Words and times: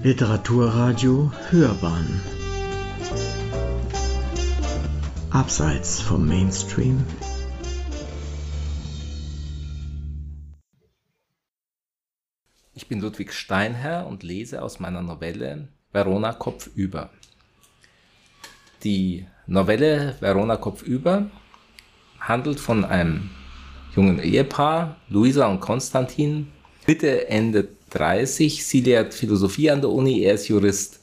Literaturradio 0.00 1.32
Hörbahn. 1.50 2.20
Abseits 5.30 6.00
vom 6.00 6.24
Mainstream. 6.24 7.04
Ich 12.74 12.86
bin 12.86 13.00
Ludwig 13.00 13.32
Steinherr 13.32 14.06
und 14.06 14.22
lese 14.22 14.62
aus 14.62 14.78
meiner 14.78 15.02
Novelle 15.02 15.66
Verona 15.90 16.32
Kopfüber. 16.32 17.10
Die 18.84 19.26
Novelle 19.48 20.14
Verona 20.20 20.56
Kopfüber 20.56 21.28
handelt 22.20 22.60
von 22.60 22.84
einem 22.84 23.30
jungen 23.96 24.20
Ehepaar, 24.20 24.94
Luisa 25.08 25.48
und 25.48 25.58
Konstantin, 25.58 26.52
Mitte, 26.86 27.28
Ende 27.28 27.77
30. 27.90 28.64
Sie 28.64 28.80
lehrt 28.80 29.14
Philosophie 29.14 29.70
an 29.70 29.80
der 29.80 29.90
Uni, 29.90 30.22
er 30.22 30.34
ist 30.34 30.48
Jurist. 30.48 31.00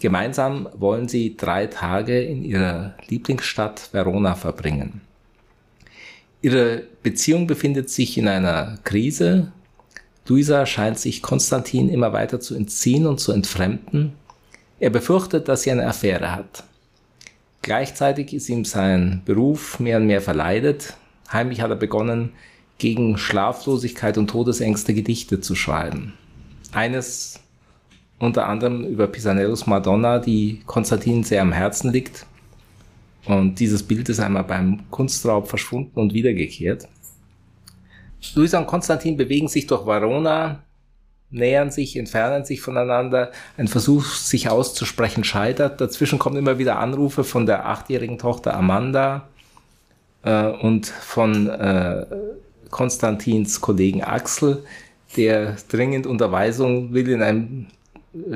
Gemeinsam 0.00 0.68
wollen 0.74 1.08
sie 1.08 1.36
drei 1.36 1.66
Tage 1.66 2.20
in 2.20 2.44
ihrer 2.44 2.94
Lieblingsstadt 3.08 3.88
Verona 3.92 4.34
verbringen. 4.34 5.00
Ihre 6.40 6.82
Beziehung 7.02 7.46
befindet 7.46 7.88
sich 7.88 8.18
in 8.18 8.26
einer 8.26 8.78
Krise. 8.84 9.52
Luisa 10.26 10.66
scheint 10.66 10.98
sich 10.98 11.22
Konstantin 11.22 11.88
immer 11.88 12.12
weiter 12.12 12.40
zu 12.40 12.54
entziehen 12.54 13.06
und 13.06 13.18
zu 13.18 13.32
entfremden. 13.32 14.12
Er 14.80 14.90
befürchtet, 14.90 15.46
dass 15.48 15.62
sie 15.62 15.70
eine 15.70 15.86
Affäre 15.86 16.34
hat. 16.34 16.64
Gleichzeitig 17.62 18.34
ist 18.34 18.48
ihm 18.48 18.64
sein 18.64 19.22
Beruf 19.24 19.78
mehr 19.78 19.98
und 19.98 20.06
mehr 20.06 20.20
verleidet. 20.20 20.94
Heimlich 21.32 21.60
hat 21.60 21.70
er 21.70 21.76
begonnen, 21.76 22.32
gegen 22.78 23.18
Schlaflosigkeit 23.18 24.18
und 24.18 24.28
Todesängste 24.28 24.94
Gedichte 24.94 25.40
zu 25.40 25.54
schreiben. 25.54 26.14
Eines 26.72 27.40
unter 28.18 28.46
anderem 28.46 28.84
über 28.84 29.08
Pisanellos 29.08 29.66
Madonna, 29.66 30.20
die 30.20 30.60
Konstantin 30.66 31.24
sehr 31.24 31.42
am 31.42 31.52
Herzen 31.52 31.92
liegt. 31.92 32.24
Und 33.26 33.58
dieses 33.58 33.82
Bild 33.82 34.08
ist 34.08 34.20
einmal 34.20 34.44
beim 34.44 34.88
Kunstraub 34.90 35.48
verschwunden 35.48 35.98
und 35.98 36.14
wiedergekehrt. 36.14 36.88
Luisa 38.34 38.58
und 38.58 38.66
Konstantin 38.66 39.16
bewegen 39.16 39.48
sich 39.48 39.66
durch 39.66 39.86
Verona, 39.86 40.62
nähern 41.30 41.70
sich, 41.70 41.96
entfernen 41.96 42.44
sich 42.44 42.60
voneinander. 42.60 43.32
Ein 43.56 43.68
Versuch, 43.68 44.04
sich 44.04 44.48
auszusprechen, 44.48 45.24
scheitert. 45.24 45.80
Dazwischen 45.80 46.18
kommen 46.18 46.36
immer 46.36 46.58
wieder 46.58 46.78
Anrufe 46.78 47.24
von 47.24 47.46
der 47.46 47.66
achtjährigen 47.66 48.18
Tochter 48.18 48.54
Amanda 48.54 49.28
äh, 50.22 50.46
und 50.46 50.86
von 50.86 51.48
äh, 51.48 52.06
Konstantins 52.72 53.60
Kollegen 53.60 54.02
Axel, 54.02 54.64
der 55.16 55.56
dringend 55.68 56.06
Unterweisung 56.08 56.92
will 56.92 57.08
in 57.08 57.22
einem 57.22 57.66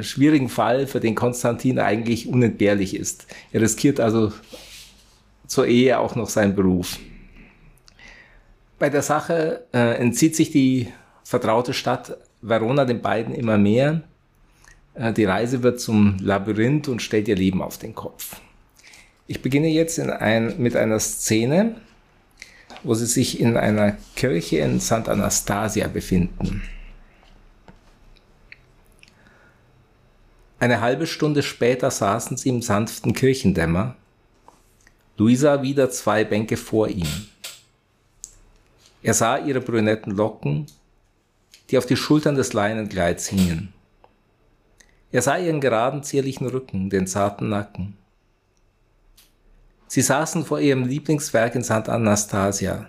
schwierigen 0.03 0.49
Fall, 0.49 0.87
für 0.87 1.01
den 1.01 1.17
Konstantin 1.17 1.81
eigentlich 1.81 2.29
unentbehrlich 2.29 2.95
ist. 2.95 3.27
Er 3.51 3.63
riskiert 3.63 3.99
also 3.99 4.33
zur 5.49 5.67
Ehe 5.67 5.99
auch 5.99 6.15
noch 6.15 6.29
seinen 6.29 6.55
Beruf. 6.55 6.99
Bei 8.79 8.91
der 8.91 9.03
Sache 9.03 9.65
äh, 9.73 9.97
entzieht 9.99 10.37
sich 10.37 10.51
die 10.51 10.89
vertraute 11.25 11.73
Stadt 11.73 12.19
Verona 12.43 12.85
den 12.85 13.01
beiden 13.01 13.35
immer 13.35 13.57
mehr. 13.57 14.03
Äh, 14.95 15.13
die 15.15 15.25
Reise 15.25 15.63
wird 15.63 15.81
zum 15.81 16.19
Labyrinth 16.21 16.89
und 16.89 17.01
stellt 17.01 17.27
ihr 17.29 17.37
Leben 17.37 17.63
auf 17.63 17.79
den 17.79 17.95
Kopf. 17.95 18.41
Ich 19.27 19.41
beginne 19.41 19.69
jetzt 19.69 19.99
ein, 19.99 20.55
mit 20.59 20.77
einer 20.77 21.01
Szene, 21.01 21.77
wo 22.83 22.95
sie 22.95 23.07
sich 23.07 23.41
in 23.41 23.57
einer 23.57 23.97
Kirche 24.15 24.59
in 24.59 24.81
St. 24.81 25.09
Anastasia 25.09 25.89
befinden. 25.89 26.63
Eine 30.59 30.81
halbe 30.81 31.07
Stunde 31.07 31.43
später 31.43 31.91
saßen 31.91 32.37
sie 32.37 32.49
im 32.49 32.63
sanften 32.63 33.13
Kirchendämmer. 33.13 33.95
Luisa 35.19 35.63
wieder 35.63 35.91
zwei 35.91 36.25
Bänke 36.25 36.57
vor 36.57 36.89
ihm. 36.89 37.09
Er 39.03 39.15
sah 39.15 39.39
ihre 39.39 39.61
brünetten 39.61 40.13
Locken, 40.13 40.67
die 41.71 41.79
auf 41.79 41.87
die 41.87 41.97
Schultern 41.97 42.35
des 42.35 42.53
Leinenkleids 42.53 43.29
hingen. 43.29 43.73
Er 45.13 45.23
sah 45.23 45.39
ihren 45.39 45.61
geraden, 45.61 46.03
zierlichen 46.03 46.47
Rücken, 46.47 46.91
den 46.91 47.07
zarten 47.07 47.49
Nacken. 47.49 47.97
Sie 49.89 50.03
saßen 50.03 50.45
vor 50.45 50.61
ihrem 50.61 50.85
Lieblingswerk 50.85 51.55
in 51.55 51.63
St. 51.63 51.89
Anastasia, 51.89 52.87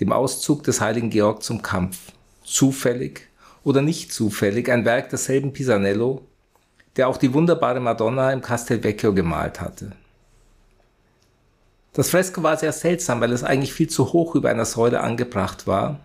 dem 0.00 0.12
Auszug 0.12 0.62
des 0.64 0.80
heiligen 0.80 1.10
Georg 1.10 1.42
zum 1.42 1.62
Kampf. 1.62 2.12
Zufällig 2.42 3.28
oder 3.64 3.82
nicht 3.82 4.12
zufällig 4.12 4.70
ein 4.70 4.84
Werk 4.84 5.10
desselben 5.10 5.52
Pisanello, 5.52 6.22
der 6.96 7.08
auch 7.08 7.18
die 7.18 7.34
wunderbare 7.34 7.80
Madonna 7.80 8.32
im 8.32 8.40
Castelvecchio 8.40 9.12
gemalt 9.12 9.60
hatte. 9.60 9.92
Das 11.92 12.10
Fresko 12.10 12.42
war 12.42 12.56
sehr 12.56 12.72
seltsam, 12.72 13.20
weil 13.20 13.32
es 13.32 13.44
eigentlich 13.44 13.74
viel 13.74 13.88
zu 13.88 14.12
hoch 14.12 14.34
über 14.34 14.48
einer 14.48 14.64
Säule 14.64 15.00
angebracht 15.00 15.66
war. 15.66 16.00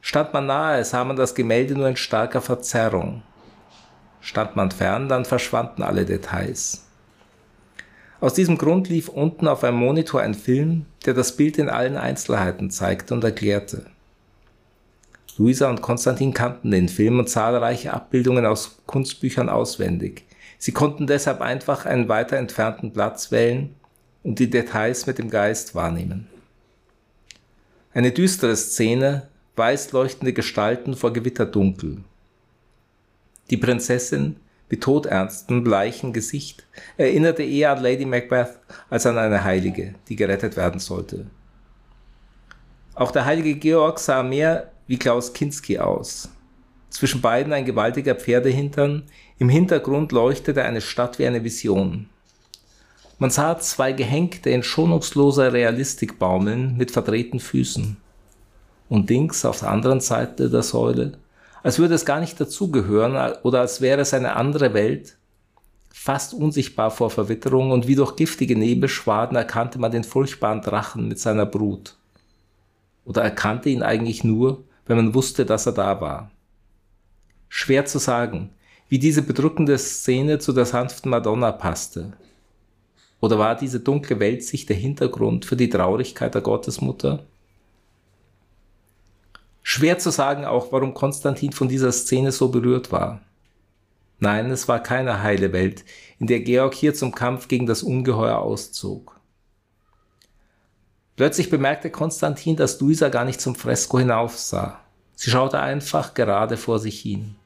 Stand 0.00 0.32
man 0.32 0.46
nahe, 0.46 0.84
sah 0.84 1.04
man 1.04 1.16
das 1.16 1.34
Gemälde 1.34 1.74
nur 1.74 1.88
in 1.88 1.96
starker 1.96 2.40
Verzerrung. 2.40 3.22
Stand 4.20 4.56
man 4.56 4.70
fern, 4.70 5.08
dann 5.08 5.24
verschwanden 5.24 5.82
alle 5.82 6.04
Details. 6.04 6.84
Aus 8.22 8.34
diesem 8.34 8.56
Grund 8.56 8.88
lief 8.88 9.08
unten 9.08 9.48
auf 9.48 9.64
einem 9.64 9.78
Monitor 9.78 10.20
ein 10.20 10.34
Film, 10.34 10.86
der 11.04 11.12
das 11.12 11.36
Bild 11.36 11.58
in 11.58 11.68
allen 11.68 11.96
Einzelheiten 11.96 12.70
zeigte 12.70 13.14
und 13.14 13.24
erklärte. 13.24 13.86
Luisa 15.36 15.68
und 15.68 15.82
Konstantin 15.82 16.32
kannten 16.32 16.70
den 16.70 16.88
Film 16.88 17.18
und 17.18 17.28
zahlreiche 17.28 17.92
Abbildungen 17.92 18.46
aus 18.46 18.78
Kunstbüchern 18.86 19.48
auswendig. 19.48 20.22
Sie 20.56 20.70
konnten 20.70 21.08
deshalb 21.08 21.40
einfach 21.40 21.84
einen 21.84 22.08
weiter 22.08 22.36
entfernten 22.36 22.92
Platz 22.92 23.32
wählen 23.32 23.74
und 24.22 24.38
die 24.38 24.48
Details 24.48 25.06
mit 25.06 25.18
dem 25.18 25.28
Geist 25.28 25.74
wahrnehmen. 25.74 26.28
Eine 27.92 28.12
düstere 28.12 28.54
Szene, 28.54 29.26
weiß 29.56 29.90
leuchtende 29.90 30.32
Gestalten 30.32 30.94
vor 30.94 31.12
Gewitterdunkel. 31.12 32.04
Die 33.50 33.56
Prinzessin, 33.56 34.36
mit 34.72 34.82
todernstem, 34.82 35.62
bleichen 35.62 36.14
Gesicht, 36.14 36.66
erinnerte 36.96 37.42
eher 37.42 37.72
an 37.72 37.82
Lady 37.82 38.06
Macbeth 38.06 38.58
als 38.88 39.04
an 39.04 39.18
eine 39.18 39.44
Heilige, 39.44 39.94
die 40.08 40.16
gerettet 40.16 40.56
werden 40.56 40.80
sollte. 40.80 41.26
Auch 42.94 43.10
der 43.10 43.26
heilige 43.26 43.54
Georg 43.56 43.98
sah 43.98 44.22
mehr 44.22 44.72
wie 44.86 44.96
Klaus 44.96 45.34
Kinski 45.34 45.78
aus. 45.78 46.30
Zwischen 46.88 47.20
beiden 47.20 47.52
ein 47.52 47.66
gewaltiger 47.66 48.14
Pferdehintern, 48.14 49.02
im 49.38 49.50
Hintergrund 49.50 50.10
leuchtete 50.10 50.62
eine 50.62 50.80
Stadt 50.80 51.18
wie 51.18 51.26
eine 51.26 51.44
Vision. 51.44 52.08
Man 53.18 53.28
sah 53.28 53.58
zwei 53.58 53.92
Gehenkte 53.92 54.48
in 54.48 54.62
schonungsloser 54.62 55.52
Realistik 55.52 56.18
baumeln 56.18 56.78
mit 56.78 56.90
verdrehten 56.90 57.40
Füßen. 57.40 57.98
Und 58.88 59.10
links 59.10 59.44
auf 59.44 59.60
der 59.60 59.70
anderen 59.70 60.00
Seite 60.00 60.48
der 60.48 60.62
Säule 60.62 61.18
als 61.62 61.78
würde 61.78 61.94
es 61.94 62.04
gar 62.04 62.20
nicht 62.20 62.40
dazugehören 62.40 63.36
oder 63.42 63.60
als 63.60 63.80
wäre 63.80 64.00
es 64.00 64.14
eine 64.14 64.36
andere 64.36 64.74
Welt, 64.74 65.16
fast 65.90 66.34
unsichtbar 66.34 66.90
vor 66.90 67.10
Verwitterung 67.10 67.70
und 67.70 67.86
wie 67.86 67.94
durch 67.94 68.16
giftige 68.16 68.56
Nebelschwaden 68.56 69.36
erkannte 69.36 69.78
man 69.78 69.92
den 69.92 70.04
furchtbaren 70.04 70.60
Drachen 70.60 71.06
mit 71.08 71.18
seiner 71.18 71.46
Brut. 71.46 71.96
Oder 73.04 73.22
erkannte 73.22 73.68
ihn 73.68 73.82
eigentlich 73.82 74.24
nur, 74.24 74.64
wenn 74.86 74.96
man 74.96 75.14
wusste, 75.14 75.46
dass 75.46 75.66
er 75.66 75.72
da 75.72 76.00
war. 76.00 76.30
Schwer 77.48 77.84
zu 77.84 77.98
sagen, 77.98 78.50
wie 78.88 78.98
diese 78.98 79.22
bedrückende 79.22 79.78
Szene 79.78 80.38
zu 80.38 80.52
der 80.52 80.66
sanften 80.66 81.10
Madonna 81.10 81.52
passte. 81.52 82.12
Oder 83.20 83.38
war 83.38 83.54
diese 83.54 83.78
dunkle 83.78 84.18
Weltsicht 84.18 84.68
der 84.68 84.76
Hintergrund 84.76 85.44
für 85.44 85.56
die 85.56 85.68
Traurigkeit 85.68 86.34
der 86.34 86.42
Gottesmutter? 86.42 87.24
Schwer 89.62 89.98
zu 89.98 90.10
sagen 90.10 90.44
auch, 90.44 90.72
warum 90.72 90.94
Konstantin 90.94 91.52
von 91.52 91.68
dieser 91.68 91.92
Szene 91.92 92.32
so 92.32 92.48
berührt 92.48 92.90
war. 92.92 93.20
Nein, 94.18 94.50
es 94.50 94.68
war 94.68 94.80
keine 94.80 95.22
heile 95.22 95.52
Welt, 95.52 95.84
in 96.18 96.26
der 96.26 96.40
Georg 96.40 96.74
hier 96.74 96.94
zum 96.94 97.12
Kampf 97.12 97.48
gegen 97.48 97.66
das 97.66 97.82
Ungeheuer 97.82 98.38
auszog. 98.38 99.20
Plötzlich 101.16 101.50
bemerkte 101.50 101.90
Konstantin, 101.90 102.56
dass 102.56 102.80
Luisa 102.80 103.08
gar 103.08 103.24
nicht 103.24 103.40
zum 103.40 103.54
Fresko 103.54 103.98
hinaufsah. 103.98 104.80
Sie 105.14 105.30
schaute 105.30 105.60
einfach 105.60 106.14
gerade 106.14 106.56
vor 106.56 106.78
sich 106.78 107.00
hin. 107.00 107.36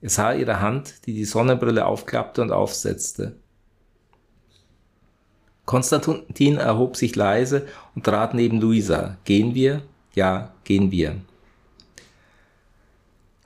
Er 0.00 0.10
sah 0.10 0.32
ihre 0.32 0.60
Hand, 0.60 1.06
die 1.06 1.12
die 1.12 1.24
Sonnenbrille 1.24 1.84
aufklappte 1.84 2.40
und 2.40 2.52
aufsetzte. 2.52 3.36
Konstantin 5.66 6.56
erhob 6.56 6.96
sich 6.96 7.14
leise 7.14 7.66
und 7.94 8.04
trat 8.04 8.34
neben 8.34 8.60
Luisa. 8.60 9.18
Gehen 9.24 9.54
wir? 9.54 9.82
Ja, 10.14 10.52
gehen 10.64 10.90
wir. 10.90 11.16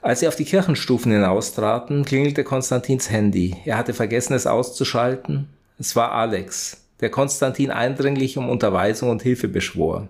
Als 0.00 0.20
sie 0.20 0.28
auf 0.28 0.36
die 0.36 0.44
Kirchenstufen 0.44 1.12
hinaustraten, 1.12 2.04
klingelte 2.04 2.44
Konstantins 2.44 3.10
Handy. 3.10 3.56
Er 3.64 3.78
hatte 3.78 3.94
vergessen, 3.94 4.34
es 4.34 4.46
auszuschalten. 4.46 5.48
Es 5.78 5.96
war 5.96 6.12
Alex, 6.12 6.82
der 7.00 7.10
Konstantin 7.10 7.70
eindringlich 7.70 8.36
um 8.36 8.48
Unterweisung 8.48 9.10
und 9.10 9.22
Hilfe 9.22 9.48
beschwor. 9.48 10.08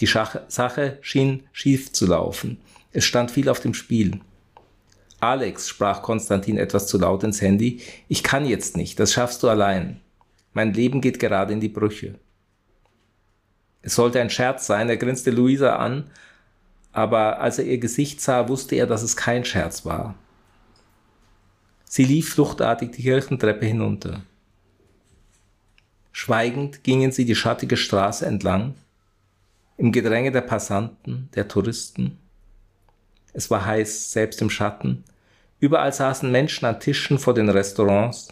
Die 0.00 0.06
Schach 0.06 0.36
Sache 0.48 0.98
schien 1.00 1.44
schief 1.52 1.92
zu 1.92 2.06
laufen. 2.06 2.58
Es 2.92 3.04
stand 3.04 3.30
viel 3.30 3.48
auf 3.48 3.60
dem 3.60 3.74
Spiel. 3.74 4.20
Alex, 5.20 5.68
sprach 5.68 6.02
Konstantin 6.02 6.56
etwas 6.56 6.86
zu 6.86 6.98
laut 6.98 7.22
ins 7.24 7.42
Handy, 7.42 7.80
ich 8.08 8.22
kann 8.22 8.46
jetzt 8.46 8.76
nicht, 8.76 8.98
das 8.98 9.12
schaffst 9.12 9.42
du 9.42 9.48
allein. 9.48 10.00
Mein 10.54 10.72
Leben 10.72 11.00
geht 11.00 11.18
gerade 11.18 11.52
in 11.52 11.60
die 11.60 11.68
Brüche. 11.68 12.14
Es 13.82 13.94
sollte 13.94 14.20
ein 14.20 14.30
Scherz 14.30 14.66
sein, 14.66 14.88
er 14.88 14.96
grinste 14.96 15.30
Luisa 15.30 15.76
an, 15.76 16.10
aber 16.92 17.40
als 17.40 17.58
er 17.58 17.64
ihr 17.64 17.78
Gesicht 17.78 18.20
sah, 18.20 18.48
wusste 18.48 18.76
er, 18.76 18.86
dass 18.86 19.02
es 19.02 19.16
kein 19.16 19.44
Scherz 19.44 19.84
war. 19.84 20.14
Sie 21.84 22.04
lief 22.04 22.34
fluchtartig 22.34 22.92
die 22.92 23.02
Kirchentreppe 23.02 23.66
hinunter. 23.66 24.22
Schweigend 26.12 26.84
gingen 26.84 27.12
sie 27.12 27.24
die 27.24 27.34
schattige 27.34 27.76
Straße 27.76 28.26
entlang, 28.26 28.74
im 29.76 29.92
Gedränge 29.92 30.30
der 30.30 30.42
Passanten, 30.42 31.30
der 31.34 31.48
Touristen. 31.48 32.18
Es 33.32 33.50
war 33.50 33.64
heiß, 33.64 34.12
selbst 34.12 34.42
im 34.42 34.50
Schatten. 34.50 35.04
Überall 35.58 35.92
saßen 35.92 36.30
Menschen 36.30 36.66
an 36.66 36.80
Tischen 36.80 37.18
vor 37.18 37.32
den 37.32 37.48
Restaurants. 37.48 38.28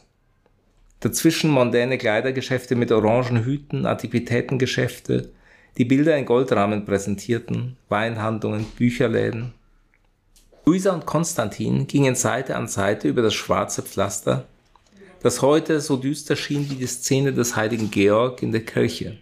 Dazwischen 1.00 1.50
mondäne 1.50 1.96
Kleidergeschäfte 1.96 2.74
mit 2.74 2.90
orangen 2.90 3.44
Hüten, 3.44 3.86
Antiquitätengeschäfte, 3.86 5.30
die 5.78 5.84
Bilder 5.84 6.16
in 6.16 6.26
Goldrahmen 6.26 6.84
präsentierten, 6.84 7.76
Weinhandlungen, 7.88 8.64
Bücherläden. 8.76 9.54
Luisa 10.66 10.92
und 10.92 11.06
Konstantin 11.06 11.86
gingen 11.86 12.16
Seite 12.16 12.56
an 12.56 12.66
Seite 12.66 13.08
über 13.08 13.22
das 13.22 13.34
schwarze 13.34 13.82
Pflaster, 13.82 14.44
das 15.22 15.40
heute 15.40 15.80
so 15.80 15.96
düster 15.96 16.34
schien 16.34 16.68
wie 16.68 16.74
die 16.74 16.86
Szene 16.86 17.32
des 17.32 17.54
heiligen 17.54 17.92
Georg 17.92 18.42
in 18.42 18.50
der 18.50 18.64
Kirche. 18.64 19.18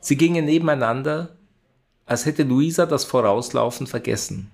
Sie 0.00 0.16
gingen 0.16 0.44
nebeneinander, 0.44 1.36
als 2.04 2.26
hätte 2.26 2.42
Luisa 2.42 2.84
das 2.84 3.04
Vorauslaufen 3.04 3.86
vergessen. 3.86 4.50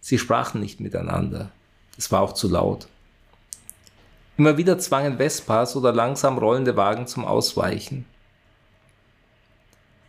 Sie 0.00 0.18
sprachen 0.18 0.60
nicht 0.60 0.80
miteinander. 0.80 1.50
Es 1.96 2.10
war 2.10 2.22
auch 2.22 2.32
zu 2.32 2.48
laut. 2.48 2.88
Immer 4.36 4.56
wieder 4.56 4.78
zwangen 4.78 5.18
Vespas 5.18 5.76
oder 5.76 5.92
langsam 5.92 6.38
rollende 6.38 6.76
Wagen 6.76 7.06
zum 7.06 7.24
Ausweichen. 7.24 8.04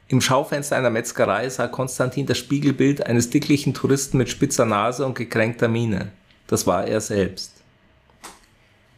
Im 0.08 0.22
Schaufenster 0.22 0.76
einer 0.76 0.92
Metzgerei 0.92 1.50
sah 1.50 1.68
Konstantin 1.68 2.28
das 2.28 2.38
Spiegelbild 2.38 3.08
eines 3.08 3.32
dicklichen 3.32 3.74
Touristen 3.74 4.20
mit 4.20 4.30
spitzer 4.30 4.66
Nase 4.66 5.04
und 5.04 5.16
gekränkter 5.16 5.68
Miene. 5.68 6.12
Das 6.46 6.68
war 6.68 6.86
er 6.86 7.02
selbst. 7.02 7.54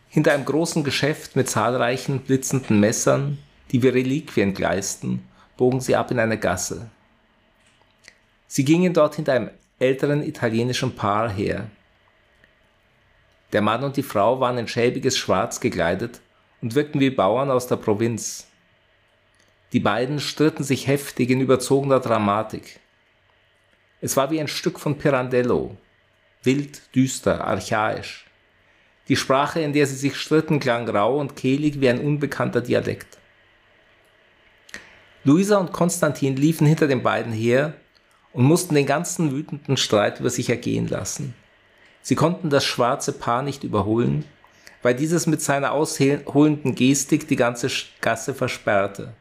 Hinter 0.09 0.33
einem 0.33 0.43
großen 0.43 0.83
Geschäft 0.83 1.37
mit 1.37 1.49
zahlreichen 1.49 2.19
blitzenden 2.19 2.81
Messern, 2.81 3.37
die 3.71 3.81
wie 3.83 3.87
Reliquien 3.87 4.53
gleisten, 4.53 5.25
bogen 5.55 5.79
sie 5.79 5.95
ab 5.95 6.11
in 6.11 6.19
eine 6.19 6.37
Gasse. 6.37 6.89
Sie 8.47 8.65
gingen 8.65 8.93
dort 8.93 9.15
hinter 9.15 9.33
einem 9.33 9.49
älteren 9.79 10.23
italienischen 10.23 10.95
Paar 10.95 11.29
her. 11.29 11.69
Der 13.53 13.61
Mann 13.61 13.83
und 13.83 13.95
die 13.95 14.03
Frau 14.03 14.41
waren 14.41 14.57
in 14.57 14.67
schäbiges 14.67 15.17
Schwarz 15.17 15.61
gekleidet 15.61 16.19
und 16.61 16.75
wirkten 16.75 16.99
wie 16.99 17.11
Bauern 17.11 17.49
aus 17.49 17.67
der 17.67 17.77
Provinz. 17.77 18.46
Die 19.73 19.79
beiden 19.81 20.19
stritten 20.19 20.63
sich 20.63 20.87
heftig 20.87 21.29
in 21.29 21.41
überzogener 21.41 21.99
Dramatik. 21.99 22.79
Es 23.99 24.15
war 24.15 24.31
wie 24.31 24.39
ein 24.39 24.47
Stück 24.47 24.79
von 24.79 24.97
Pirandello, 24.97 25.75
wild, 26.43 26.81
düster, 26.95 27.45
archaisch. 27.45 28.25
Die 29.09 29.15
Sprache, 29.15 29.59
in 29.59 29.73
der 29.73 29.87
sie 29.87 29.95
sich 29.95 30.15
stritten, 30.15 30.59
klang 30.59 30.87
rau 30.87 31.19
und 31.19 31.35
kehlig 31.35 31.81
wie 31.81 31.89
ein 31.89 31.99
unbekannter 31.99 32.61
Dialekt. 32.61 33.17
Luisa 35.23 35.57
und 35.57 35.73
Konstantin 35.73 36.37
liefen 36.37 36.65
hinter 36.67 36.87
den 36.87 37.03
beiden 37.03 37.33
her 37.33 37.73
und 38.31 38.45
mussten 38.45 38.75
den 38.75 38.85
ganzen 38.85 39.31
wütenden 39.31 39.75
Streit 39.75 40.21
über 40.21 40.29
sich 40.29 40.49
ergehen 40.49 40.87
lassen. 40.87 41.33
Sie 42.01 42.15
konnten 42.15 42.49
das 42.49 42.63
schwarze 42.63 43.11
Paar 43.11 43.41
nicht 43.41 43.65
überholen, 43.65 44.23
weil 44.81 44.95
dieses 44.95 45.27
mit 45.27 45.41
seiner 45.41 45.73
ausholenden 45.73 46.75
Gestik 46.75 47.27
die 47.27 47.35
ganze 47.35 47.69
Gasse 47.99 48.33
versperrte. 48.33 49.13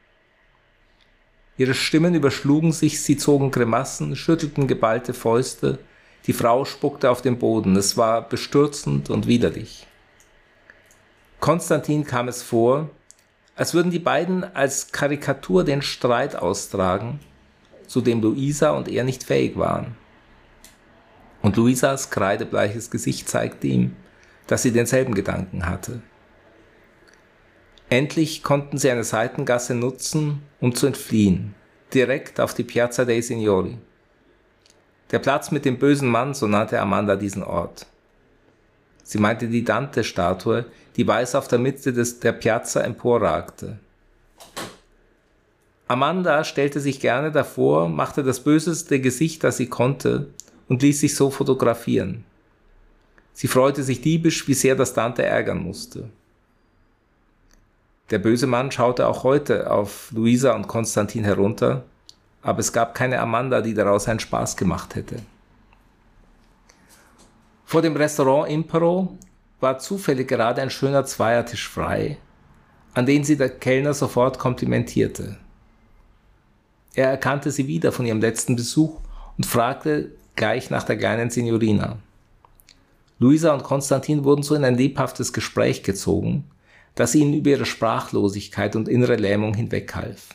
Ihre 1.59 1.75
Stimmen 1.75 2.15
überschlugen 2.15 2.73
sich, 2.73 3.03
sie 3.03 3.17
zogen 3.17 3.51
Grimassen, 3.51 4.15
schüttelten 4.15 4.67
geballte 4.67 5.15
Fäuste, 5.15 5.79
die 6.27 6.33
Frau 6.33 6.65
spuckte 6.65 7.11
auf 7.11 7.23
den 7.23 7.39
Boden, 7.39 7.77
es 7.77 7.97
war 7.97 8.29
bestürzend 8.29 9.11
und 9.11 9.27
widerlich. 9.27 9.87
Konstantin 11.41 12.05
kam 12.05 12.29
es 12.29 12.43
vor, 12.43 12.91
als 13.55 13.73
würden 13.73 13.91
die 13.91 13.99
beiden 13.99 14.45
als 14.55 14.93
Karikatur 14.93 15.65
den 15.65 15.83
Streit 15.83 16.37
austragen, 16.37 17.21
zu 17.87 18.01
dem 18.01 18.21
Luisa 18.21 18.71
und 18.71 18.89
er 18.89 19.05
nicht 19.05 19.25
fähig 19.25 19.57
waren. 19.57 19.97
Und 21.43 21.57
Luisas 21.57 22.11
kreidebleiches 22.11 22.91
Gesicht 22.91 23.29
zeigte 23.29 23.69
ihm, 23.69 23.97
dass 24.47 24.63
sie 24.63 24.73
denselben 24.73 25.15
Gedanken 25.15 25.67
hatte. 25.67 26.03
Endlich 27.89 28.43
konnten 28.43 28.79
sie 28.79 28.91
eine 28.91 29.05
Seitengasse 29.05 29.75
nutzen, 29.75 30.43
um 30.61 30.75
zu 30.75 30.89
entfliehen, 30.89 31.55
direkt 31.95 32.41
auf 32.41 32.53
die 32.53 32.65
Piazza 32.65 33.05
dei 33.05 33.21
Signori. 33.21 33.79
Der 35.13 35.21
Platz 35.21 35.53
mit 35.53 35.65
dem 35.65 35.79
bösen 35.79 36.09
Mann, 36.09 36.35
so 36.35 36.49
nannte 36.49 36.81
Amanda 36.81 37.15
diesen 37.15 37.45
Ort. 37.45 37.87
Sie 39.05 39.19
meinte 39.19 39.47
die 39.47 39.63
Dante-Statue, 39.63 40.65
die 40.97 41.07
weiß 41.07 41.37
auf 41.37 41.47
der 41.47 41.61
Mitte 41.61 41.93
des, 41.93 42.19
der 42.19 42.33
Piazza 42.33 42.81
emporragte. 42.81 43.79
Amanda 45.87 46.43
stellte 46.43 46.81
sich 46.81 46.99
gerne 46.99 47.31
davor, 47.31 47.89
machte 47.89 48.25
das 48.25 48.41
böseste 48.41 49.01
Gesicht, 49.01 49.45
das 49.45 49.59
sie 49.59 49.69
konnte, 49.69 50.31
und 50.69 50.83
ließ 50.83 50.99
sich 50.99 51.15
so 51.15 51.31
fotografieren. 51.31 52.25
Sie 53.33 53.47
freute 53.47 53.85
sich 53.85 54.01
diebisch, 54.01 54.49
wie 54.49 54.55
sehr 54.55 54.75
das 54.75 54.95
Dante 54.95 55.23
ärgern 55.23 55.63
musste. 55.63 56.09
Der 58.11 58.19
böse 58.19 58.47
Mann 58.47 58.71
schaute 58.71 59.09
auch 59.09 59.25
heute 59.25 59.71
auf 59.71 60.13
Luisa 60.13 60.55
und 60.55 60.69
Konstantin 60.69 61.25
herunter 61.25 61.85
aber 62.47 62.61
es 62.61 62.73
gab 62.73 62.95
keine 62.95 63.19
Amanda, 63.19 63.61
die 63.61 63.75
daraus 63.75 64.07
einen 64.07 64.21
Spaß 64.21 64.57
gemacht 64.57 64.95
hätte. 64.95 65.17
Vor 67.65 67.83
dem 67.83 67.97
Restaurant 67.97 68.49
Impero 68.49 69.19
war 69.59 69.81
zufällig 69.81 70.29
gerade 70.29 70.63
ein 70.63 70.71
schöner 70.71 71.05
Zweiertisch 71.05 71.69
frei, 71.69 72.19
an 72.95 73.05
den 73.05 73.25
sie 73.25 73.37
der 73.37 73.49
Kellner 73.49 73.95
sofort 73.95 74.39
komplimentierte. 74.39 75.37
Er 76.95 77.11
erkannte 77.11 77.51
sie 77.51 77.67
wieder 77.67 77.91
von 77.91 78.07
ihrem 78.07 78.21
letzten 78.21 78.55
Besuch 78.55 79.01
und 79.37 79.45
fragte 79.45 80.13
gleich 80.37 80.71
nach 80.71 80.85
der 80.85 80.99
kleinen 80.99 81.31
Signorina. 81.31 81.99
Luisa 83.19 83.53
und 83.55 83.65
Konstantin 83.65 84.23
wurden 84.23 84.45
so 84.45 84.55
in 84.55 84.63
ein 84.63 84.77
lebhaftes 84.77 85.33
Gespräch 85.33 85.83
gezogen, 85.83 86.45
das 86.97 87.15
ihnen 87.15 87.35
über 87.35 87.51
ihre 87.51 87.67
Sprachlosigkeit 87.67 88.75
und 88.75 88.89
innere 88.89 89.15
Lähmung 89.17 89.55
hinweghalf. 89.55 90.35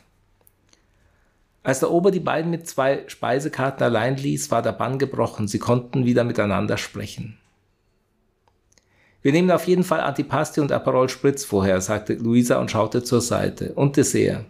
Als 1.64 1.80
der 1.80 1.92
Ober 1.92 2.12
die 2.12 2.20
beiden 2.20 2.50
mit 2.50 2.68
zwei 2.68 3.04
Speisekarten 3.08 3.84
allein 3.84 4.16
ließ, 4.16 4.50
war 4.50 4.62
der 4.62 4.72
Bann 4.72 4.98
gebrochen. 4.98 5.48
Sie 5.48 5.60
konnten 5.60 6.06
wieder 6.06 6.24
miteinander 6.24 6.78
sprechen. 6.78 7.38
Wir 9.22 9.32
nehmen 9.32 9.52
auf 9.52 9.68
jeden 9.68 9.84
Fall 9.84 10.00
Antipasti 10.00 10.62
und 10.62 10.72
Aperol 10.72 11.10
Spritz 11.10 11.46
vorher, 11.46 11.82
sagte 11.82 12.14
Luisa 12.14 12.60
und 12.60 12.72
schaute 12.72 13.04
zur 13.04 13.22
Seite. 13.22 13.74
Und 13.74 13.98
Dessert. 13.98 14.46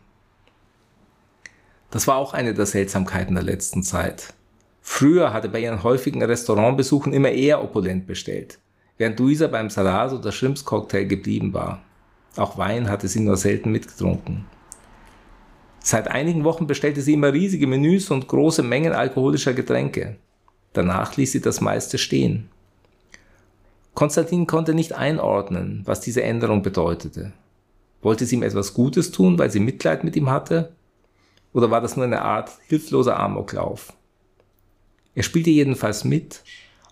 Das 1.89 2.07
war 2.07 2.15
auch 2.15 2.33
eine 2.33 2.53
der 2.53 2.65
Seltsamkeiten 2.65 3.35
der 3.35 3.43
letzten 3.43 3.83
Zeit. 3.83 4.33
Früher 4.81 5.33
hatte 5.33 5.49
bei 5.49 5.59
ihren 5.59 5.83
häufigen 5.83 6.23
Restaurantbesuchen 6.23 7.11
immer 7.11 7.29
eher 7.29 7.61
opulent 7.61 8.07
bestellt, 8.07 8.59
während 8.97 9.19
Luisa 9.19 9.47
beim 9.47 9.69
Salat 9.69 10.13
oder 10.13 10.31
Shrimps-Cocktail 10.31 11.05
geblieben 11.05 11.53
war. 11.53 11.81
Auch 12.37 12.57
Wein 12.57 12.89
hatte 12.89 13.07
sie 13.07 13.19
nur 13.19 13.37
selten 13.37 13.71
mitgetrunken. 13.71 14.45
Seit 15.83 16.07
einigen 16.07 16.43
Wochen 16.43 16.67
bestellte 16.67 17.01
sie 17.01 17.13
immer 17.13 17.33
riesige 17.33 17.67
Menüs 17.67 18.11
und 18.11 18.27
große 18.27 18.63
Mengen 18.63 18.93
alkoholischer 18.93 19.53
Getränke. 19.53 20.17
Danach 20.73 21.17
ließ 21.17 21.31
sie 21.31 21.41
das 21.41 21.59
meiste 21.59 21.97
stehen. 21.97 22.49
Konstantin 23.93 24.47
konnte 24.47 24.73
nicht 24.73 24.93
einordnen, 24.93 25.81
was 25.85 25.99
diese 25.99 26.23
Änderung 26.23 26.61
bedeutete. 26.61 27.33
Wollte 28.01 28.25
sie 28.25 28.35
ihm 28.35 28.43
etwas 28.43 28.73
Gutes 28.73 29.11
tun, 29.11 29.37
weil 29.37 29.51
sie 29.51 29.59
Mitleid 29.59 30.03
mit 30.03 30.15
ihm 30.15 30.29
hatte? 30.29 30.71
Oder 31.53 31.69
war 31.71 31.81
das 31.81 31.97
nur 31.97 32.05
eine 32.05 32.21
Art 32.21 32.51
hilfloser 32.67 33.19
Amoklauf? 33.19 33.93
Er 35.13 35.23
spielte 35.23 35.49
jedenfalls 35.49 36.05
mit, 36.05 36.41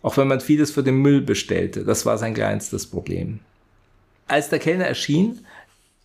auch 0.02 0.18
wenn 0.18 0.28
man 0.28 0.42
vieles 0.42 0.72
für 0.72 0.84
den 0.84 0.96
Müll 0.96 1.22
bestellte. 1.22 1.86
Das 1.86 2.06
war 2.06 2.18
sein 2.18 2.34
kleinstes 2.34 2.86
Problem. 2.86 3.40
Als 4.30 4.50
der 4.50 4.60
Kellner 4.60 4.86
erschien, 4.86 5.46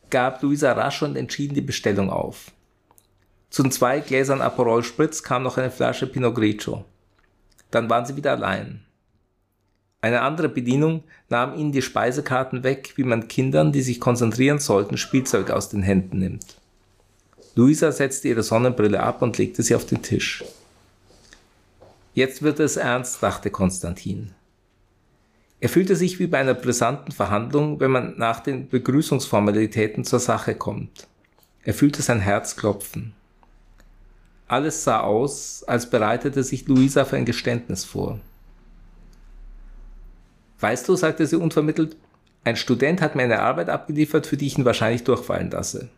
gab 0.08 0.42
Luisa 0.42 0.72
rasch 0.72 1.02
und 1.02 1.14
entschieden 1.14 1.54
die 1.54 1.60
Bestellung 1.60 2.10
auf. 2.10 2.50
Zu 3.50 3.62
den 3.62 3.70
zwei 3.70 4.00
Gläsern 4.00 4.40
Aperol 4.40 4.82
Spritz 4.82 5.22
kam 5.22 5.42
noch 5.42 5.58
eine 5.58 5.70
Flasche 5.70 6.06
Pinot 6.06 6.34
Grigio. 6.34 6.84
Dann 7.70 7.90
waren 7.90 8.06
sie 8.06 8.16
wieder 8.16 8.32
allein. 8.32 8.80
Eine 10.00 10.22
andere 10.22 10.48
Bedienung 10.48 11.04
nahm 11.28 11.54
ihnen 11.54 11.72
die 11.72 11.82
Speisekarten 11.82 12.64
weg, 12.64 12.94
wie 12.96 13.04
man 13.04 13.28
Kindern, 13.28 13.72
die 13.72 13.82
sich 13.82 14.00
konzentrieren 14.00 14.58
sollten, 14.58 14.96
Spielzeug 14.96 15.50
aus 15.50 15.68
den 15.68 15.82
Händen 15.82 16.18
nimmt. 16.18 16.56
Luisa 17.54 17.92
setzte 17.92 18.28
ihre 18.28 18.42
Sonnenbrille 18.42 19.00
ab 19.00 19.20
und 19.20 19.36
legte 19.36 19.62
sie 19.62 19.74
auf 19.74 19.84
den 19.84 20.02
Tisch. 20.02 20.44
Jetzt 22.14 22.42
wird 22.42 22.58
es 22.58 22.76
ernst, 22.76 23.22
dachte 23.22 23.50
Konstantin. 23.50 24.32
Er 25.60 25.68
fühlte 25.68 25.96
sich 25.96 26.18
wie 26.18 26.26
bei 26.26 26.38
einer 26.38 26.54
brisanten 26.54 27.12
Verhandlung, 27.12 27.80
wenn 27.80 27.90
man 27.90 28.18
nach 28.18 28.40
den 28.40 28.68
Begrüßungsformalitäten 28.68 30.04
zur 30.04 30.18
Sache 30.18 30.54
kommt. 30.54 31.06
Er 31.62 31.74
fühlte 31.74 32.02
sein 32.02 32.20
Herz 32.20 32.56
klopfen. 32.56 33.14
Alles 34.46 34.84
sah 34.84 35.00
aus, 35.00 35.64
als 35.66 35.88
bereitete 35.88 36.42
sich 36.42 36.66
Luisa 36.68 37.04
für 37.04 37.16
ein 37.16 37.24
Geständnis 37.24 37.84
vor. 37.84 38.20
Weißt 40.60 40.88
du, 40.88 40.96
sagte 40.96 41.26
sie 41.26 41.36
unvermittelt, 41.36 41.96
ein 42.44 42.56
Student 42.56 43.00
hat 43.00 43.14
mir 43.14 43.22
eine 43.22 43.40
Arbeit 43.40 43.70
abgeliefert, 43.70 44.26
für 44.26 44.36
die 44.36 44.46
ich 44.46 44.58
ihn 44.58 44.66
wahrscheinlich 44.66 45.04
durchfallen 45.04 45.50
lasse. 45.50 45.88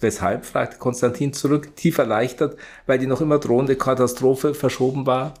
Weshalb? 0.00 0.46
fragte 0.46 0.78
Konstantin 0.78 1.32
zurück, 1.32 1.76
tief 1.76 1.98
erleichtert, 1.98 2.56
weil 2.86 2.98
die 2.98 3.06
noch 3.06 3.20
immer 3.20 3.38
drohende 3.38 3.76
Katastrophe 3.76 4.54
verschoben 4.54 5.06
war. 5.06 5.34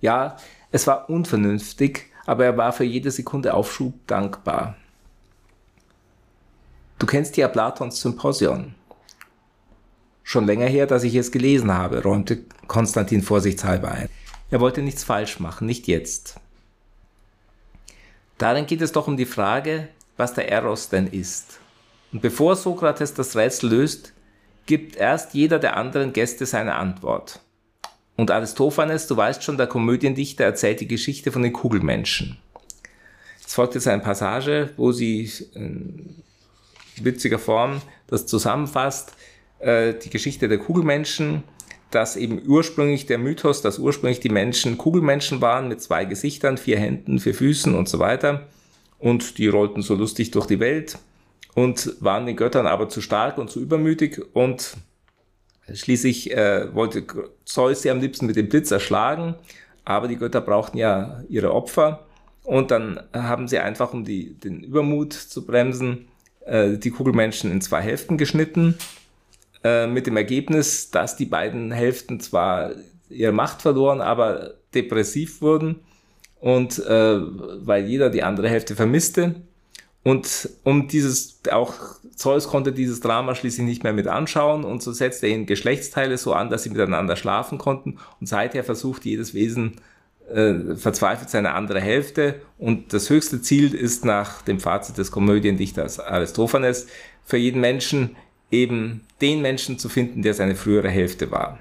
Ja, 0.00 0.36
es 0.72 0.86
war 0.86 1.10
unvernünftig, 1.10 2.06
aber 2.26 2.44
er 2.44 2.56
war 2.56 2.72
für 2.72 2.84
jede 2.84 3.10
Sekunde 3.10 3.54
Aufschub 3.54 3.94
dankbar. 4.06 4.76
Du 6.98 7.06
kennst 7.06 7.36
ja 7.36 7.48
Platons 7.48 8.00
Symposion. 8.00 8.74
Schon 10.22 10.46
länger 10.46 10.66
her, 10.66 10.86
dass 10.86 11.02
ich 11.02 11.14
es 11.14 11.32
gelesen 11.32 11.72
habe, 11.72 12.02
räumte 12.02 12.44
Konstantin 12.68 13.22
vorsichtshalber 13.22 13.90
ein. 13.90 14.08
Er 14.50 14.60
wollte 14.60 14.82
nichts 14.82 15.02
falsch 15.02 15.40
machen, 15.40 15.66
nicht 15.66 15.88
jetzt. 15.88 16.38
Darin 18.38 18.66
geht 18.66 18.80
es 18.80 18.92
doch 18.92 19.08
um 19.08 19.16
die 19.16 19.26
Frage, 19.26 19.88
was 20.16 20.34
der 20.34 20.50
Eros 20.50 20.88
denn 20.88 21.06
ist. 21.06 21.58
Und 22.12 22.22
bevor 22.22 22.56
Sokrates 22.56 23.14
das 23.14 23.36
Rätsel 23.36 23.70
löst, 23.70 24.12
gibt 24.66 24.96
erst 24.96 25.34
jeder 25.34 25.58
der 25.58 25.76
anderen 25.76 26.12
Gäste 26.12 26.46
seine 26.46 26.74
Antwort. 26.74 27.40
Und 28.20 28.30
Aristophanes, 28.30 29.06
du 29.06 29.16
weißt 29.16 29.42
schon, 29.42 29.56
der 29.56 29.66
Komödiendichter 29.66 30.44
erzählt 30.44 30.80
die 30.80 30.86
Geschichte 30.86 31.32
von 31.32 31.42
den 31.42 31.54
Kugelmenschen. 31.54 32.36
Es 33.42 33.54
folgt 33.54 33.74
jetzt 33.76 33.88
eine 33.88 34.02
Passage, 34.02 34.74
wo 34.76 34.92
sie 34.92 35.30
in 35.54 36.16
witziger 37.00 37.38
Form 37.38 37.80
das 38.08 38.26
zusammenfasst, 38.26 39.14
äh, 39.60 39.94
die 39.94 40.10
Geschichte 40.10 40.48
der 40.48 40.58
Kugelmenschen, 40.58 41.44
dass 41.90 42.16
eben 42.16 42.42
ursprünglich 42.46 43.06
der 43.06 43.16
Mythos, 43.16 43.62
dass 43.62 43.78
ursprünglich 43.78 44.20
die 44.20 44.28
Menschen 44.28 44.76
Kugelmenschen 44.76 45.40
waren 45.40 45.68
mit 45.68 45.80
zwei 45.80 46.04
Gesichtern, 46.04 46.58
vier 46.58 46.78
Händen, 46.78 47.20
vier 47.20 47.34
Füßen 47.34 47.74
und 47.74 47.88
so 47.88 48.00
weiter. 48.00 48.48
Und 48.98 49.38
die 49.38 49.48
rollten 49.48 49.80
so 49.80 49.94
lustig 49.94 50.30
durch 50.30 50.44
die 50.44 50.60
Welt 50.60 50.98
und 51.54 51.96
waren 52.00 52.26
den 52.26 52.36
Göttern 52.36 52.66
aber 52.66 52.90
zu 52.90 53.00
stark 53.00 53.38
und 53.38 53.48
zu 53.48 53.60
übermütig 53.60 54.20
und 54.34 54.76
schließlich 55.74 56.32
äh, 56.36 56.74
wollte 56.74 57.04
Zeus 57.44 57.82
sie 57.82 57.90
am 57.90 58.00
liebsten 58.00 58.26
mit 58.26 58.36
dem 58.36 58.48
Blitz 58.48 58.70
erschlagen, 58.70 59.34
aber 59.84 60.08
die 60.08 60.16
Götter 60.16 60.40
brauchten 60.40 60.78
ja 60.78 61.22
ihre 61.28 61.52
Opfer. 61.52 62.06
Und 62.44 62.70
dann 62.70 63.00
haben 63.12 63.48
sie 63.48 63.58
einfach, 63.58 63.92
um 63.92 64.04
die, 64.04 64.34
den 64.34 64.62
Übermut 64.62 65.12
zu 65.12 65.44
bremsen, 65.46 66.08
äh, 66.46 66.78
die 66.78 66.90
Kugelmenschen 66.90 67.50
in 67.50 67.60
zwei 67.60 67.80
Hälften 67.82 68.18
geschnitten, 68.18 68.76
äh, 69.62 69.86
mit 69.86 70.06
dem 70.06 70.16
Ergebnis, 70.16 70.90
dass 70.90 71.16
die 71.16 71.26
beiden 71.26 71.70
Hälften 71.70 72.18
zwar 72.20 72.72
ihre 73.08 73.32
Macht 73.32 73.62
verloren, 73.62 74.00
aber 74.00 74.54
depressiv 74.74 75.42
wurden. 75.42 75.80
Und 76.40 76.78
äh, 76.78 77.20
weil 77.20 77.84
jeder 77.86 78.08
die 78.08 78.22
andere 78.22 78.48
Hälfte 78.48 78.74
vermisste. 78.74 79.34
Und 80.02 80.48
um 80.64 80.88
dieses, 80.88 81.40
auch 81.50 81.74
Zeus 82.20 82.48
konnte 82.48 82.72
dieses 82.72 83.00
Drama 83.00 83.34
schließlich 83.34 83.66
nicht 83.66 83.82
mehr 83.82 83.94
mit 83.94 84.06
anschauen 84.06 84.64
und 84.64 84.82
so 84.82 84.92
setzte 84.92 85.26
er 85.26 85.32
ihnen 85.32 85.46
Geschlechtsteile 85.46 86.18
so 86.18 86.34
an, 86.34 86.50
dass 86.50 86.64
sie 86.64 86.70
miteinander 86.70 87.16
schlafen 87.16 87.56
konnten 87.56 87.96
und 88.20 88.26
seither 88.26 88.62
versucht 88.62 89.06
jedes 89.06 89.32
Wesen 89.32 89.76
äh, 90.30 90.76
verzweifelt 90.76 91.30
seine 91.30 91.54
andere 91.54 91.80
Hälfte 91.80 92.42
und 92.58 92.92
das 92.92 93.08
höchste 93.08 93.40
Ziel 93.40 93.74
ist 93.74 94.04
nach 94.04 94.42
dem 94.42 94.60
Fazit 94.60 94.98
des 94.98 95.10
Komödiendichters 95.10 95.98
Aristophanes 95.98 96.88
für 97.24 97.38
jeden 97.38 97.62
Menschen 97.62 98.16
eben 98.50 99.00
den 99.22 99.40
Menschen 99.40 99.78
zu 99.78 99.88
finden, 99.88 100.20
der 100.20 100.34
seine 100.34 100.56
frühere 100.56 100.90
Hälfte 100.90 101.30
war. 101.30 101.58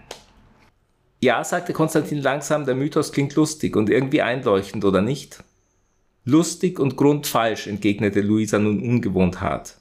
Ja, 1.21 1.41
sagte 1.45 1.71
Konstantin 1.71 2.17
langsam, 2.17 2.65
der 2.65 2.75
Mythos 2.75 3.13
klingt 3.13 3.33
lustig 3.35 3.77
und 3.77 3.89
irgendwie 3.89 4.21
einleuchtend, 4.21 4.83
oder 4.83 5.01
nicht? 5.01 5.41
Lustig 6.25 6.79
und 6.79 6.97
grundfalsch, 6.97 7.67
entgegnete 7.67 8.19
Luisa 8.19 8.59
nun 8.59 8.81
ungewohnt 8.81 9.39
hart. 9.39 9.77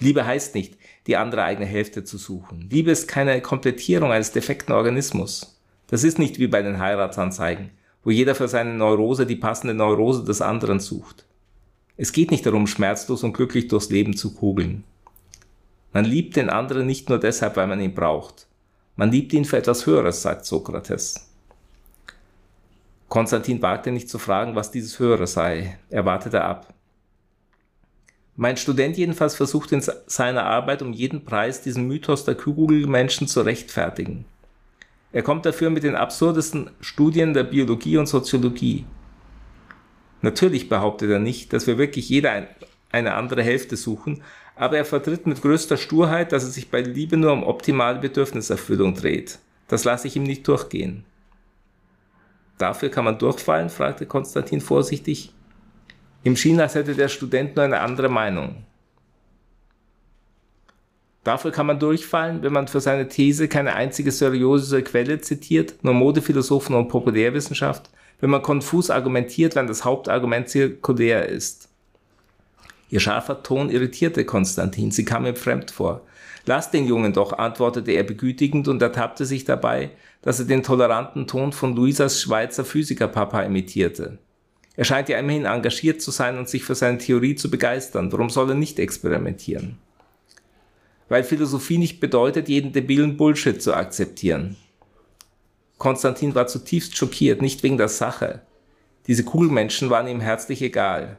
Liebe 0.00 0.26
heißt 0.26 0.54
nicht, 0.54 0.76
die 1.06 1.16
andere 1.16 1.44
eigene 1.44 1.66
Hälfte 1.66 2.04
zu 2.04 2.18
suchen. 2.18 2.68
Liebe 2.70 2.90
ist 2.90 3.06
keine 3.06 3.40
Komplettierung 3.40 4.10
eines 4.12 4.32
defekten 4.32 4.74
Organismus. 4.74 5.60
Das 5.86 6.04
ist 6.04 6.18
nicht 6.18 6.38
wie 6.38 6.46
bei 6.46 6.62
den 6.62 6.78
Heiratsanzeigen, 6.78 7.70
wo 8.02 8.10
jeder 8.10 8.34
für 8.34 8.48
seine 8.48 8.74
Neurose 8.74 9.26
die 9.26 9.36
passende 9.36 9.74
Neurose 9.74 10.24
des 10.24 10.40
anderen 10.40 10.80
sucht. 10.80 11.26
Es 11.96 12.12
geht 12.12 12.30
nicht 12.30 12.46
darum, 12.46 12.66
schmerzlos 12.66 13.22
und 13.24 13.34
glücklich 13.34 13.68
durchs 13.68 13.90
Leben 13.90 14.16
zu 14.16 14.34
kugeln. 14.34 14.84
Man 15.92 16.04
liebt 16.04 16.36
den 16.36 16.48
anderen 16.48 16.86
nicht 16.86 17.08
nur 17.08 17.18
deshalb, 17.18 17.56
weil 17.56 17.66
man 17.66 17.80
ihn 17.80 17.94
braucht. 17.94 18.46
Man 18.96 19.10
liebt 19.10 19.32
ihn 19.32 19.44
für 19.44 19.58
etwas 19.58 19.84
Höheres, 19.84 20.22
sagt 20.22 20.46
Sokrates. 20.46 21.28
Konstantin 23.08 23.60
wagte 23.60 23.90
nicht 23.90 24.08
zu 24.08 24.18
fragen, 24.18 24.54
was 24.54 24.70
dieses 24.70 24.98
Höhere 24.98 25.26
sei. 25.26 25.78
Er 25.90 26.06
wartete 26.06 26.42
ab. 26.42 26.72
Mein 28.42 28.56
Student 28.56 28.96
jedenfalls 28.96 29.34
versucht 29.34 29.70
in 29.70 29.82
seiner 30.06 30.44
Arbeit 30.44 30.80
um 30.80 30.94
jeden 30.94 31.26
Preis 31.26 31.60
diesen 31.60 31.86
Mythos 31.86 32.24
der 32.24 32.36
Kugelmenschen 32.36 33.26
zu 33.26 33.42
rechtfertigen. 33.42 34.24
Er 35.12 35.22
kommt 35.22 35.44
dafür 35.44 35.68
mit 35.68 35.82
den 35.82 35.94
absurdesten 35.94 36.70
Studien 36.80 37.34
der 37.34 37.44
Biologie 37.44 37.98
und 37.98 38.06
Soziologie. 38.06 38.86
Natürlich 40.22 40.70
behauptet 40.70 41.10
er 41.10 41.18
nicht, 41.18 41.52
dass 41.52 41.66
wir 41.66 41.76
wirklich 41.76 42.08
jeder 42.08 42.46
eine 42.90 43.12
andere 43.12 43.42
Hälfte 43.42 43.76
suchen, 43.76 44.22
aber 44.56 44.78
er 44.78 44.86
vertritt 44.86 45.26
mit 45.26 45.42
größter 45.42 45.76
Sturheit, 45.76 46.32
dass 46.32 46.44
es 46.44 46.54
sich 46.54 46.70
bei 46.70 46.80
Liebe 46.80 47.18
nur 47.18 47.34
um 47.34 47.42
optimale 47.42 47.98
Bedürfniserfüllung 47.98 48.94
dreht. 48.94 49.38
Das 49.68 49.84
lasse 49.84 50.06
ich 50.08 50.16
ihm 50.16 50.22
nicht 50.22 50.48
durchgehen. 50.48 51.04
Dafür 52.56 52.88
kann 52.88 53.04
man 53.04 53.18
durchfallen? 53.18 53.68
fragte 53.68 54.06
Konstantin 54.06 54.62
vorsichtig. 54.62 55.34
Im 56.22 56.36
schien, 56.36 56.60
als 56.60 56.74
hätte 56.74 56.94
der 56.94 57.08
Student 57.08 57.56
nur 57.56 57.64
eine 57.64 57.80
andere 57.80 58.08
Meinung. 58.08 58.64
Dafür 61.24 61.50
kann 61.50 61.66
man 61.66 61.78
durchfallen, 61.78 62.42
wenn 62.42 62.52
man 62.52 62.68
für 62.68 62.80
seine 62.80 63.08
These 63.08 63.48
keine 63.48 63.74
einzige 63.74 64.10
seriöse 64.10 64.82
Quelle 64.82 65.20
zitiert, 65.20 65.74
nur 65.82 65.94
Modephilosophen 65.94 66.74
und 66.74 66.88
Populärwissenschaft, 66.88 67.90
wenn 68.20 68.30
man 68.30 68.42
konfus 68.42 68.90
argumentiert, 68.90 69.54
wenn 69.54 69.66
das 69.66 69.84
Hauptargument 69.84 70.48
zirkulär 70.48 71.28
ist. 71.28 71.68
Ihr 72.88 73.00
scharfer 73.00 73.42
Ton 73.42 73.70
irritierte 73.70 74.24
Konstantin, 74.24 74.90
sie 74.90 75.04
kam 75.04 75.26
ihm 75.26 75.36
fremd 75.36 75.70
vor. 75.70 76.02
Lass 76.46 76.70
den 76.70 76.86
Jungen 76.86 77.12
doch, 77.12 77.34
antwortete 77.34 77.92
er 77.92 78.02
begütigend 78.02 78.66
und 78.66 78.82
ertappte 78.82 79.24
sich 79.24 79.44
dabei, 79.44 79.90
dass 80.22 80.40
er 80.40 80.46
den 80.46 80.62
toleranten 80.62 81.26
Ton 81.26 81.52
von 81.52 81.76
Luisas 81.76 82.20
Schweizer 82.20 82.64
Physikerpapa 82.64 83.42
imitierte. 83.42 84.18
Er 84.76 84.84
scheint 84.84 85.08
ja 85.08 85.18
immerhin 85.18 85.44
engagiert 85.44 86.00
zu 86.00 86.10
sein 86.10 86.38
und 86.38 86.48
sich 86.48 86.64
für 86.64 86.74
seine 86.74 86.98
Theorie 86.98 87.34
zu 87.34 87.50
begeistern. 87.50 88.12
Warum 88.12 88.30
soll 88.30 88.50
er 88.50 88.54
nicht 88.54 88.78
experimentieren? 88.78 89.78
Weil 91.08 91.24
Philosophie 91.24 91.78
nicht 91.78 92.00
bedeutet, 92.00 92.48
jeden 92.48 92.72
debilen 92.72 93.16
Bullshit 93.16 93.60
zu 93.60 93.74
akzeptieren. 93.74 94.56
Konstantin 95.78 96.34
war 96.34 96.46
zutiefst 96.46 96.96
schockiert, 96.96 97.42
nicht 97.42 97.62
wegen 97.62 97.78
der 97.78 97.88
Sache. 97.88 98.42
Diese 99.06 99.24
Kugelmenschen 99.24 99.90
waren 99.90 100.06
ihm 100.06 100.20
herzlich 100.20 100.62
egal. 100.62 101.18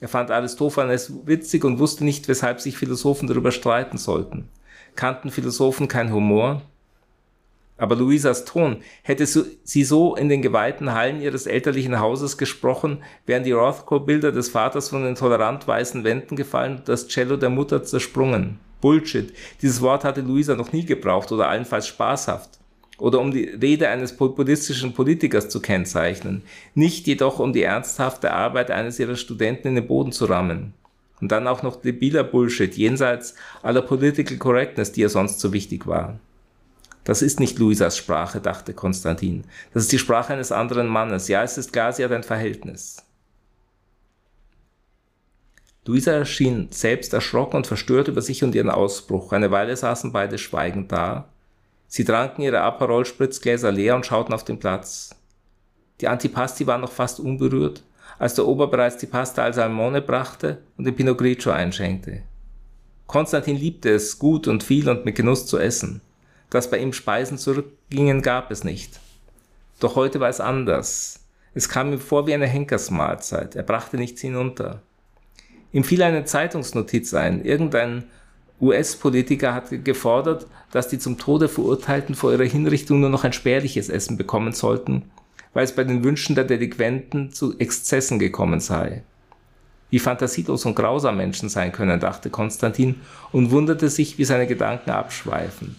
Er 0.00 0.08
fand 0.08 0.32
Aristophanes 0.32 1.12
witzig 1.26 1.62
und 1.62 1.78
wusste 1.78 2.04
nicht, 2.04 2.26
weshalb 2.26 2.60
sich 2.60 2.76
Philosophen 2.76 3.28
darüber 3.28 3.52
streiten 3.52 3.98
sollten. 3.98 4.48
Kannten 4.96 5.30
Philosophen 5.30 5.86
kein 5.86 6.12
Humor? 6.12 6.62
Aber 7.82 7.96
Luisas 7.96 8.44
Ton, 8.44 8.76
hätte 9.02 9.26
sie 9.26 9.82
so 9.82 10.14
in 10.14 10.28
den 10.28 10.40
geweihten 10.40 10.94
Hallen 10.94 11.20
ihres 11.20 11.48
elterlichen 11.48 11.98
Hauses 11.98 12.38
gesprochen, 12.38 13.02
wären 13.26 13.42
die 13.42 13.50
Rothko-Bilder 13.50 14.30
des 14.30 14.50
Vaters 14.50 14.90
von 14.90 15.02
den 15.02 15.16
tolerant 15.16 15.66
weißen 15.66 16.04
Wänden 16.04 16.36
gefallen 16.36 16.76
und 16.76 16.88
das 16.88 17.08
Cello 17.08 17.36
der 17.36 17.50
Mutter 17.50 17.82
zersprungen. 17.82 18.60
Bullshit. 18.80 19.34
Dieses 19.62 19.80
Wort 19.80 20.04
hatte 20.04 20.20
Luisa 20.20 20.54
noch 20.54 20.72
nie 20.72 20.86
gebraucht 20.86 21.32
oder 21.32 21.48
allenfalls 21.48 21.88
spaßhaft. 21.88 22.50
Oder 22.98 23.18
um 23.18 23.32
die 23.32 23.46
Rede 23.46 23.88
eines 23.88 24.16
populistischen 24.16 24.94
Politikers 24.94 25.48
zu 25.48 25.60
kennzeichnen. 25.60 26.42
Nicht 26.76 27.08
jedoch 27.08 27.40
um 27.40 27.52
die 27.52 27.64
ernsthafte 27.64 28.30
Arbeit 28.30 28.70
eines 28.70 29.00
ihrer 29.00 29.16
Studenten 29.16 29.66
in 29.66 29.74
den 29.74 29.88
Boden 29.88 30.12
zu 30.12 30.26
rammen. 30.26 30.72
Und 31.20 31.32
dann 31.32 31.48
auch 31.48 31.64
noch 31.64 31.82
debiler 31.82 32.22
Bullshit, 32.22 32.76
jenseits 32.76 33.34
aller 33.60 33.82
Political 33.82 34.36
Correctness, 34.36 34.92
die 34.92 35.00
ihr 35.00 35.08
sonst 35.08 35.40
so 35.40 35.52
wichtig 35.52 35.88
war. 35.88 36.20
Das 37.04 37.22
ist 37.22 37.40
nicht 37.40 37.58
Luisas 37.58 37.96
Sprache, 37.96 38.40
dachte 38.40 38.74
Konstantin. 38.74 39.44
Das 39.74 39.82
ist 39.82 39.92
die 39.92 39.98
Sprache 39.98 40.32
eines 40.32 40.52
anderen 40.52 40.86
Mannes. 40.86 41.28
Ja, 41.28 41.42
es 41.42 41.58
ist 41.58 41.72
klar, 41.72 41.92
sie 41.92 42.04
hat 42.04 42.12
ein 42.12 42.22
Verhältnis. 42.22 43.04
Luisa 45.84 46.24
schien 46.24 46.68
selbst 46.70 47.12
erschrocken 47.12 47.56
und 47.56 47.66
verstört 47.66 48.06
über 48.06 48.22
sich 48.22 48.44
und 48.44 48.54
ihren 48.54 48.70
Ausbruch. 48.70 49.32
Eine 49.32 49.50
Weile 49.50 49.76
saßen 49.76 50.12
beide 50.12 50.38
schweigend 50.38 50.92
da. 50.92 51.28
Sie 51.88 52.04
tranken 52.04 52.42
ihre 52.42 52.60
Aperol-Spritzgläser 52.60 53.72
leer 53.72 53.96
und 53.96 54.06
schauten 54.06 54.32
auf 54.32 54.44
den 54.44 54.60
Platz. 54.60 55.10
Die 56.00 56.06
Antipasti 56.06 56.68
war 56.68 56.78
noch 56.78 56.92
fast 56.92 57.18
unberührt, 57.18 57.82
als 58.18 58.34
der 58.34 58.46
Ober 58.46 58.68
bereits 58.68 58.96
die 58.98 59.06
Pasta 59.06 59.42
al 59.42 59.54
Salmone 59.54 60.00
brachte 60.00 60.62
und 60.76 60.84
den 60.84 60.94
Pinot 60.94 61.18
Grigio 61.18 61.50
einschenkte. 61.50 62.22
Konstantin 63.08 63.56
liebte 63.56 63.90
es, 63.90 64.18
gut 64.18 64.46
und 64.46 64.62
viel 64.62 64.88
und 64.88 65.04
mit 65.04 65.16
Genuss 65.16 65.46
zu 65.46 65.58
essen. 65.58 66.00
Dass 66.52 66.68
bei 66.68 66.76
ihm 66.76 66.92
Speisen 66.92 67.38
zurückgingen, 67.38 68.20
gab 68.20 68.50
es 68.50 68.62
nicht. 68.62 69.00
Doch 69.80 69.96
heute 69.96 70.20
war 70.20 70.28
es 70.28 70.38
anders. 70.38 71.20
Es 71.54 71.70
kam 71.70 71.94
ihm 71.94 71.98
vor 71.98 72.26
wie 72.26 72.34
eine 72.34 72.46
Henkersmahlzeit. 72.46 73.56
Er 73.56 73.62
brachte 73.62 73.96
nichts 73.96 74.20
hinunter. 74.20 74.82
Ihm 75.72 75.82
fiel 75.82 76.02
eine 76.02 76.26
Zeitungsnotiz 76.26 77.14
ein. 77.14 77.42
Irgendein 77.42 78.04
US-Politiker 78.60 79.54
hatte 79.54 79.78
gefordert, 79.78 80.46
dass 80.72 80.88
die 80.88 80.98
zum 80.98 81.16
Tode 81.16 81.48
Verurteilten 81.48 82.14
vor 82.14 82.32
ihrer 82.32 82.44
Hinrichtung 82.44 83.00
nur 83.00 83.08
noch 83.08 83.24
ein 83.24 83.32
spärliches 83.32 83.88
Essen 83.88 84.18
bekommen 84.18 84.52
sollten, 84.52 85.10
weil 85.54 85.64
es 85.64 85.74
bei 85.74 85.84
den 85.84 86.04
Wünschen 86.04 86.34
der 86.34 86.44
Delinquenten 86.44 87.32
zu 87.32 87.58
Exzessen 87.58 88.18
gekommen 88.18 88.60
sei. 88.60 89.04
Wie 89.88 89.98
fantasielos 89.98 90.66
und 90.66 90.74
grausam 90.74 91.16
Menschen 91.16 91.48
sein 91.48 91.72
können, 91.72 91.98
dachte 91.98 92.28
Konstantin 92.28 93.00
und 93.32 93.52
wunderte 93.52 93.88
sich, 93.88 94.18
wie 94.18 94.26
seine 94.26 94.46
Gedanken 94.46 94.90
abschweifen. 94.90 95.76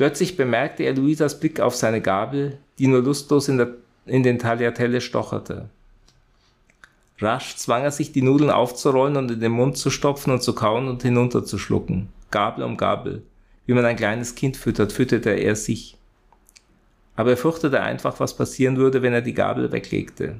Plötzlich 0.00 0.38
bemerkte 0.38 0.84
er 0.84 0.94
Luisas 0.94 1.38
Blick 1.38 1.60
auf 1.60 1.76
seine 1.76 2.00
Gabel, 2.00 2.56
die 2.78 2.86
nur 2.86 3.02
lustlos 3.02 3.48
in, 3.50 3.58
der, 3.58 3.74
in 4.06 4.22
den 4.22 4.38
Tagliatelle 4.38 5.02
stocherte. 5.02 5.68
Rasch 7.18 7.56
zwang 7.56 7.82
er 7.82 7.90
sich, 7.90 8.10
die 8.10 8.22
Nudeln 8.22 8.48
aufzurollen 8.48 9.18
und 9.18 9.30
in 9.30 9.40
den 9.40 9.52
Mund 9.52 9.76
zu 9.76 9.90
stopfen 9.90 10.32
und 10.32 10.42
zu 10.42 10.54
kauen 10.54 10.88
und 10.88 11.02
hinunterzuschlucken. 11.02 12.08
Gabel 12.30 12.64
um 12.64 12.78
Gabel. 12.78 13.24
Wie 13.66 13.74
man 13.74 13.84
ein 13.84 13.96
kleines 13.96 14.34
Kind 14.34 14.56
füttert, 14.56 14.90
fütterte 14.90 15.32
er 15.32 15.54
sich. 15.54 15.98
Aber 17.14 17.32
er 17.32 17.36
fürchtete 17.36 17.82
einfach, 17.82 18.20
was 18.20 18.34
passieren 18.34 18.78
würde, 18.78 19.02
wenn 19.02 19.12
er 19.12 19.20
die 19.20 19.34
Gabel 19.34 19.70
weglegte. 19.70 20.36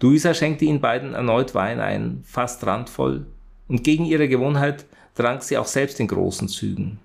Luisa 0.00 0.32
schenkte 0.32 0.64
ihnen 0.64 0.80
beiden 0.80 1.14
erneut 1.14 1.56
Wein 1.56 1.80
ein, 1.80 2.22
fast 2.24 2.64
randvoll, 2.64 3.26
und 3.66 3.82
gegen 3.82 4.04
ihre 4.04 4.28
Gewohnheit 4.28 4.84
trank 5.16 5.42
sie 5.42 5.58
auch 5.58 5.66
selbst 5.66 5.98
in 5.98 6.06
großen 6.06 6.46
Zügen. 6.46 7.00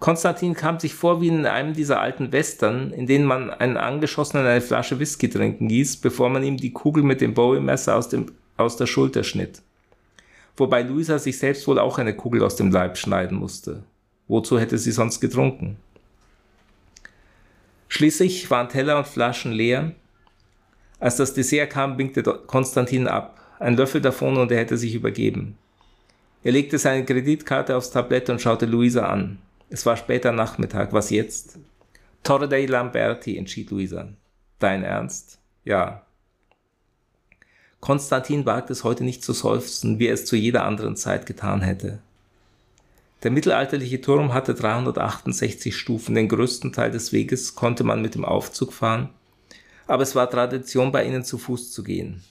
Konstantin 0.00 0.54
kam 0.54 0.78
sich 0.78 0.94
vor 0.94 1.20
wie 1.20 1.28
in 1.28 1.44
einem 1.44 1.74
dieser 1.74 2.00
alten 2.00 2.30
Western, 2.30 2.92
in 2.92 3.06
denen 3.06 3.24
man 3.24 3.50
einen 3.50 3.76
Angeschossenen 3.76 4.46
eine 4.46 4.60
Flasche 4.60 5.00
Whisky 5.00 5.28
trinken 5.28 5.68
ließ, 5.68 5.96
bevor 5.96 6.28
man 6.28 6.44
ihm 6.44 6.56
die 6.56 6.72
Kugel 6.72 7.02
mit 7.02 7.20
dem 7.20 7.34
Bowie-Messer 7.34 7.96
aus, 7.96 8.08
aus 8.56 8.76
der 8.76 8.86
Schulter 8.86 9.24
schnitt. 9.24 9.60
Wobei 10.56 10.82
Luisa 10.82 11.18
sich 11.18 11.38
selbst 11.38 11.66
wohl 11.66 11.78
auch 11.78 11.98
eine 11.98 12.14
Kugel 12.14 12.44
aus 12.44 12.56
dem 12.56 12.70
Leib 12.70 12.96
schneiden 12.96 13.38
musste. 13.38 13.82
Wozu 14.28 14.58
hätte 14.58 14.78
sie 14.78 14.92
sonst 14.92 15.20
getrunken? 15.20 15.76
Schließlich 17.88 18.50
waren 18.50 18.68
Teller 18.68 18.98
und 18.98 19.06
Flaschen 19.06 19.52
leer. 19.52 19.92
Als 21.00 21.16
das 21.16 21.34
Dessert 21.34 21.70
kam, 21.70 21.98
winkte 21.98 22.22
Konstantin 22.22 23.08
ab. 23.08 23.40
Ein 23.58 23.76
Löffel 23.76 24.00
davon 24.00 24.36
und 24.36 24.52
er 24.52 24.58
hätte 24.58 24.76
sich 24.76 24.94
übergeben. 24.94 25.56
Er 26.44 26.52
legte 26.52 26.78
seine 26.78 27.04
Kreditkarte 27.04 27.76
aufs 27.76 27.90
Tablett 27.90 28.30
und 28.30 28.40
schaute 28.40 28.66
Luisa 28.66 29.06
an. 29.06 29.38
Es 29.70 29.84
war 29.84 29.96
später 29.96 30.32
Nachmittag. 30.32 30.92
Was 30.92 31.10
jetzt? 31.10 31.58
Torre 32.22 32.48
dei 32.48 32.66
Lamberti, 32.66 33.36
entschied 33.36 33.70
Luisa. 33.70 34.08
Dein 34.58 34.82
Ernst? 34.82 35.38
Ja. 35.64 36.02
Konstantin 37.80 38.44
wagte 38.46 38.72
es 38.72 38.82
heute 38.82 39.04
nicht 39.04 39.22
zu 39.22 39.32
seufzen, 39.32 39.98
wie 39.98 40.06
er 40.06 40.14
es 40.14 40.24
zu 40.24 40.36
jeder 40.36 40.64
anderen 40.64 40.96
Zeit 40.96 41.26
getan 41.26 41.60
hätte. 41.60 42.00
Der 43.22 43.30
mittelalterliche 43.30 44.00
Turm 44.00 44.32
hatte 44.32 44.54
368 44.54 45.76
Stufen, 45.76 46.14
den 46.14 46.28
größten 46.28 46.72
Teil 46.72 46.90
des 46.90 47.12
Weges 47.12 47.54
konnte 47.54 47.84
man 47.84 48.00
mit 48.00 48.14
dem 48.14 48.24
Aufzug 48.24 48.72
fahren, 48.72 49.10
aber 49.86 50.02
es 50.04 50.14
war 50.14 50.30
Tradition, 50.30 50.92
bei 50.92 51.04
ihnen 51.04 51.24
zu 51.24 51.36
Fuß 51.36 51.72
zu 51.72 51.82
gehen. 51.82 52.22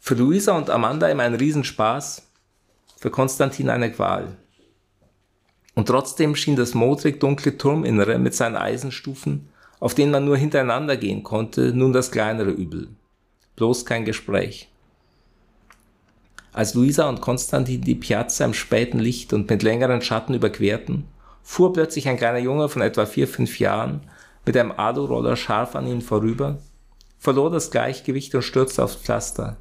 Für 0.00 0.14
Luisa 0.14 0.56
und 0.56 0.68
Amanda 0.68 1.08
immer 1.08 1.22
ein 1.22 1.34
Riesenspaß, 1.34 2.22
für 2.98 3.10
Konstantin 3.10 3.70
eine 3.70 3.90
Qual. 3.90 4.36
Und 5.78 5.86
trotzdem 5.86 6.34
schien 6.34 6.56
das 6.56 6.74
modrig 6.74 7.20
dunkle 7.20 7.56
Turminnere 7.56 8.18
mit 8.18 8.34
seinen 8.34 8.56
Eisenstufen, 8.56 9.48
auf 9.78 9.94
denen 9.94 10.10
man 10.10 10.24
nur 10.24 10.36
hintereinander 10.36 10.96
gehen 10.96 11.22
konnte, 11.22 11.72
nun 11.72 11.92
das 11.92 12.10
kleinere 12.10 12.50
Übel. 12.50 12.88
Bloß 13.54 13.84
kein 13.84 14.04
Gespräch. 14.04 14.72
Als 16.52 16.74
Luisa 16.74 17.08
und 17.08 17.20
Konstantin 17.20 17.82
die 17.82 17.94
Piazza 17.94 18.44
im 18.44 18.54
späten 18.54 18.98
Licht 18.98 19.32
und 19.32 19.48
mit 19.48 19.62
längeren 19.62 20.02
Schatten 20.02 20.34
überquerten, 20.34 21.04
fuhr 21.44 21.72
plötzlich 21.72 22.08
ein 22.08 22.16
kleiner 22.16 22.40
Junge 22.40 22.68
von 22.68 22.82
etwa 22.82 23.06
vier, 23.06 23.28
fünf 23.28 23.60
Jahren 23.60 24.00
mit 24.44 24.56
einem 24.56 24.72
Aluroller 24.72 25.36
scharf 25.36 25.76
an 25.76 25.86
ihnen 25.86 26.02
vorüber, 26.02 26.58
verlor 27.20 27.52
das 27.52 27.70
Gleichgewicht 27.70 28.34
und 28.34 28.42
stürzte 28.42 28.82
aufs 28.82 28.96
Pflaster. 28.96 29.58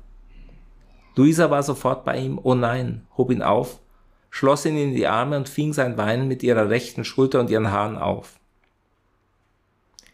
Luisa 1.15 1.51
war 1.51 1.61
sofort 1.61 2.05
bei 2.05 2.17
ihm, 2.17 2.39
oh 2.41 2.55
nein, 2.55 3.05
hob 3.15 3.29
ihn 3.29 3.43
auf 3.43 3.77
schloss 4.37 4.65
ihn 4.65 4.77
in 4.77 4.93
die 4.93 5.07
Arme 5.07 5.35
und 5.35 5.49
fing 5.49 5.73
sein 5.73 5.97
Weinen 5.97 6.27
mit 6.27 6.43
ihrer 6.43 6.69
rechten 6.69 7.03
Schulter 7.03 7.39
und 7.39 7.49
ihren 7.49 7.71
Haaren 7.71 7.97
auf. 7.97 8.39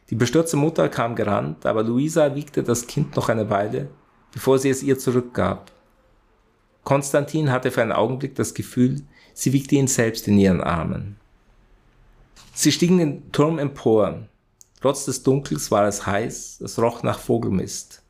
Die 0.09 0.15
bestürzte 0.15 0.55
Mutter 0.55 0.87
kam 0.87 1.17
gerannt, 1.17 1.65
aber 1.65 1.83
Luisa 1.83 2.33
wiegte 2.33 2.63
das 2.63 2.87
Kind 2.87 3.17
noch 3.17 3.27
eine 3.27 3.49
Weile, 3.49 3.89
bevor 4.31 4.59
sie 4.59 4.69
es 4.69 4.81
ihr 4.81 4.97
zurückgab. 4.97 5.73
Konstantin 6.85 7.51
hatte 7.51 7.69
für 7.69 7.81
einen 7.81 7.91
Augenblick 7.91 8.33
das 8.35 8.53
Gefühl, 8.53 9.01
sie 9.33 9.51
wiegte 9.51 9.75
ihn 9.75 9.87
selbst 9.87 10.25
in 10.29 10.37
ihren 10.37 10.61
Armen. 10.61 11.17
Sie 12.53 12.71
stiegen 12.71 12.99
den 12.99 13.29
Turm 13.33 13.59
empor. 13.59 14.19
Trotz 14.79 15.03
des 15.03 15.23
Dunkels 15.23 15.69
war 15.69 15.85
es 15.85 16.05
heiß, 16.05 16.61
es 16.61 16.79
roch 16.79 17.03
nach 17.03 17.19
Vogelmist. 17.19 18.01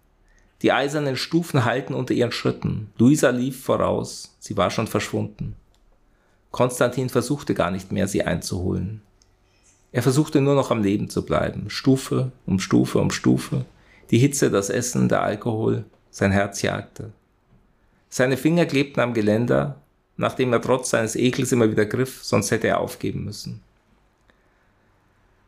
Die 0.62 0.71
eisernen 0.71 1.17
Stufen 1.17 1.65
hallten 1.65 1.95
unter 1.95 2.13
ihren 2.13 2.32
Schritten. 2.32 2.91
Luisa 2.99 3.32
lief 3.32 3.63
voraus, 3.63 4.36
sie 4.38 4.56
war 4.58 4.69
schon 4.69 4.86
verschwunden. 4.86 5.56
Konstantin 6.54 7.10
versuchte 7.10 7.56
gar 7.56 7.72
nicht 7.72 7.92
mehr, 7.92 8.08
sie 8.08 8.22
einzuholen. 8.22 9.02
Er 9.92 10.04
versuchte 10.04 10.39
nur 10.39 10.54
noch 10.54 10.70
am 10.70 10.84
Leben 10.84 11.10
zu 11.10 11.26
bleiben, 11.26 11.72
Stufe 11.72 12.32
um 12.46 12.60
Stufe 12.60 13.00
um 13.00 13.10
Stufe. 13.10 13.66
Die 14.12 14.20
Hitze, 14.20 14.52
das 14.52 14.70
Essen, 14.70 15.10
der 15.10 15.24
Alkohol, 15.24 15.84
sein 16.12 16.32
Herz 16.32 16.62
jagte. 16.62 17.12
Seine 18.08 18.38
Finger 18.38 18.68
klebten 18.68 19.02
am 19.02 19.16
Geländer, 19.16 19.82
nachdem 20.16 20.54
er 20.54 20.62
trotz 20.62 20.92
seines 20.92 21.16
Ekels 21.16 21.52
immer 21.52 21.72
wieder 21.72 21.88
griff, 21.88 22.24
sonst 22.24 22.52
hätte 22.52 22.68
er 22.68 22.82
aufgeben 22.82 23.24
müssen. 23.24 23.62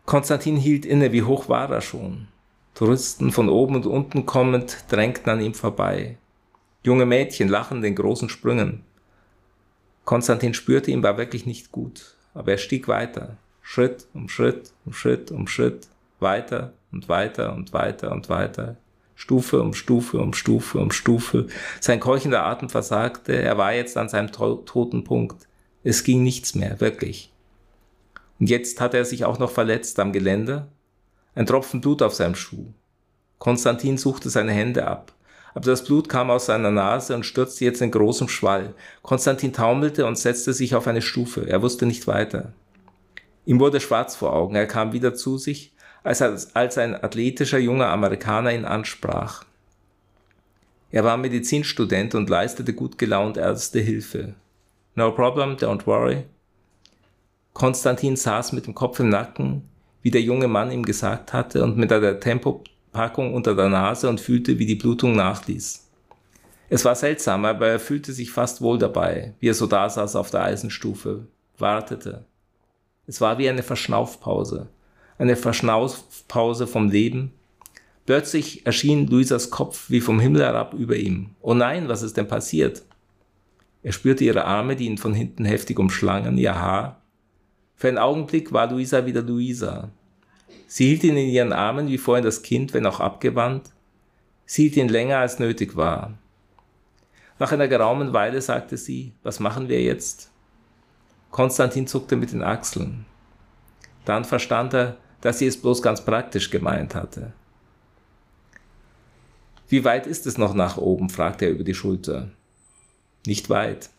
Konstantin 0.07 0.57
hielt 0.57 0.87
inne, 0.87 1.11
wie 1.11 1.21
hoch 1.21 1.49
war 1.49 1.69
er 1.69 1.81
schon. 1.81 2.29
Touristen 2.73 3.31
von 3.31 3.47
oben 3.47 3.75
und 3.75 3.85
unten 3.85 4.25
kommend 4.25 4.85
drängten 4.89 5.31
an 5.31 5.41
ihm 5.41 5.53
vorbei. 5.53 6.17
Junge 6.81 7.05
Mädchen 7.05 7.47
lachen 7.47 7.83
den 7.83 7.93
großen 7.93 8.27
Sprüngen. 8.27 8.81
Konstantin 10.05 10.53
spürte, 10.53 10.91
ihm 10.91 11.03
war 11.03 11.17
wirklich 11.17 11.45
nicht 11.45 11.71
gut, 11.71 12.15
aber 12.33 12.51
er 12.51 12.57
stieg 12.59 12.87
weiter, 12.87 13.37
Schritt 13.61 14.07
um 14.13 14.29
Schritt 14.29 14.71
um 14.85 14.93
Schritt 14.93 15.31
um 15.31 15.47
Schritt, 15.47 15.87
weiter 16.19 16.73
und 16.91 17.09
weiter 17.09 17.53
und 17.53 17.73
weiter 17.73 18.11
und 18.11 18.29
weiter, 18.29 18.77
Stufe 19.15 19.61
um 19.61 19.73
Stufe 19.73 20.19
um 20.19 20.33
Stufe 20.33 20.77
um 20.77 20.91
Stufe. 20.91 21.47
Sein 21.81 21.99
keuchender 21.99 22.45
Atem 22.45 22.69
versagte, 22.69 23.33
er 23.33 23.57
war 23.57 23.73
jetzt 23.73 23.97
an 23.97 24.07
seinem 24.07 24.31
to 24.31 24.57
toten 24.57 25.03
Punkt. 25.03 25.47
Es 25.83 26.03
ging 26.03 26.23
nichts 26.23 26.53
mehr, 26.53 26.79
wirklich. 26.79 27.31
Und 28.39 28.49
jetzt 28.49 28.81
hatte 28.81 28.97
er 28.97 29.05
sich 29.05 29.25
auch 29.25 29.39
noch 29.39 29.51
verletzt 29.51 29.99
am 29.99 30.13
Geländer, 30.13 30.67
ein 31.33 31.45
Tropfen 31.45 31.81
Blut 31.81 32.01
auf 32.01 32.13
seinem 32.13 32.35
Schuh. 32.35 32.73
Konstantin 33.39 33.97
suchte 33.97 34.29
seine 34.29 34.51
Hände 34.51 34.87
ab 34.87 35.15
aber 35.55 35.71
das 35.71 35.85
Blut 35.85 36.09
kam 36.09 36.29
aus 36.29 36.47
seiner 36.47 36.69
Nase 36.69 37.15
und 37.15 37.25
stürzte 37.25 37.63
jetzt 37.63 37.81
in 37.81 37.89
großem 37.89 38.27
Schwall. 38.27 38.73
Konstantin 39.01 39.53
taumelte 39.53 40.05
und 40.05 40.17
setzte 40.17 40.51
sich 40.51 40.75
auf 40.75 40.85
eine 40.85 41.01
Stufe. 41.01 41.47
Er 41.47 41.61
wusste 41.61 41.85
nicht 41.85 42.07
weiter. 42.07 42.51
Ihm 43.45 43.61
wurde 43.61 43.79
schwarz 43.79 44.17
vor 44.17 44.33
Augen. 44.33 44.55
Er 44.55 44.67
kam 44.67 44.91
wieder 44.91 45.13
zu 45.13 45.37
sich, 45.37 45.73
als, 46.03 46.21
als 46.21 46.77
ein 46.77 47.01
athletischer 47.01 47.57
junger 47.57 47.87
Amerikaner 47.87 48.53
ihn 48.53 48.65
ansprach. 48.65 49.45
Er 50.91 51.05
war 51.05 51.15
Medizinstudent 51.15 52.15
und 52.15 52.29
leistete 52.29 52.73
gut 52.73 52.97
gelaunt 52.97 53.37
erste 53.37 53.79
Hilfe. 53.79 54.33
No 54.95 55.11
problem, 55.13 55.55
don't 55.55 55.85
worry. 55.87 56.25
Konstantin 57.53 58.17
saß 58.17 58.51
mit 58.51 58.67
dem 58.67 58.75
Kopf 58.75 58.99
im 58.99 59.07
Nacken, 59.07 59.69
wie 60.01 60.11
der 60.11 60.21
junge 60.21 60.49
Mann 60.49 60.71
ihm 60.71 60.83
gesagt 60.83 61.31
hatte, 61.31 61.63
und 61.63 61.77
mit 61.77 61.93
einer 61.93 62.19
Tempo 62.19 62.61
Packung 62.95 63.33
unter 63.33 63.53
der 63.55 63.67
Nase 63.67 64.07
und 64.07 64.21
fühlte, 64.21 64.57
wie 64.57 64.65
die 64.65 64.75
Blutung 64.75 65.17
nachließ. 65.17 65.85
Es 66.69 66.85
war 66.85 66.95
seltsam, 66.95 67.43
aber 67.43 67.67
er 67.67 67.79
fühlte 67.79 68.13
sich 68.13 68.31
fast 68.31 68.61
wohl 68.61 68.79
dabei, 68.79 69.33
wie 69.39 69.49
er 69.49 69.53
so 69.53 69.67
da 69.67 69.89
saß 69.89 70.15
auf 70.15 70.31
der 70.31 70.43
Eisenstufe, 70.43 71.27
wartete. 71.57 72.23
Es 73.05 73.19
war 73.19 73.37
wie 73.37 73.49
eine 73.49 73.63
Verschnaufpause, 73.63 74.69
eine 75.17 75.35
Verschnaufpause 75.35 76.67
vom 76.67 76.89
Leben. 76.89 77.33
Plötzlich 78.05 78.65
erschien 78.65 79.07
Luisas 79.07 79.49
Kopf 79.49 79.89
wie 79.89 80.01
vom 80.01 80.21
Himmel 80.21 80.43
herab 80.43 80.73
über 80.73 80.95
ihm. 80.95 81.31
Oh 81.41 81.53
nein, 81.53 81.89
was 81.89 82.01
ist 82.01 82.15
denn 82.15 82.29
passiert? 82.29 82.81
Er 83.83 83.91
spürte 83.91 84.23
ihre 84.23 84.45
Arme, 84.45 84.77
die 84.77 84.85
ihn 84.85 84.97
von 84.97 85.13
hinten 85.13 85.43
heftig 85.43 85.77
umschlangen, 85.79 86.37
ihr 86.37 86.55
Haar. 86.55 87.01
Für 87.75 87.89
einen 87.89 87.97
Augenblick 87.97 88.53
war 88.53 88.71
Luisa 88.71 89.05
wieder 89.05 89.21
Luisa, 89.21 89.91
Sie 90.75 90.87
hielt 90.87 91.05
ihn 91.05 91.15
in 91.15 91.29
ihren 91.29 91.53
Armen 91.53 91.87
wie 91.87 91.97
vorhin 91.97 92.25
das 92.25 92.41
Kind, 92.41 92.73
wenn 92.73 92.85
auch 92.85 92.99
abgewandt. 92.99 93.71
Sie 94.45 94.63
hielt 94.63 94.75
ihn 94.75 94.89
länger 94.89 95.19
als 95.19 95.39
nötig 95.39 95.77
war. 95.77 96.17
Nach 97.39 97.53
einer 97.53 97.69
geraumen 97.69 98.11
Weile 98.11 98.41
sagte 98.41 98.75
sie, 98.75 99.13
was 99.23 99.39
machen 99.39 99.69
wir 99.69 99.81
jetzt? 99.81 100.31
Konstantin 101.31 101.87
zuckte 101.87 102.17
mit 102.17 102.33
den 102.33 102.43
Achseln. 102.43 103.05
Dann 104.03 104.25
verstand 104.25 104.73
er, 104.73 104.97
dass 105.21 105.39
sie 105.39 105.47
es 105.47 105.55
bloß 105.61 105.81
ganz 105.81 106.03
praktisch 106.03 106.49
gemeint 106.49 106.93
hatte. 106.93 107.31
Wie 109.69 109.85
weit 109.85 110.07
ist 110.07 110.27
es 110.27 110.37
noch 110.37 110.53
nach 110.53 110.75
oben? 110.75 111.09
fragte 111.09 111.45
er 111.45 111.51
über 111.51 111.63
die 111.63 111.73
Schulter. 111.73 112.31
Nicht 113.25 113.49
weit. 113.49 113.91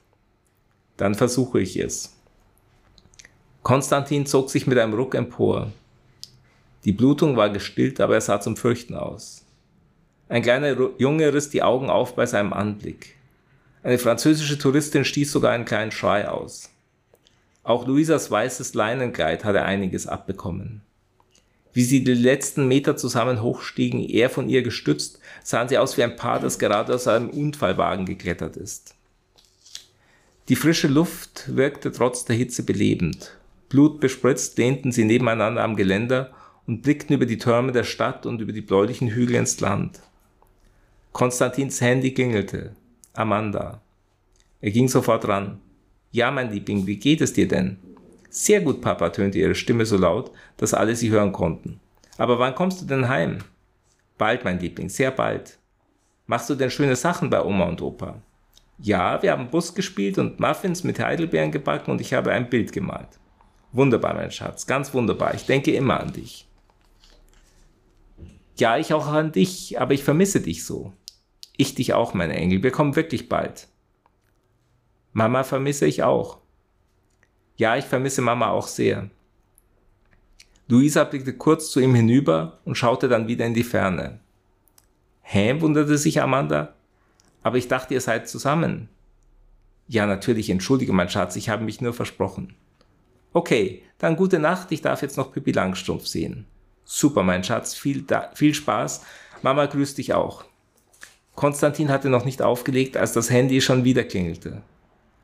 Dann 0.98 1.14
versuche 1.14 1.58
ich 1.58 1.78
es. 1.78 2.14
Konstantin 3.62 4.26
zog 4.26 4.50
sich 4.50 4.66
mit 4.66 4.76
einem 4.76 4.92
Ruck 4.92 5.14
empor. 5.14 5.72
Die 6.86 6.92
Blutung 6.92 7.36
war 7.36 7.50
gestillt, 7.50 8.00
aber 8.00 8.14
er 8.14 8.20
sah 8.20 8.40
zum 8.40 8.56
Fürchten 8.56 8.94
aus. 8.94 9.44
Ein 10.28 10.42
kleiner 10.42 10.76
Junge 10.98 11.34
riss 11.34 11.50
die 11.50 11.64
Augen 11.64 11.90
auf 11.90 12.14
bei 12.14 12.26
seinem 12.26 12.52
Anblick. 12.52 13.16
Eine 13.82 13.98
französische 13.98 14.56
Touristin 14.56 15.04
stieß 15.04 15.32
sogar 15.32 15.50
einen 15.50 15.64
kleinen 15.64 15.90
Schrei 15.90 16.28
aus. 16.28 16.70
Auch 17.64 17.88
Luisas 17.88 18.30
weißes 18.30 18.74
Leinenkleid 18.74 19.44
hatte 19.44 19.64
einiges 19.64 20.06
abbekommen. 20.06 20.82
Wie 21.72 21.82
sie 21.82 22.04
die 22.04 22.14
letzten 22.14 22.68
Meter 22.68 22.96
zusammen 22.96 23.42
hochstiegen, 23.42 24.08
er 24.08 24.30
von 24.30 24.48
ihr 24.48 24.62
gestützt, 24.62 25.18
sahen 25.42 25.68
sie 25.68 25.78
aus 25.78 25.96
wie 25.96 26.04
ein 26.04 26.14
Paar, 26.14 26.38
das 26.38 26.60
gerade 26.60 26.94
aus 26.94 27.08
einem 27.08 27.30
Unfallwagen 27.30 28.06
geklettert 28.06 28.56
ist. 28.56 28.94
Die 30.48 30.56
frische 30.56 30.86
Luft 30.86 31.56
wirkte 31.56 31.90
trotz 31.90 32.24
der 32.24 32.36
Hitze 32.36 32.62
belebend. 32.62 33.36
Blutbespritzt 33.70 34.56
lehnten 34.56 34.92
sie 34.92 35.04
nebeneinander 35.04 35.64
am 35.64 35.74
Geländer 35.74 36.32
und 36.66 36.82
blickten 36.82 37.14
über 37.14 37.26
die 37.26 37.38
Türme 37.38 37.72
der 37.72 37.84
Stadt 37.84 38.26
und 38.26 38.40
über 38.40 38.52
die 38.52 38.60
bläulichen 38.60 39.08
Hügel 39.08 39.36
ins 39.36 39.60
Land. 39.60 40.00
Konstantins 41.12 41.80
Handy 41.80 42.12
klingelte. 42.12 42.76
Amanda. 43.14 43.80
Er 44.60 44.70
ging 44.70 44.88
sofort 44.88 45.26
ran. 45.28 45.60
Ja, 46.10 46.30
mein 46.30 46.50
Liebling, 46.50 46.86
wie 46.86 46.96
geht 46.96 47.20
es 47.20 47.32
dir 47.32 47.48
denn? 47.48 47.78
Sehr 48.30 48.60
gut, 48.60 48.82
Papa, 48.82 49.10
tönte 49.10 49.38
ihre 49.38 49.54
Stimme 49.54 49.86
so 49.86 49.96
laut, 49.96 50.30
dass 50.56 50.74
alle 50.74 50.94
sie 50.94 51.10
hören 51.10 51.32
konnten. 51.32 51.80
Aber 52.18 52.38
wann 52.38 52.54
kommst 52.54 52.82
du 52.82 52.86
denn 52.86 53.08
heim? 53.08 53.38
Bald, 54.18 54.44
mein 54.44 54.58
Liebling, 54.58 54.88
sehr 54.88 55.10
bald. 55.10 55.58
Machst 56.26 56.50
du 56.50 56.54
denn 56.54 56.70
schöne 56.70 56.96
Sachen 56.96 57.30
bei 57.30 57.42
Oma 57.42 57.64
und 57.64 57.80
Opa? 57.80 58.20
Ja, 58.78 59.22
wir 59.22 59.32
haben 59.32 59.48
Bus 59.48 59.74
gespielt 59.74 60.18
und 60.18 60.38
Muffins 60.38 60.84
mit 60.84 60.98
Heidelbeeren 60.98 61.50
gebacken 61.50 61.90
und 61.90 62.00
ich 62.00 62.12
habe 62.12 62.32
ein 62.32 62.50
Bild 62.50 62.72
gemalt. 62.72 63.08
Wunderbar, 63.72 64.14
mein 64.14 64.30
Schatz, 64.30 64.66
ganz 64.66 64.92
wunderbar. 64.92 65.34
Ich 65.34 65.46
denke 65.46 65.72
immer 65.72 66.00
an 66.00 66.12
dich. 66.12 66.45
Ja, 68.58 68.78
ich 68.78 68.94
auch 68.94 69.06
an 69.06 69.32
dich, 69.32 69.78
aber 69.80 69.94
ich 69.94 70.02
vermisse 70.02 70.40
dich 70.40 70.64
so. 70.64 70.92
Ich 71.56 71.74
dich 71.74 71.92
auch, 71.94 72.14
mein 72.14 72.30
Engel. 72.30 72.62
Wir 72.62 72.70
kommen 72.70 72.96
wirklich 72.96 73.28
bald. 73.28 73.68
Mama 75.12 75.44
vermisse 75.44 75.86
ich 75.86 76.02
auch. 76.02 76.38
Ja, 77.56 77.76
ich 77.76 77.84
vermisse 77.84 78.22
Mama 78.22 78.48
auch 78.50 78.66
sehr. 78.66 79.10
Luisa 80.68 81.04
blickte 81.04 81.34
kurz 81.34 81.70
zu 81.70 81.80
ihm 81.80 81.94
hinüber 81.94 82.58
und 82.64 82.76
schaute 82.76 83.08
dann 83.08 83.28
wieder 83.28 83.46
in 83.46 83.54
die 83.54 83.62
Ferne. 83.62 84.20
Hä? 85.22 85.60
wunderte 85.60 85.96
sich 85.98 86.20
Amanda. 86.20 86.74
Aber 87.42 87.58
ich 87.58 87.68
dachte, 87.68 87.94
ihr 87.94 88.00
seid 88.00 88.28
zusammen. 88.28 88.88
Ja, 89.86 90.06
natürlich, 90.06 90.50
entschuldige, 90.50 90.92
mein 90.92 91.08
Schatz, 91.08 91.36
ich 91.36 91.48
habe 91.48 91.64
mich 91.64 91.80
nur 91.80 91.92
versprochen. 91.92 92.54
Okay, 93.32 93.82
dann 93.98 94.16
gute 94.16 94.38
Nacht, 94.38 94.72
ich 94.72 94.82
darf 94.82 95.02
jetzt 95.02 95.16
noch 95.16 95.32
Pippi 95.32 95.52
Langstrumpf 95.52 96.06
sehen. 96.06 96.46
Super, 96.88 97.24
mein 97.24 97.42
Schatz, 97.42 97.74
viel, 97.74 98.04
viel 98.34 98.54
Spaß. 98.54 99.02
Mama 99.42 99.66
grüßt 99.66 99.98
dich 99.98 100.14
auch. 100.14 100.44
Konstantin 101.34 101.90
hatte 101.90 102.08
noch 102.08 102.24
nicht 102.24 102.40
aufgelegt, 102.42 102.96
als 102.96 103.12
das 103.12 103.28
Handy 103.28 103.60
schon 103.60 103.82
wieder 103.84 104.04
klingelte. 104.04 104.62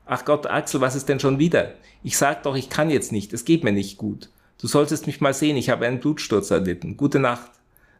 Ach 0.05 0.25
Gott, 0.25 0.47
Axel, 0.49 0.81
was 0.81 0.97
ist 0.97 1.09
denn 1.09 1.21
schon 1.21 1.39
wieder? 1.39 1.75
Ich 2.03 2.19
sag 2.19 2.43
doch, 2.43 2.57
ich 2.57 2.69
kann 2.69 2.91
jetzt 2.91 3.13
nicht, 3.13 3.33
es 3.33 3.45
geht 3.45 3.63
mir 3.63 3.73
nicht 3.73 3.97
gut. 3.97 4.29
Du 4.61 4.67
solltest 4.67 5.07
mich 5.07 5.21
mal 5.21 5.33
sehen, 5.33 5.57
ich 5.57 5.71
habe 5.71 5.87
einen 5.87 6.01
Blutsturz 6.01 6.51
erlitten. 6.51 6.97
Gute 6.97 7.21
Nacht. 7.21 7.51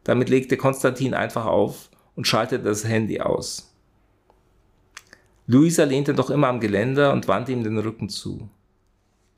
Damit 0.03 0.29
legte 0.29 0.57
Konstantin 0.57 1.13
einfach 1.13 1.45
auf 1.45 1.89
und 2.15 2.27
schaltete 2.27 2.65
das 2.65 2.85
Handy 2.85 3.21
aus. 3.21 3.73
Luisa 5.47 5.85
lehnte 5.85 6.13
doch 6.13 6.29
immer 6.29 6.49
am 6.49 6.59
Geländer 6.59 7.13
und 7.13 7.29
wandte 7.29 7.53
ihm 7.53 7.63
den 7.63 7.77
Rücken 7.77 8.09
zu. 8.09 8.49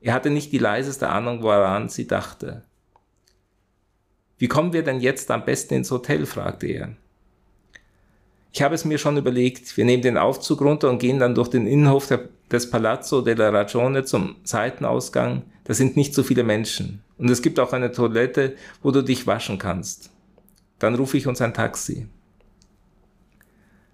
Er 0.00 0.14
hatte 0.14 0.30
nicht 0.30 0.50
die 0.50 0.58
leiseste 0.58 1.08
Ahnung, 1.08 1.42
woran 1.42 1.88
sie 1.88 2.08
dachte. 2.08 2.64
Wie 4.38 4.48
kommen 4.48 4.72
wir 4.72 4.82
denn 4.82 5.00
jetzt 5.00 5.30
am 5.30 5.44
besten 5.44 5.74
ins 5.74 5.90
Hotel? 5.90 6.26
fragte 6.26 6.66
er. 6.66 6.96
Ich 8.52 8.62
habe 8.62 8.74
es 8.74 8.84
mir 8.84 8.98
schon 8.98 9.16
überlegt. 9.16 9.76
Wir 9.76 9.84
nehmen 9.84 10.02
den 10.02 10.16
Aufzug 10.16 10.62
runter 10.62 10.88
und 10.88 10.98
gehen 10.98 11.18
dann 11.18 11.34
durch 11.34 11.48
den 11.48 11.66
Innenhof 11.66 12.06
der, 12.06 12.28
des 12.50 12.70
Palazzo 12.70 13.20
della 13.20 13.50
Ragione 13.50 14.04
zum 14.04 14.36
Seitenausgang. 14.44 15.42
Da 15.64 15.74
sind 15.74 15.96
nicht 15.96 16.14
so 16.14 16.22
viele 16.22 16.42
Menschen. 16.42 17.02
Und 17.18 17.30
es 17.30 17.42
gibt 17.42 17.60
auch 17.60 17.72
eine 17.72 17.92
Toilette, 17.92 18.56
wo 18.82 18.90
du 18.92 19.02
dich 19.02 19.26
waschen 19.26 19.58
kannst. 19.58 20.10
Dann 20.78 20.94
rufe 20.94 21.16
ich 21.16 21.26
uns 21.26 21.40
ein 21.40 21.54
Taxi. 21.54 22.06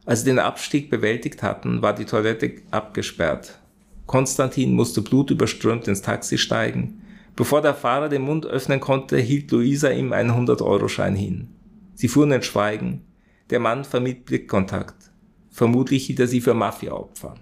Als 0.04 0.20
sie 0.20 0.26
den 0.26 0.38
Abstieg 0.38 0.90
bewältigt 0.90 1.42
hatten, 1.42 1.82
war 1.82 1.94
die 1.94 2.04
Toilette 2.04 2.54
abgesperrt. 2.70 3.58
Konstantin 4.06 4.74
musste 4.74 5.00
blutüberströmt 5.02 5.86
ins 5.88 6.02
Taxi 6.02 6.38
steigen. 6.38 7.01
Bevor 7.34 7.62
der 7.62 7.74
Fahrer 7.74 8.10
den 8.10 8.22
Mund 8.22 8.44
öffnen 8.44 8.78
konnte, 8.78 9.16
hielt 9.16 9.50
Luisa 9.52 9.88
ihm 9.88 10.12
einen 10.12 10.32
100-Euro-Schein 10.32 11.16
hin. 11.16 11.48
Sie 11.94 12.08
fuhren 12.08 12.30
in 12.30 12.42
Schweigen. 12.42 13.06
Der 13.48 13.58
Mann 13.58 13.84
vermied 13.84 14.26
Blickkontakt. 14.26 15.10
Vermutlich 15.50 16.04
hielt 16.06 16.20
er 16.20 16.26
sie 16.26 16.42
für 16.42 16.52
Mafia-Opfer. 16.52 17.36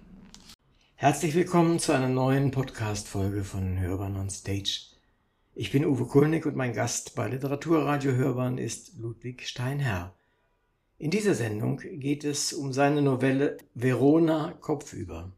Herzlich 0.94 1.34
willkommen 1.34 1.80
zu 1.80 1.90
einer 1.92 2.08
neuen 2.08 2.52
Podcast-Folge 2.52 3.42
von 3.42 3.80
Hörbahn 3.80 4.16
on 4.16 4.30
Stage. 4.30 4.90
Ich 5.56 5.72
bin 5.72 5.84
Uwe 5.84 6.04
Kulnig 6.04 6.46
und 6.46 6.54
mein 6.54 6.72
Gast 6.72 7.16
bei 7.16 7.26
Literaturradio 7.26 8.12
Hörbahn 8.12 8.58
ist 8.58 8.96
Ludwig 8.96 9.48
Steinherr. 9.48 10.14
In 10.98 11.10
dieser 11.10 11.34
Sendung 11.34 11.78
geht 11.78 12.22
es 12.22 12.52
um 12.52 12.72
seine 12.72 13.02
Novelle 13.02 13.56
Verona 13.74 14.54
Kopfüber. 14.60 15.32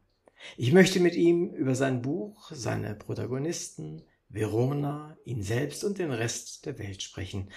Ich 0.57 0.73
möchte 0.73 0.99
mit 0.99 1.15
ihm 1.15 1.49
über 1.49 1.73
sein 1.73 2.03
Buch, 2.03 2.51
seine 2.51 2.93
Protagonisten, 2.93 4.03
Verona, 4.33 5.15
ihn 5.25 5.43
selbst 5.43 5.83
und 5.83 5.99
den 5.99 6.11
Rest 6.11 6.65
der 6.65 6.79
Welt 6.79 7.03
sprechen. 7.03 7.51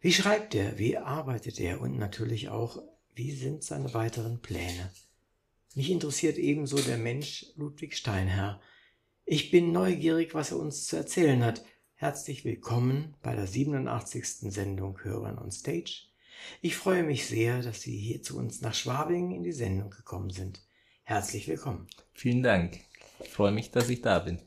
Wie 0.00 0.12
schreibt 0.12 0.54
er? 0.54 0.78
Wie 0.78 0.96
arbeitet 0.96 1.58
er? 1.58 1.80
Und 1.80 1.98
natürlich 1.98 2.48
auch, 2.48 2.80
wie 3.14 3.32
sind 3.32 3.64
seine 3.64 3.92
weiteren 3.92 4.40
Pläne? 4.40 4.90
Mich 5.74 5.90
interessiert 5.90 6.38
ebenso 6.38 6.78
der 6.78 6.96
Mensch 6.96 7.46
Ludwig 7.56 7.96
Steinherr. 7.96 8.60
Ich 9.24 9.50
bin 9.50 9.72
neugierig, 9.72 10.32
was 10.34 10.52
er 10.52 10.58
uns 10.58 10.86
zu 10.86 10.96
erzählen 10.96 11.44
hat. 11.44 11.64
Herzlich 11.94 12.44
willkommen 12.44 13.14
bei 13.22 13.34
der 13.34 13.46
87. 13.46 14.52
Sendung 14.52 15.02
Hörern 15.02 15.38
on 15.38 15.50
Stage. 15.50 16.08
Ich 16.60 16.76
freue 16.76 17.02
mich 17.02 17.26
sehr, 17.26 17.62
dass 17.62 17.82
Sie 17.82 17.96
hier 17.96 18.22
zu 18.22 18.38
uns 18.38 18.60
nach 18.60 18.74
Schwabing 18.74 19.32
in 19.32 19.42
die 19.42 19.52
Sendung 19.52 19.90
gekommen 19.90 20.30
sind. 20.30 20.62
Herzlich 21.02 21.48
willkommen. 21.48 21.88
Vielen 22.12 22.42
Dank. 22.42 22.78
Ich 23.22 23.30
freue 23.30 23.52
mich, 23.52 23.70
dass 23.70 23.88
ich 23.88 24.02
da 24.02 24.20
bin. 24.20 24.40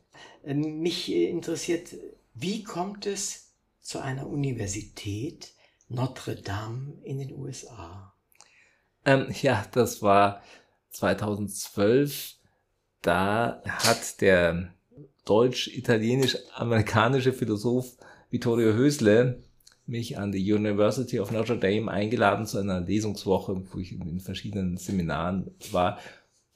Ähm, 0.45 0.79
mich 0.79 1.11
interessiert, 1.11 1.95
wie 2.33 2.63
kommt 2.63 3.05
es 3.07 3.51
zu 3.81 3.99
einer 3.99 4.27
Universität 4.27 5.51
Notre 5.89 6.35
Dame 6.35 6.93
in 7.03 7.19
den 7.19 7.33
USA? 7.33 8.13
Ähm, 9.05 9.27
ja, 9.41 9.65
das 9.71 10.01
war 10.01 10.41
2012. 10.91 12.35
Da 13.01 13.61
hat 13.65 14.21
der 14.21 14.73
deutsch-italienisch-amerikanische 15.25 17.33
Philosoph 17.33 17.97
Vittorio 18.29 18.71
Hösle 18.73 19.43
mich 19.87 20.17
an 20.17 20.31
die 20.31 20.51
University 20.51 21.19
of 21.19 21.29
Notre 21.31 21.59
Dame 21.59 21.91
eingeladen 21.91 22.47
zu 22.47 22.57
einer 22.57 22.81
Lesungswoche, 22.81 23.61
wo 23.71 23.77
ich 23.79 23.91
in 23.91 24.19
verschiedenen 24.19 24.77
Seminaren 24.77 25.51
war. 25.71 25.99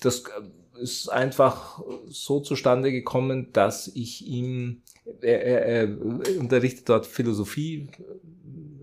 Das 0.02 0.21
äh, 0.21 0.41
ist 0.82 1.10
einfach 1.10 1.82
so 2.08 2.39
zustande 2.39 2.92
gekommen, 2.92 3.52
dass 3.54 3.88
ich 3.88 4.26
ihm 4.26 4.82
er, 5.22 5.42
er, 5.44 5.65
er 5.65 6.39
unterrichtet 6.39 6.88
dort 6.89 7.06
Philosophie, 7.06 7.89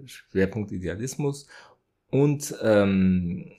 Schwerpunkt 0.05 0.73
Idealismus 0.73 1.47
und 2.11 2.55
ähm, 2.63 3.53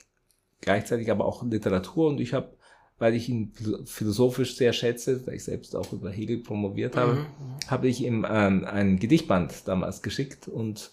gleichzeitig 0.60 1.10
aber 1.10 1.24
auch 1.24 1.42
Literatur. 1.42 2.08
Und 2.08 2.20
ich 2.20 2.32
habe, 2.32 2.56
weil 2.98 3.14
ich 3.14 3.28
ihn 3.28 3.52
philosophisch 3.84 4.56
sehr 4.56 4.72
schätze, 4.72 5.20
da 5.20 5.32
ich 5.32 5.44
selbst 5.44 5.76
auch 5.76 5.92
über 5.92 6.10
Hegel 6.10 6.38
promoviert 6.38 6.96
habe, 6.96 7.14
mhm. 7.14 7.26
habe 7.68 7.88
ich 7.88 8.02
ihm 8.02 8.26
ähm, 8.28 8.64
ein 8.64 8.98
Gedichtband 8.98 9.66
damals 9.66 10.02
geschickt 10.02 10.48
und 10.48 10.90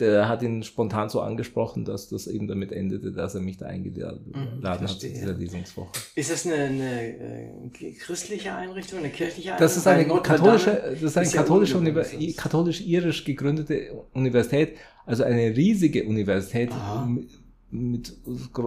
der 0.00 0.28
hat 0.28 0.42
ihn 0.42 0.62
spontan 0.62 1.08
so 1.08 1.20
angesprochen, 1.20 1.84
dass 1.84 2.08
das 2.08 2.26
eben 2.26 2.46
damit 2.46 2.72
endete, 2.72 3.12
dass 3.12 3.34
er 3.34 3.40
mich 3.40 3.56
da 3.56 3.66
eingeladen 3.66 4.32
Mhm, 4.34 4.64
hat 4.64 4.88
zu 4.88 5.08
dieser 5.08 5.32
Lesungswoche. 5.32 5.90
Ist 6.14 6.30
das 6.30 6.46
eine, 6.46 6.54
eine 6.54 7.50
äh, 7.80 7.92
christliche 7.98 8.54
Einrichtung, 8.54 9.00
eine 9.00 9.10
kirchliche 9.10 9.54
Einrichtung? 9.54 9.66
Das 9.66 9.76
ist 9.76 9.86
eine 9.86 10.06
Notre 10.06 10.22
katholische, 10.22 10.70
Dame 10.70 10.92
das 10.92 11.02
ist 11.02 11.16
eine 11.16 11.26
ist 11.26 11.34
ja 11.34 11.42
katholische 11.42 11.74
sonst. 11.74 12.36
katholisch-irisch 12.36 13.24
gegründete 13.24 14.04
Universität, 14.12 14.76
also 15.06 15.24
eine 15.24 15.56
riesige 15.56 16.04
Universität 16.04 16.70
Aha. 16.72 17.08
mit, 17.70 18.12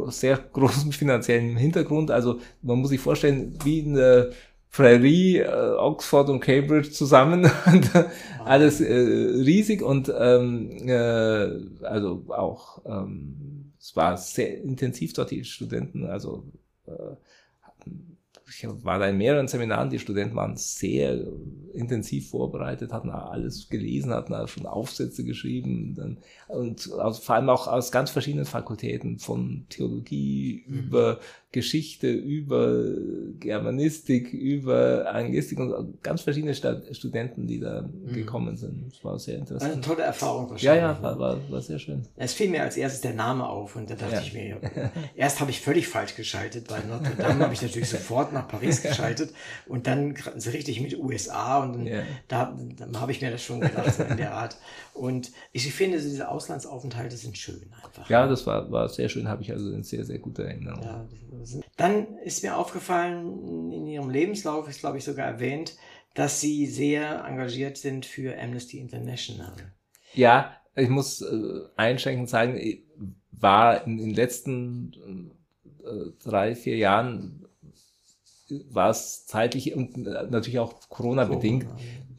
sehr 0.09 0.37
großem 0.37 0.91
finanziellen 0.91 1.57
Hintergrund. 1.57 2.11
Also 2.11 2.39
man 2.61 2.79
muss 2.79 2.89
sich 2.89 2.99
vorstellen, 2.99 3.57
wie 3.63 3.83
eine 3.83 4.31
Prärie, 4.71 5.37
äh, 5.39 5.75
Oxford 5.77 6.29
und 6.29 6.39
Cambridge 6.39 6.91
zusammen. 6.91 7.49
Und, 7.65 7.95
äh, 7.95 8.05
Alles 8.45 8.81
äh, 8.81 8.93
riesig 8.93 9.83
und 9.83 10.11
ähm, 10.17 10.71
äh, 10.87 11.85
also 11.85 12.23
auch 12.29 12.81
ähm, 12.85 13.73
es 13.79 13.95
war 13.95 14.17
sehr 14.17 14.61
intensiv 14.61 15.13
dort 15.13 15.31
die 15.31 15.43
Studenten, 15.43 16.05
also 16.05 16.43
äh, 16.87 17.15
ich 18.53 18.67
war 18.83 18.99
da 18.99 19.07
in 19.07 19.17
mehreren 19.17 19.47
Seminaren, 19.47 19.89
die 19.89 19.99
Studenten 19.99 20.35
waren 20.35 20.57
sehr 20.57 21.25
intensiv 21.73 22.31
vorbereitet, 22.31 22.91
hatten 22.91 23.09
alles 23.09 23.69
gelesen, 23.69 24.13
hatten 24.13 24.33
auch 24.33 24.47
schon 24.47 24.65
Aufsätze 24.65 25.23
geschrieben 25.23 25.93
dann, 25.95 26.17
und 26.49 26.91
aus, 26.91 27.19
vor 27.19 27.35
allem 27.35 27.49
auch 27.49 27.67
aus 27.67 27.91
ganz 27.91 28.09
verschiedenen 28.09 28.45
Fakultäten, 28.45 29.19
von 29.19 29.65
Theologie 29.69 30.65
Mhm. 30.67 30.79
über 30.79 31.19
Geschichte, 31.51 32.09
über 32.11 32.81
Germanistik, 33.39 34.31
über 34.33 35.13
Anglistik 35.13 35.59
und 35.59 36.01
ganz 36.01 36.21
verschiedene 36.21 36.53
Sta 36.53 36.81
Studenten, 36.91 37.47
die 37.47 37.59
da 37.59 37.89
gekommen 38.13 38.55
sind. 38.55 38.85
Das 38.91 39.03
war 39.03 39.19
sehr 39.19 39.33
Eine 39.35 39.41
interessant. 39.41 39.83
tolle 39.85 40.03
Erfahrung 40.03 40.45
Ja, 40.45 40.51
wahrscheinlich. 40.51 40.81
ja, 40.81 40.93
ne? 40.93 41.03
war, 41.03 41.19
war, 41.19 41.51
war 41.51 41.61
sehr 41.61 41.79
schön. 41.79 42.03
Es 42.15 42.33
fiel 42.33 42.49
mir 42.49 42.63
als 42.63 42.77
erstes 42.77 43.01
der 43.01 43.13
Name 43.13 43.47
auf 43.47 43.75
und 43.75 43.89
da 43.89 43.95
dachte 43.95 44.15
Ja. 44.15 44.21
ich 44.21 44.33
mir, 44.33 44.57
erst 45.15 45.39
habe 45.41 45.51
ich 45.51 45.59
völlig 45.59 45.87
falsch 45.87 46.15
geschaltet, 46.15 46.67
bei 46.67 46.79
Notre 46.87 47.15
Dame 47.15 47.43
habe 47.43 47.53
ich 47.53 47.61
natürlich 47.61 47.89
sofort 47.89 48.31
nach 48.31 48.47
Paris 48.47 48.81
geschaltet 48.83 49.31
und 49.67 49.87
dann 49.87 50.15
so 50.37 50.51
richtig 50.51 50.79
mit 50.81 50.97
USA 50.97 51.63
und 51.63 51.73
dann, 51.73 51.87
Ja. 51.87 52.03
da, 52.27 52.57
da 52.91 52.99
habe 53.01 53.11
ich 53.11 53.21
mir 53.21 53.31
das 53.31 53.43
schon 53.43 53.59
gedacht, 53.59 53.93
so 53.93 54.03
in 54.03 54.17
der 54.17 54.33
Art. 54.35 54.57
Und 54.93 55.31
ich 55.51 55.71
finde, 55.73 55.97
diese 55.99 56.29
Auslandsaufenthalte 56.29 57.15
sind 57.17 57.37
schön 57.37 57.61
einfach. 57.83 58.09
Ja, 58.09 58.27
das 58.27 58.45
war, 58.45 58.71
war 58.71 58.87
sehr 58.89 59.09
schön, 59.09 59.27
habe 59.27 59.41
ich 59.41 59.51
also 59.51 59.71
in 59.71 59.83
sehr, 59.83 60.03
sehr 60.05 60.19
guter 60.19 60.43
Erinnerung. 60.43 60.83
Ja, 60.83 61.05
ist- 61.41 61.59
Dann 61.77 62.17
ist 62.19 62.43
mir 62.43 62.57
aufgefallen, 62.57 63.71
in 63.71 63.87
Ihrem 63.87 64.09
Lebenslauf 64.09 64.67
ist, 64.69 64.79
glaube 64.79 64.97
ich, 64.97 65.03
sogar 65.03 65.25
erwähnt, 65.27 65.75
dass 66.13 66.41
Sie 66.41 66.65
sehr 66.67 67.23
engagiert 67.25 67.77
sind 67.77 68.05
für 68.05 68.37
Amnesty 68.39 68.79
International. 68.79 69.53
Ja, 70.13 70.55
ich 70.75 70.89
muss 70.89 71.21
äh, 71.21 71.61
einschränkend 71.75 72.29
sagen, 72.29 72.59
war 73.31 73.85
in 73.87 73.97
den 73.97 74.13
letzten 74.13 75.31
äh, 75.83 76.11
drei, 76.23 76.55
vier 76.55 76.77
Jahren 76.77 77.45
war 78.69 78.89
es 78.89 79.25
zeitlich 79.25 79.73
und 79.75 79.95
natürlich 79.97 80.59
auch 80.59 80.89
Corona-bedingt 80.89 81.65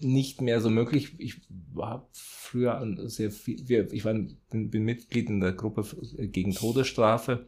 nicht 0.00 0.40
mehr 0.40 0.60
so 0.62 0.70
möglich. 0.70 1.14
Ich 1.18 1.42
war 1.74 2.08
früher 2.12 2.82
sehr 3.08 3.30
viel, 3.30 3.60
ich 3.92 4.04
war, 4.04 4.14
bin, 4.14 4.70
bin 4.70 4.82
Mitglied 4.84 5.28
in 5.28 5.40
der 5.40 5.52
Gruppe 5.52 5.84
gegen 6.28 6.52
Todesstrafe 6.54 7.46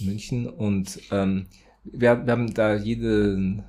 München 0.00 0.48
und 0.48 1.00
ähm, 1.10 1.46
wir, 1.84 2.26
wir 2.26 2.32
haben 2.32 2.54
da 2.54 2.74
jeden 2.74 3.64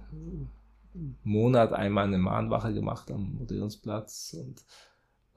Monat 1.23 1.73
einmal 1.73 2.05
eine 2.05 2.17
Mahnwache 2.17 2.73
gemacht 2.73 3.11
am 3.11 3.39
Odeonsplatz 3.41 4.35
und 4.39 4.63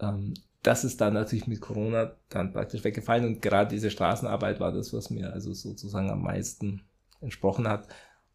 ähm, 0.01 0.35
das 0.63 0.85
ist 0.85 1.01
dann 1.01 1.15
natürlich 1.15 1.47
mit 1.47 1.61
Corona 1.61 2.13
dann 2.29 2.53
praktisch 2.53 2.85
weggefallen 2.85 3.25
und 3.25 3.43
gerade 3.43 3.71
diese 3.71 3.91
Straßenarbeit 3.91 4.61
war 4.61 4.73
das, 4.73 4.93
was 4.93 5.11
mir 5.11 5.33
also 5.33 5.53
sozusagen 5.55 6.11
am 6.11 6.23
meisten 6.23 6.83
entsprochen 7.21 7.69
hat. 7.69 7.89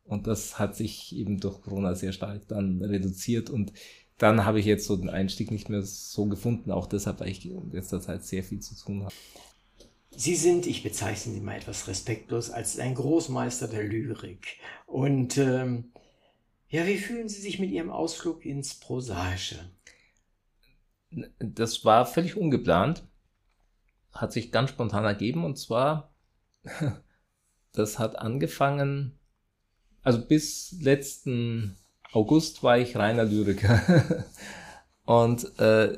Und 0.05 0.27
das 0.27 0.59
hat 0.59 0.75
sich 0.75 1.15
eben 1.15 1.39
durch 1.39 1.61
Corona 1.61 1.95
sehr 1.95 2.13
stark 2.13 2.47
dann 2.47 2.81
reduziert 2.81 3.49
und 3.49 3.73
dann 4.17 4.45
habe 4.45 4.59
ich 4.59 4.65
jetzt 4.65 4.85
so 4.85 4.95
den 4.95 5.09
Einstieg 5.09 5.51
nicht 5.51 5.69
mehr 5.69 5.81
so 5.81 6.25
gefunden, 6.25 6.71
auch 6.71 6.87
deshalb, 6.87 7.19
weil 7.19 7.29
ich 7.29 7.45
in 7.45 7.71
letzter 7.71 7.99
Zeit 7.99 8.23
sehr 8.23 8.43
viel 8.43 8.59
zu 8.59 8.75
tun 8.75 9.03
habe. 9.03 9.13
Sie 10.17 10.35
sind, 10.35 10.65
ich 10.65 10.83
bezeichne 10.83 11.33
Sie 11.33 11.41
mal 11.41 11.57
etwas 11.57 11.87
respektlos, 11.87 12.49
als 12.49 12.79
ein 12.79 12.95
Großmeister 12.95 13.67
der 13.67 13.83
Lyrik. 13.83 14.57
Und 14.85 15.37
ähm, 15.37 15.91
ja, 16.69 16.85
wie 16.87 16.97
fühlen 16.97 17.27
Sie 17.27 17.41
sich 17.41 17.59
mit 17.59 17.71
Ihrem 17.71 17.89
Ausflug 17.89 18.45
ins 18.45 18.75
Prosaische? 18.75 19.69
Das 21.39 21.85
war 21.85 22.05
völlig 22.05 22.37
ungeplant, 22.37 23.03
hat 24.11 24.33
sich 24.33 24.51
ganz 24.51 24.69
spontan 24.69 25.05
ergeben 25.05 25.45
und 25.45 25.57
zwar, 25.57 26.13
das 27.73 27.99
hat 27.99 28.17
angefangen, 28.17 29.17
also 30.01 30.21
bis 30.25 30.75
letzten 30.81 31.77
August 32.11 32.63
war 32.63 32.77
ich 32.77 32.95
reiner 32.95 33.25
Lyriker. 33.25 34.25
und 35.05 35.59
äh, 35.59 35.97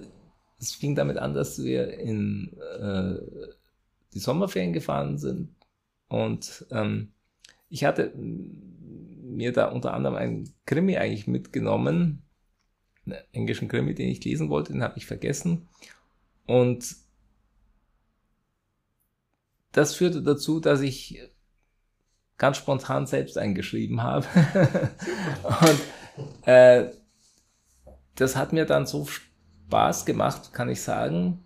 es 0.59 0.73
fing 0.73 0.95
damit 0.95 1.17
an, 1.17 1.33
dass 1.33 1.63
wir 1.63 1.93
in 1.99 2.57
äh, 2.79 3.56
die 4.13 4.19
Sommerferien 4.19 4.73
gefahren 4.73 5.17
sind 5.17 5.55
und 6.07 6.65
ähm, 6.71 7.11
ich 7.69 7.83
hatte 7.83 8.13
mir 8.15 9.51
da 9.51 9.67
unter 9.67 9.93
anderem 9.93 10.15
einen 10.15 10.53
Krimi 10.65 10.97
eigentlich 10.97 11.27
mitgenommen, 11.27 12.23
einen 13.05 13.17
englischen 13.31 13.67
Krimi, 13.67 13.93
den 13.93 14.09
ich 14.09 14.23
lesen 14.23 14.49
wollte, 14.49 14.73
den 14.73 14.83
habe 14.83 14.97
ich 14.97 15.05
vergessen. 15.05 15.67
Und 16.45 16.95
das 19.73 19.95
führte 19.95 20.23
dazu, 20.23 20.59
dass 20.59 20.81
ich 20.81 21.21
ganz 22.37 22.57
spontan 22.57 23.05
selbst 23.05 23.37
eingeschrieben 23.37 24.01
habe. 24.01 24.25
Und 25.43 26.47
äh, 26.47 26.89
das 28.15 28.35
hat 28.35 28.53
mir 28.53 28.65
dann 28.65 28.85
so 28.87 29.05
Spaß 29.05 30.05
gemacht, 30.05 30.53
kann 30.53 30.69
ich 30.69 30.81
sagen, 30.81 31.43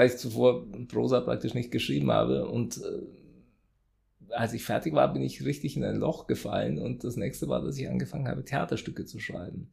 weil 0.00 0.08
ich 0.08 0.16
zuvor 0.16 0.66
Prosa 0.88 1.20
praktisch 1.20 1.52
nicht 1.52 1.70
geschrieben 1.70 2.10
habe. 2.10 2.48
Und 2.48 2.78
äh, 2.78 4.32
als 4.32 4.54
ich 4.54 4.64
fertig 4.64 4.94
war, 4.94 5.12
bin 5.12 5.20
ich 5.20 5.44
richtig 5.44 5.76
in 5.76 5.84
ein 5.84 5.96
Loch 5.96 6.26
gefallen. 6.26 6.78
Und 6.78 7.04
das 7.04 7.16
nächste 7.16 7.48
war, 7.48 7.60
dass 7.60 7.76
ich 7.76 7.86
angefangen 7.86 8.26
habe, 8.26 8.42
Theaterstücke 8.42 9.04
zu 9.04 9.18
schreiben. 9.18 9.70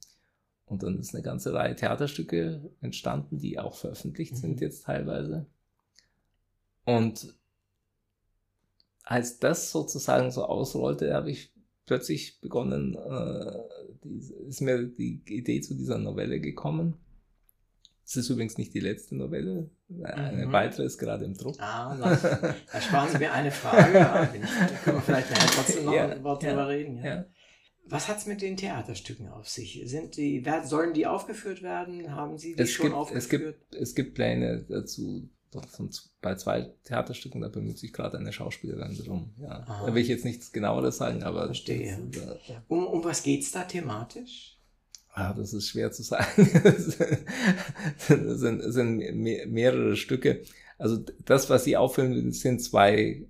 Und 0.66 0.84
dann 0.84 1.00
ist 1.00 1.16
eine 1.16 1.24
ganze 1.24 1.54
Reihe 1.54 1.78
Theaterstücke 1.78 2.70
entstanden, 2.82 3.40
die 3.40 3.58
auch 3.58 3.76
veröffentlicht 3.76 4.34
Mhm. 4.34 4.38
sind 4.38 4.60
jetzt 4.60 4.84
teilweise. 4.84 5.46
Und 6.84 7.34
als 9.04 9.40
das 9.40 9.72
sozusagen 9.72 10.32
so 10.32 10.44
ausrollte, 10.44 11.14
habe 11.14 11.32
ich 11.32 11.54
plötzlich 11.86 12.42
begonnen, 12.42 12.96
äh, 12.96 13.60
die, 14.04 14.34
ist 14.50 14.60
mir 14.60 14.88
die 14.88 15.22
Idee 15.30 15.62
zu 15.62 15.74
dieser 15.74 15.98
Novelle 15.98 16.42
gekommen. 16.42 16.96
Es 18.06 18.18
ist 18.18 18.30
übrigens 18.30 18.58
nicht 18.58 18.74
die 18.74 18.82
letzte 18.82 19.16
Novelle, 19.16 19.70
eine 20.04 20.48
Mhm. 20.48 20.52
weitere 20.52 20.84
ist 20.86 20.98
gerade 20.98 21.26
im 21.26 21.34
Druck. 21.36 21.56
Ah, 21.60 21.96
da 22.72 22.82
sparen 22.82 23.10
Sie 23.12 23.18
mir 23.20 23.32
eine 23.32 23.52
Frage. 23.52 23.94
Da 23.94 24.26
können 24.84 24.98
wir 24.98 25.02
vielleicht 25.02 25.32
nachher 25.32 25.48
trotzdem 25.52 25.86
noch 25.86 25.94
Ja, 25.94 26.08
ein 26.10 26.24
Wort 26.24 26.44
ja, 26.44 26.50
drüber 26.50 26.68
reden. 26.68 26.98
Ja. 26.98 27.06
Ja. 27.06 27.26
Was 27.90 28.10
hat's 28.10 28.26
mit 28.26 28.42
den 28.42 28.58
Theaterstücken 28.58 29.30
auf 29.30 29.48
sich? 29.48 29.82
Sind 29.86 30.18
die, 30.18 30.44
sollen 30.66 30.94
die 30.94 31.08
aufgeführt 31.08 31.62
werden? 31.64 32.14
Haben 32.14 32.38
Sie 32.38 32.54
die 32.54 32.62
Es 32.62 32.72
schon 32.72 32.88
gibt, 32.88 32.96
aufgeführt? 32.98 33.24
es, 33.24 33.30
gibt, 33.72 33.76
es 33.82 33.96
gibt 33.96 34.14
Pläne 34.16 34.66
dazu, 34.68 35.30
von, 35.72 35.90
bei 36.22 36.36
zwei 36.36 36.74
Theaterstücken, 36.84 37.40
da 37.40 37.48
bemüht 37.48 37.78
sich 37.80 37.94
gerade 37.94 38.18
eine 38.18 38.34
Schauspielerin 38.34 38.98
drum. 38.98 39.34
Ja. 39.40 39.64
Aha. 39.66 39.86
Da 39.88 39.96
will 39.96 40.02
ich 40.02 40.10
jetzt 40.10 40.26
nichts 40.26 40.52
genaueres 40.52 40.98
sagen, 40.98 41.24
aber 41.24 41.46
Verstehe. 41.46 41.98
Das, 42.12 42.24
äh, 42.24 42.60
um, 42.68 42.86
um 42.86 43.04
was 43.06 43.24
geht's 43.24 43.54
da 43.54 43.64
thematisch? 43.64 44.57
Ah, 45.18 45.34
das 45.34 45.54
ist 45.54 45.70
schwer 45.70 45.92
zu 45.92 46.04
sagen. 46.04 46.26
Es 48.10 48.40
sind, 48.40 48.62
sind 48.74 48.98
me- 49.16 49.46
mehrere 49.48 49.96
Stücke. 49.96 50.42
Also 50.78 50.98
das, 51.26 51.50
was 51.50 51.64
sie 51.64 51.76
auffüllen, 51.78 52.32
sind 52.32 52.62
zwei 52.62 52.96
äh, 52.96 53.26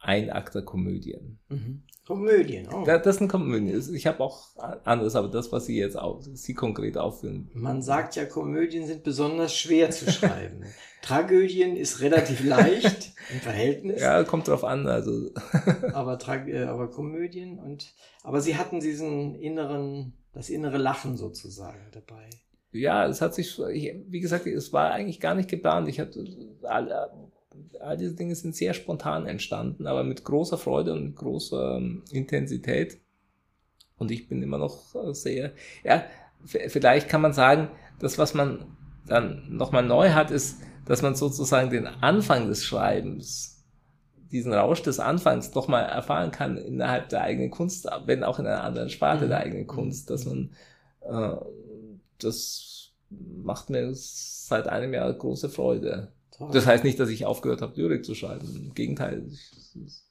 Einakter-Komödien. 0.00 1.38
Mhm. 1.48 1.82
Komödien. 2.06 2.68
Oh. 2.72 2.84
Da- 2.84 2.98
Das 2.98 3.16
sind 3.16 3.28
Komödien. 3.28 3.82
Ich 3.94 4.06
habe 4.06 4.20
auch 4.20 4.48
anderes, 4.84 5.16
aber 5.16 5.28
das, 5.28 5.50
was 5.52 5.66
sie 5.66 5.76
jetzt 5.76 5.98
auf, 5.98 6.24
sie 6.32 6.54
konkret 6.54 6.96
auffüllen, 6.96 7.50
Man 7.52 7.82
sagt 7.82 8.14
ja, 8.16 8.24
Komödien 8.24 8.86
sind 8.86 9.02
besonders 9.02 9.54
schwer 9.54 9.90
zu 9.90 10.10
schreiben. 10.10 10.64
Tragödien 11.02 11.76
ist 11.76 12.00
relativ 12.00 12.44
leicht 12.44 13.12
im 13.32 13.40
Verhältnis, 13.40 14.00
ja, 14.00 14.24
kommt 14.24 14.48
drauf 14.48 14.64
an. 14.64 14.86
Also 14.88 15.30
aber, 15.92 16.18
Trag 16.18 16.48
äh, 16.48 16.64
aber 16.64 16.88
Komödien 16.90 17.58
und 17.58 17.92
aber 18.24 18.40
sie 18.40 18.56
hatten 18.56 18.80
diesen 18.80 19.34
inneren, 19.36 20.14
das 20.36 20.50
innere 20.50 20.76
Lachen 20.76 21.16
sozusagen 21.16 21.80
dabei. 21.92 22.28
ja, 22.70 23.06
es 23.06 23.22
hat 23.22 23.34
sich, 23.34 23.58
ich, 23.58 23.94
wie 24.06 24.20
gesagt, 24.20 24.46
es 24.46 24.70
war 24.70 24.90
eigentlich 24.90 25.18
gar 25.18 25.34
nicht 25.34 25.48
geplant. 25.48 25.88
Ich 25.88 25.98
hatte 25.98 26.26
all, 26.62 26.92
all 27.80 27.96
diese 27.96 28.14
Dinge 28.14 28.34
sind 28.34 28.54
sehr 28.54 28.74
spontan 28.74 29.26
entstanden, 29.26 29.86
aber 29.86 30.04
mit 30.04 30.24
großer 30.24 30.58
Freude 30.58 30.92
und 30.92 31.14
großer 31.16 31.78
ähm, 31.78 32.04
Intensität. 32.12 32.98
Und 33.96 34.10
ich 34.10 34.28
bin 34.28 34.42
immer 34.42 34.58
noch 34.58 34.94
sehr, 35.14 35.54
ja, 35.82 36.04
vielleicht 36.44 37.08
kann 37.08 37.22
man 37.22 37.32
sagen, 37.32 37.70
das, 37.98 38.18
was 38.18 38.34
man 38.34 38.76
dann 39.06 39.56
nochmal 39.56 39.84
neu 39.84 40.10
hat, 40.10 40.30
ist, 40.30 40.60
dass 40.84 41.00
man 41.00 41.14
sozusagen 41.14 41.70
den 41.70 41.86
Anfang 41.86 42.46
des 42.48 42.62
Schreibens, 42.62 43.55
diesen 44.30 44.52
Rausch 44.52 44.82
des 44.82 45.00
Anfangs 45.00 45.54
nochmal 45.54 45.84
erfahren 45.84 46.30
kann 46.30 46.56
innerhalb 46.56 47.08
der 47.08 47.22
eigenen 47.22 47.50
Kunst, 47.50 47.88
wenn 48.04 48.24
auch 48.24 48.38
in 48.38 48.46
einer 48.46 48.64
anderen 48.64 48.90
Sparte 48.90 49.26
mhm. 49.26 49.28
der 49.30 49.38
eigenen 49.38 49.66
Kunst, 49.66 50.10
dass 50.10 50.24
man 50.24 50.50
äh, 51.08 51.36
das 52.18 52.92
macht 53.10 53.70
mir 53.70 53.90
seit 53.94 54.68
einem 54.68 54.94
Jahr 54.94 55.12
große 55.12 55.48
Freude. 55.48 56.12
Toll. 56.36 56.50
Das 56.52 56.66
heißt 56.66 56.84
nicht, 56.84 57.00
dass 57.00 57.08
ich 57.08 57.24
aufgehört 57.24 57.62
habe, 57.62 57.80
Lyrik 57.80 58.04
zu 58.04 58.14
schreiben. 58.14 58.46
Im 58.54 58.74
Gegenteil, 58.74 59.26
ich. 59.28 60.02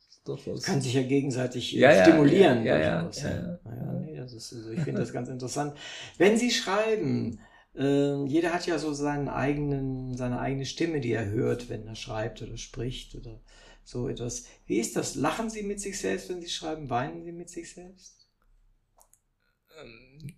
Kann 0.64 0.82
sich 0.82 0.96
ja 0.96 1.04
gegenseitig 1.04 1.72
ja, 1.74 2.02
stimulieren. 2.02 2.66
Ja, 2.66 2.78
ja, 2.80 3.10
ja, 3.12 3.12
ja, 3.12 3.60
ja. 3.64 3.94
Nee, 4.04 4.18
das 4.18 4.34
ist, 4.34 4.54
also 4.54 4.72
ich 4.72 4.80
finde 4.80 5.02
das 5.02 5.14
ganz 5.14 5.30
interessant. 5.30 5.76
Wenn 6.18 6.36
Sie 6.36 6.50
schreiben, 6.50 7.38
äh, 7.76 8.26
jeder 8.26 8.52
hat 8.52 8.66
ja 8.66 8.80
so 8.80 8.92
seinen 8.92 9.30
eigenen, 9.30 10.18
seine 10.18 10.40
eigene 10.40 10.66
Stimme, 10.66 11.00
die 11.00 11.12
er 11.12 11.30
hört, 11.30 11.70
wenn 11.70 11.86
er 11.86 11.94
schreibt 11.94 12.42
oder 12.42 12.58
spricht 12.58 13.14
oder 13.14 13.40
so 13.86 14.10
etwas. 14.10 14.46
Wie 14.66 14.80
ist 14.80 14.96
das? 14.96 15.16
Lachen 15.16 15.50
Sie 15.50 15.62
mit 15.62 15.80
sich 15.80 15.98
selbst, 16.00 16.28
wenn 16.30 16.42
Sie 16.42 16.50
schreiben? 16.50 16.90
Weinen 16.90 17.24
Sie 17.24 17.32
mit 17.32 17.50
sich 17.50 17.72
selbst? 17.72 18.28
Ähm, 19.80 20.36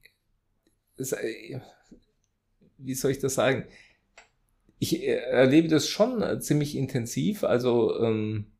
äh, 0.97 1.59
wie 2.77 2.93
soll 2.93 3.11
ich 3.11 3.19
das 3.19 3.35
sagen? 3.35 3.65
Ich 4.79 5.01
äh, 5.01 5.15
erlebe 5.15 5.69
das 5.69 5.87
schon 5.87 6.21
äh, 6.21 6.39
ziemlich 6.41 6.75
intensiv. 6.75 7.45
Also 7.45 7.97
ähm, 8.01 8.51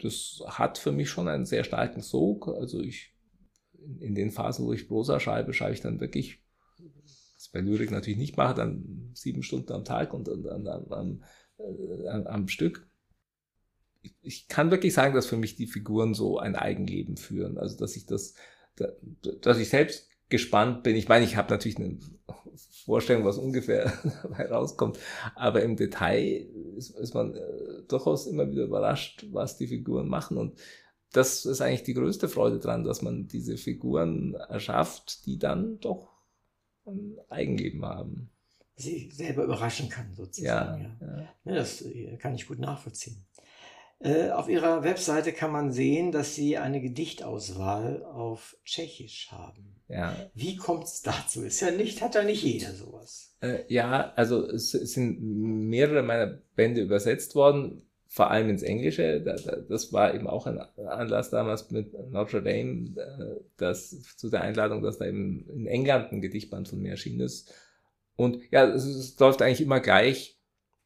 das 0.00 0.42
hat 0.46 0.78
für 0.78 0.92
mich 0.92 1.10
schon 1.10 1.26
einen 1.26 1.44
sehr 1.44 1.64
starken 1.64 2.00
Sog. 2.00 2.46
Also 2.46 2.80
ich, 2.80 3.12
in 3.98 4.14
den 4.14 4.30
Phasen, 4.30 4.64
wo 4.64 4.72
ich 4.72 4.86
Prosa 4.86 5.18
schreibe, 5.18 5.52
schreibe 5.52 5.74
ich 5.74 5.80
dann 5.80 5.98
wirklich, 5.98 6.38
was 7.34 7.48
bei 7.48 7.60
Lyrik 7.60 7.90
natürlich 7.90 8.18
nicht 8.18 8.36
mache, 8.36 8.54
dann 8.54 9.10
sieben 9.14 9.42
Stunden 9.42 9.72
am 9.72 9.84
Tag 9.84 10.14
und, 10.14 10.28
und, 10.28 10.46
und 10.46 10.68
am, 10.68 10.92
am, 10.92 12.26
am 12.26 12.46
Stück. 12.46 12.87
Ich, 14.02 14.14
ich 14.22 14.48
kann 14.48 14.70
wirklich 14.70 14.94
sagen, 14.94 15.14
dass 15.14 15.26
für 15.26 15.36
mich 15.36 15.56
die 15.56 15.66
Figuren 15.66 16.14
so 16.14 16.38
ein 16.38 16.56
Eigenleben 16.56 17.16
führen. 17.16 17.58
Also 17.58 17.76
dass 17.76 17.96
ich 17.96 18.06
das, 18.06 18.34
dass 19.40 19.58
ich 19.58 19.68
selbst 19.68 20.08
gespannt 20.28 20.82
bin. 20.82 20.96
Ich 20.96 21.08
meine, 21.08 21.24
ich 21.24 21.36
habe 21.36 21.50
natürlich 21.50 21.78
eine 21.78 21.98
Vorstellung, 22.84 23.24
was 23.24 23.38
ungefähr 23.38 23.92
dabei 24.22 24.48
rauskommt, 24.48 24.98
aber 25.34 25.62
im 25.62 25.76
Detail 25.76 26.46
ist, 26.76 26.90
ist 26.90 27.14
man 27.14 27.34
äh, 27.34 27.82
durchaus 27.88 28.26
immer 28.26 28.50
wieder 28.50 28.64
überrascht, 28.64 29.26
was 29.30 29.56
die 29.56 29.68
Figuren 29.68 30.08
machen 30.08 30.36
und 30.36 30.58
das 31.12 31.46
ist 31.46 31.60
eigentlich 31.60 31.84
die 31.84 31.94
größte 31.94 32.28
Freude 32.28 32.58
dran, 32.58 32.84
dass 32.84 33.00
man 33.00 33.28
diese 33.28 33.56
Figuren 33.56 34.34
erschafft, 34.34 35.24
die 35.24 35.38
dann 35.38 35.80
doch 35.80 36.10
ein 36.84 37.16
Eigenleben 37.30 37.84
haben. 37.84 38.30
Sie 38.76 39.10
selber 39.10 39.44
überraschen 39.44 39.88
kann, 39.88 40.14
sozusagen. 40.14 40.96
Ja, 41.00 41.06
ja. 41.06 41.28
ja. 41.44 41.54
das 41.54 41.82
äh, 41.82 42.16
kann 42.18 42.34
ich 42.34 42.46
gut 42.46 42.58
nachvollziehen. 42.58 43.24
Äh, 44.00 44.30
auf 44.30 44.48
Ihrer 44.48 44.84
Webseite 44.84 45.32
kann 45.32 45.50
man 45.50 45.72
sehen, 45.72 46.12
dass 46.12 46.34
Sie 46.36 46.56
eine 46.56 46.80
Gedichtauswahl 46.80 48.04
auf 48.04 48.56
Tschechisch 48.64 49.32
haben. 49.32 49.74
Ja. 49.88 50.14
Wie 50.34 50.56
kommt 50.56 50.84
es 50.84 51.02
dazu? 51.02 51.42
Ist 51.42 51.60
ja 51.60 51.72
nicht, 51.72 52.00
hat 52.00 52.14
ja 52.14 52.22
nicht 52.22 52.44
jeder 52.44 52.72
sowas. 52.72 53.34
Äh, 53.40 53.60
ja, 53.66 54.12
also 54.14 54.46
es, 54.46 54.70
sind 54.70 55.20
mehrere 55.20 56.02
meiner 56.02 56.38
Bände 56.54 56.82
übersetzt 56.82 57.34
worden, 57.34 57.82
vor 58.06 58.30
allem 58.30 58.50
ins 58.50 58.62
Englische. 58.62 59.20
Da, 59.20 59.34
da, 59.34 59.56
das 59.56 59.92
war 59.92 60.14
eben 60.14 60.28
auch 60.28 60.46
ein 60.46 60.60
Anlass 60.86 61.30
damals 61.30 61.70
mit 61.72 61.92
Notre 62.10 62.42
Dame, 62.42 62.94
äh, 62.96 63.40
das 63.56 64.00
zu 64.16 64.30
der 64.30 64.42
Einladung, 64.42 64.82
dass 64.82 64.98
da 64.98 65.06
eben 65.06 65.48
in 65.48 65.66
England 65.66 66.12
ein 66.12 66.20
Gedichtband 66.20 66.68
von 66.68 66.80
mir 66.80 66.92
erschienen 66.92 67.20
ist. 67.20 67.52
Und 68.14 68.42
ja, 68.52 68.64
es, 68.68 68.84
es 68.84 69.18
läuft 69.18 69.42
eigentlich 69.42 69.60
immer 69.60 69.80
gleich 69.80 70.37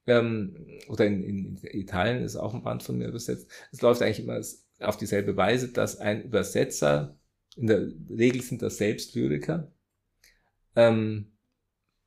ähm, 0.07 0.67
oder 0.89 1.07
in, 1.07 1.23
in 1.23 1.61
Italien 1.63 2.23
ist 2.23 2.37
auch 2.37 2.55
ein 2.55 2.63
Band 2.63 2.83
von 2.83 2.99
mir 2.99 3.09
übersetzt. 3.09 3.51
Es 3.71 3.83
läuft 3.83 4.03
eigentlich 4.03 4.21
immer 4.21 4.41
auf 4.81 4.97
dieselbe 4.97 5.37
Weise, 5.37 5.73
dass 5.73 5.99
ein 5.99 6.23
Übersetzer, 6.23 7.17
in 7.57 7.67
der 7.67 7.89
Regel 8.09 8.43
sind 8.43 8.63
das 8.63 8.79
selbst 8.79 9.15
Lyriker, 9.15 9.71
ähm, 10.75 11.33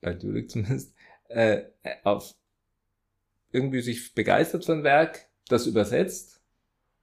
bei 0.01 0.13
Lyrik 0.13 0.49
zumindest, 0.49 0.93
äh, 1.29 1.63
auf 2.03 2.35
irgendwie 3.51 3.81
sich 3.81 4.13
begeistert 4.13 4.69
ein 4.69 4.83
Werk, 4.83 5.27
das 5.47 5.65
übersetzt 5.65 6.41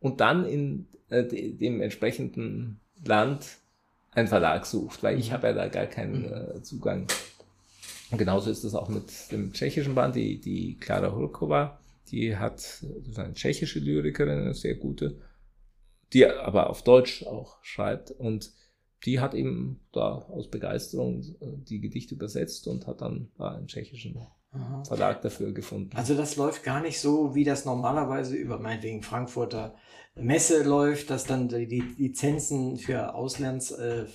und 0.00 0.20
dann 0.20 0.44
in 0.44 0.88
äh, 1.08 1.24
dem 1.24 1.80
entsprechenden 1.80 2.80
Land 3.04 3.58
einen 4.10 4.28
Verlag 4.28 4.66
sucht, 4.66 5.02
weil 5.02 5.18
ich 5.18 5.30
mhm. 5.30 5.32
habe 5.32 5.46
ja 5.48 5.52
da 5.54 5.68
gar 5.68 5.86
keinen 5.86 6.26
mhm. 6.26 6.56
äh, 6.56 6.62
Zugang 6.62 7.06
und 8.12 8.18
genauso 8.18 8.50
ist 8.50 8.62
es 8.62 8.74
auch 8.74 8.88
mit 8.88 9.32
dem 9.32 9.52
tschechischen 9.52 9.94
Band, 9.94 10.14
die, 10.14 10.38
die 10.38 10.76
Klara 10.76 11.12
Hulkova, 11.14 11.80
die 12.10 12.36
hat 12.36 12.84
eine 13.16 13.32
tschechische 13.32 13.78
Lyrikerin, 13.78 14.38
eine 14.38 14.54
sehr 14.54 14.74
gute, 14.74 15.18
die 16.12 16.26
aber 16.26 16.68
auf 16.68 16.84
Deutsch 16.84 17.24
auch 17.24 17.56
schreibt 17.62 18.10
und 18.10 18.52
die 19.04 19.18
hat 19.18 19.34
eben 19.34 19.80
da 19.92 20.18
aus 20.28 20.48
Begeisterung 20.48 21.22
äh, 21.40 21.46
die 21.68 21.80
Gedichte 21.80 22.14
übersetzt 22.14 22.68
und 22.68 22.86
hat 22.86 23.00
dann 23.00 23.32
da 23.36 23.52
einen 23.52 23.66
tschechischen 23.66 24.16
Aha. 24.52 24.84
Verlag 24.84 25.22
dafür 25.22 25.52
gefunden. 25.52 25.96
Also 25.96 26.14
das 26.14 26.36
läuft 26.36 26.62
gar 26.62 26.82
nicht 26.82 27.00
so, 27.00 27.34
wie 27.34 27.44
das 27.44 27.64
normalerweise 27.64 28.36
über 28.36 28.58
meinetwegen 28.58 29.02
Frankfurter 29.02 29.74
Messe 30.14 30.62
läuft, 30.62 31.08
dass 31.08 31.24
dann 31.24 31.48
die 31.48 31.82
Lizenzen 31.96 32.76
für 32.76 33.14
Auslands, 33.14 33.70
äh, 33.70 34.02
äh, 34.02 34.06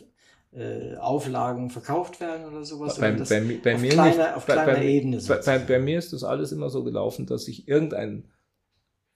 Auflagen 0.97 1.69
verkauft 1.69 2.19
werden 2.19 2.45
oder 2.45 2.63
sowas? 2.63 2.99
Bei, 2.99 3.13
oder 3.13 3.25
bei, 3.25 3.59
bei 3.63 3.75
auf 3.75 3.81
mir 3.81 3.89
kleiner, 3.89 4.17
nicht, 4.17 4.35
auf 4.35 4.45
kleiner 4.45 4.73
bei, 4.73 4.85
Ebene 4.85 5.19
bei, 5.27 5.59
bei, 5.59 5.79
mir 5.79 5.99
ist 5.99 6.13
das 6.13 6.23
alles 6.23 6.51
immer 6.51 6.69
so 6.69 6.83
gelaufen, 6.83 7.25
dass 7.25 7.45
sich 7.45 7.67
irgendein 7.67 8.25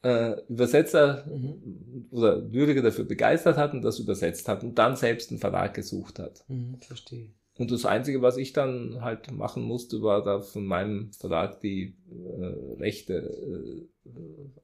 äh, 0.04 0.39
Übersetzer 0.47 1.25
mhm. 1.27 2.08
oder 2.12 2.38
Lyriker 2.38 2.82
dafür 2.82 3.06
begeistert 3.06 3.58
hat 3.58 3.73
und 3.73 3.82
das 3.82 3.99
übersetzt 3.99 4.47
hat 4.47 4.63
und 4.63 4.75
dann 4.75 4.95
selbst 4.95 5.32
einen 5.32 5.39
Verlag 5.39 5.73
gesucht 5.73 6.19
hat. 6.19 6.43
Mhm, 6.47 6.80
verstehe. 6.82 7.30
Und 7.58 7.69
das 7.69 7.86
Einzige, 7.86 8.21
was 8.21 8.38
ich 8.38 8.54
dann 8.54 9.01
halt 9.01 9.32
machen 9.32 9.63
musste, 9.63 10.01
war 10.01 10.23
da 10.23 10.41
von 10.41 10.65
meinem 10.65 11.12
Verlag 11.13 11.60
die 11.60 11.97
äh, 12.10 12.80
Rechte 12.80 13.88
äh, 14.06 14.10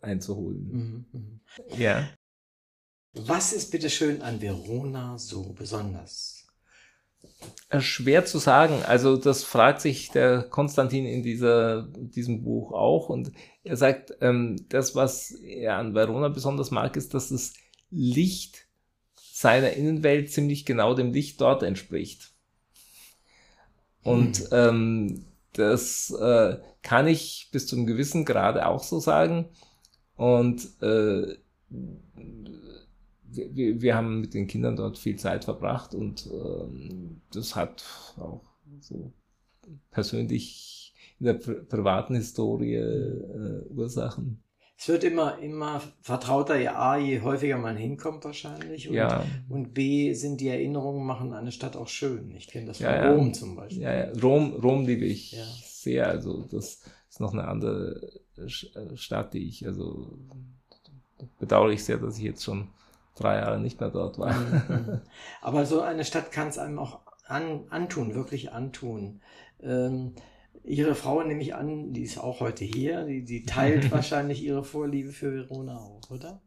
einzuholen. 0.01 1.05
Mhm, 1.11 1.19
mhm. 1.19 1.39
ja. 1.77 2.09
Was 3.13 3.53
ist 3.53 3.71
bitte 3.71 3.89
schön 3.89 4.21
an 4.21 4.41
Verona 4.41 5.17
so 5.17 5.53
besonders? 5.53 6.36
Äh, 7.69 7.81
schwer 7.81 8.25
zu 8.25 8.37
sagen. 8.37 8.81
Also 8.85 9.17
das 9.17 9.43
fragt 9.43 9.81
sich 9.81 10.09
der 10.09 10.43
Konstantin 10.43 11.05
in 11.05 11.21
dieser, 11.21 11.83
diesem 11.83 12.43
Buch 12.43 12.71
auch. 12.71 13.09
Und 13.09 13.31
er 13.63 13.75
sagt, 13.75 14.13
ähm, 14.21 14.55
das, 14.69 14.95
was 14.95 15.31
er 15.31 15.75
an 15.75 15.93
Verona 15.93 16.29
besonders 16.29 16.71
mag, 16.71 16.95
ist, 16.95 17.13
dass 17.13 17.29
das 17.29 17.53
Licht 17.89 18.67
seiner 19.15 19.73
Innenwelt 19.73 20.31
ziemlich 20.31 20.65
genau 20.65 20.93
dem 20.93 21.11
Licht 21.11 21.41
dort 21.41 21.61
entspricht. 21.61 22.31
Und 24.01 24.39
mhm. 24.39 24.47
ähm, 24.51 25.25
das 25.51 26.11
äh, 26.11 26.57
kann 26.81 27.07
ich 27.07 27.49
bis 27.51 27.67
zu 27.67 27.75
einem 27.75 27.85
gewissen 27.85 28.23
Grade 28.23 28.65
auch 28.65 28.83
so 28.83 28.99
sagen. 28.99 29.49
Und 30.15 30.65
äh, 30.81 31.35
wir, 33.29 33.81
wir 33.81 33.95
haben 33.95 34.21
mit 34.21 34.33
den 34.33 34.47
Kindern 34.47 34.75
dort 34.75 34.97
viel 34.97 35.17
Zeit 35.17 35.45
verbracht 35.45 35.93
und 35.93 36.29
ähm, 36.31 37.21
das 37.33 37.55
hat 37.55 37.83
auch 38.17 38.41
so 38.79 39.11
persönlich 39.91 40.93
in 41.19 41.25
der 41.25 41.33
pri 41.33 41.55
privaten 41.55 42.15
Historie 42.15 42.75
äh, 42.75 43.65
Ursachen. 43.69 44.43
Es 44.79 44.87
wird 44.89 45.03
immer, 45.03 45.39
immer 45.39 45.81
vertrauter, 46.01 46.59
ja, 46.59 46.75
A, 46.75 46.97
je 46.97 47.21
häufiger 47.21 47.57
man 47.57 47.75
hinkommt 47.75 48.23
wahrscheinlich. 48.25 48.87
Und, 48.87 48.93
ja. 48.93 49.25
und 49.49 49.73
B, 49.73 50.13
sind 50.13 50.39
die 50.39 50.49
Erinnerungen, 50.49 51.03
machen 51.03 51.33
eine 51.33 51.51
Stadt 51.51 51.75
auch 51.75 51.87
schön. 51.87 52.31
Ich 52.35 52.47
kenne 52.47 52.67
das 52.67 52.77
von 52.77 52.85
ja, 52.85 53.11
Rom 53.11 53.33
zum 53.33 53.55
Beispiel. 53.55 53.81
Ja. 53.81 54.11
Rom, 54.21 54.53
Rom 54.53 54.85
liebe 54.85 55.05
ich 55.05 55.35
sehr. 55.63 56.07
Also 56.07 56.43
das 56.43 56.83
ist 57.09 57.19
noch 57.19 57.33
eine 57.33 57.47
andere 57.47 58.21
Stadt, 58.95 59.33
die 59.33 59.47
ich, 59.47 59.65
also 59.65 60.19
bedauere 61.39 61.71
ich 61.71 61.83
sehr, 61.83 61.97
dass 61.97 62.19
ich 62.19 62.25
jetzt 62.25 62.43
schon 62.43 62.67
drei 63.17 63.37
Jahre 63.37 63.59
nicht 63.59 63.79
mehr 63.79 63.89
dort 63.89 64.17
war. 64.19 64.33
Mhm. 64.33 65.01
Aber 65.41 65.65
so 65.65 65.81
eine 65.81 66.05
Stadt 66.05 66.31
kann 66.31 66.47
es 66.47 66.57
einem 66.57 66.79
auch 66.79 67.01
an, 67.25 67.65
antun, 67.69 68.15
wirklich 68.15 68.51
antun. 68.51 69.21
Ähm, 69.61 70.15
ihre 70.63 70.95
Frau 70.95 71.23
nehme 71.23 71.41
ich 71.41 71.55
an, 71.55 71.93
die 71.93 72.03
ist 72.03 72.17
auch 72.17 72.39
heute 72.39 72.65
hier, 72.65 73.05
die, 73.05 73.23
die 73.23 73.43
teilt 73.43 73.91
wahrscheinlich 73.91 74.43
ihre 74.43 74.63
Vorliebe 74.63 75.11
für 75.11 75.33
Verona 75.33 75.77
auch, 75.77 76.09
oder? 76.09 76.41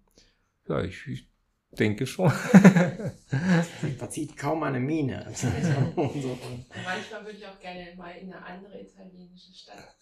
Ja, 0.69 0.83
ich, 0.83 1.07
ich 1.07 1.29
denke 1.73 2.07
schon. 2.07 2.33
Sie 3.83 3.93
verzieht 3.93 4.37
kaum 4.37 4.63
eine 4.63 4.81
Miene. 4.81 5.27
Also, 5.27 5.49
so. 5.97 6.39
Manchmal 6.85 7.25
würde 7.25 7.39
ich 7.39 7.47
auch 7.47 7.61
gerne 7.61 7.95
mal 7.97 8.11
in 8.13 8.33
eine 8.33 8.45
andere 8.45 8.81
italienische 8.81 9.53
Stadt. 9.55 9.97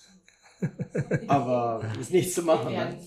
Aber 1.29 1.83
ist 2.01 2.13
nichts 2.13 2.35
zu 2.35 2.43
machen. 2.43 2.75
Ne? 2.75 2.99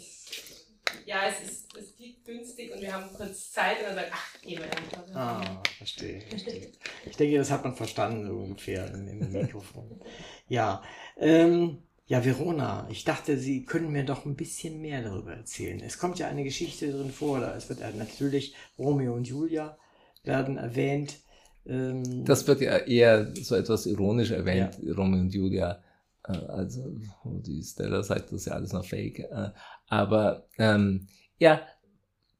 Ja, 1.05 1.23
es 1.27 1.49
ist, 1.49 1.77
es 1.77 1.97
liegt 1.99 2.25
günstig 2.25 2.73
und 2.73 2.81
wir 2.81 2.93
haben 2.93 3.13
kurz 3.13 3.51
Zeit 3.51 3.79
und 3.79 3.87
dann 3.87 3.95
sagt, 3.95 4.11
ach, 4.11 4.41
gehen 4.41 4.59
wir 4.59 4.65
einfach. 4.65 5.15
Ah, 5.15 5.63
verstehe, 5.77 6.21
verstehe. 6.21 6.71
Ich 7.05 7.17
denke, 7.17 7.37
das 7.37 7.51
hat 7.51 7.63
man 7.63 7.75
verstanden 7.75 8.27
so 8.27 8.37
ungefähr 8.37 8.93
im, 8.93 9.07
im 9.07 9.31
Mikrofon. 9.31 9.99
Ja, 10.47 10.83
ähm, 11.17 11.79
ja, 12.07 12.25
Verona, 12.25 12.87
ich 12.91 13.05
dachte, 13.05 13.37
Sie 13.37 13.63
können 13.63 13.91
mir 13.91 14.03
doch 14.03 14.25
ein 14.25 14.35
bisschen 14.35 14.81
mehr 14.81 15.01
darüber 15.01 15.33
erzählen. 15.33 15.79
Es 15.79 15.97
kommt 15.97 16.19
ja 16.19 16.27
eine 16.27 16.43
Geschichte 16.43 16.91
drin 16.91 17.11
vor, 17.11 17.39
da 17.39 17.55
es 17.55 17.69
wird 17.69 17.79
ja 17.79 17.89
natürlich 17.91 18.53
Romeo 18.77 19.13
und 19.13 19.27
Julia 19.27 19.77
werden 20.23 20.57
erwähnt. 20.57 21.19
Ähm, 21.65 22.25
Das 22.25 22.45
wird 22.47 22.61
ja 22.61 22.77
eher 22.79 23.33
so 23.35 23.55
etwas 23.55 23.85
ironisch 23.85 24.31
erwähnt, 24.31 24.77
Romeo 24.97 25.21
und 25.21 25.33
Julia. 25.33 25.81
Äh, 26.23 26.33
Also, 26.33 26.83
die 27.25 27.63
Stella 27.63 28.03
sagt, 28.03 28.25
das 28.25 28.41
ist 28.41 28.45
ja 28.45 28.53
alles 28.53 28.73
noch 28.73 28.85
fake. 28.85 29.19
Äh, 29.19 29.51
Aber 29.87 30.47
ähm, 30.57 31.07
ja, 31.37 31.61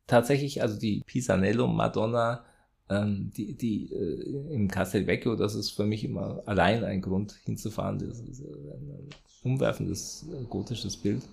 tatsächlich, 0.08 0.62
also 0.62 0.80
die 0.80 1.04
Pisanello 1.06 1.68
Madonna, 1.68 2.46
ähm, 2.90 3.32
die, 3.36 3.56
die 3.56 3.92
äh, 3.94 4.54
im 4.54 4.68
Castelvecchio, 4.68 5.36
das 5.36 5.56
ist 5.56 5.72
für 5.72 5.86
mich 5.86 6.04
immer 6.04 6.44
allein 6.46 6.84
ein 6.84 7.02
Grund 7.02 7.34
hinzufahren. 7.46 8.00
Das 8.00 8.20
ist 8.20 8.42
äh, 8.42 8.46
ein 8.46 9.10
umwerfendes 9.44 10.28
gotisches 10.50 10.98
Bild. 10.98 11.24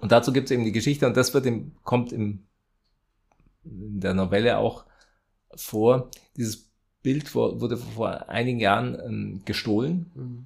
Und 0.00 0.12
dazu 0.12 0.32
gibt 0.32 0.46
es 0.46 0.50
eben 0.52 0.64
die 0.64 0.72
Geschichte, 0.72 1.06
und 1.06 1.16
das 1.16 1.34
wird 1.34 1.46
im, 1.46 1.72
kommt 1.82 2.12
im, 2.12 2.46
in 3.64 4.00
der 4.00 4.14
Novelle 4.14 4.58
auch 4.58 4.84
vor. 5.54 6.10
Dieses 6.36 6.70
Bild 7.02 7.34
wurde 7.34 7.76
vor 7.76 8.28
einigen 8.28 8.60
Jahren 8.60 8.96
ähm, 9.04 9.42
gestohlen, 9.44 10.10
mhm. 10.14 10.44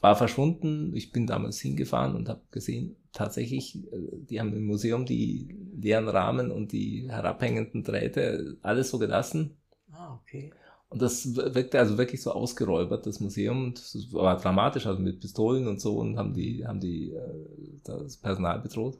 War 0.00 0.16
verschwunden. 0.16 0.94
Ich 0.94 1.12
bin 1.12 1.26
damals 1.26 1.60
hingefahren 1.60 2.16
und 2.16 2.28
habe 2.28 2.40
gesehen, 2.50 2.96
tatsächlich, 3.12 3.76
äh, 3.92 3.98
die 4.28 4.40
haben 4.40 4.52
im 4.54 4.66
Museum 4.66 5.04
die 5.04 5.56
leeren 5.76 6.08
Rahmen 6.08 6.50
und 6.50 6.72
die 6.72 7.06
herabhängenden 7.08 7.84
Drähte 7.84 8.56
alles 8.62 8.90
so 8.90 8.98
gelassen. 8.98 9.56
Ah, 9.92 10.14
okay. 10.14 10.52
Und 10.88 11.00
das 11.02 11.36
wirkte 11.36 11.78
also 11.78 11.98
wirklich 11.98 12.20
so 12.20 12.32
ausgeräubert, 12.32 13.06
das 13.06 13.20
Museum. 13.20 13.64
Und 13.64 13.78
das 13.78 14.12
war 14.12 14.36
dramatisch, 14.36 14.86
also 14.86 15.00
mit 15.00 15.20
Pistolen 15.20 15.68
und 15.68 15.80
so 15.80 15.98
und 15.98 16.16
haben 16.18 16.34
die, 16.34 16.66
haben 16.66 16.80
die 16.80 17.12
äh, 17.12 17.80
das 17.84 18.16
Personal 18.16 18.60
bedroht. 18.60 18.98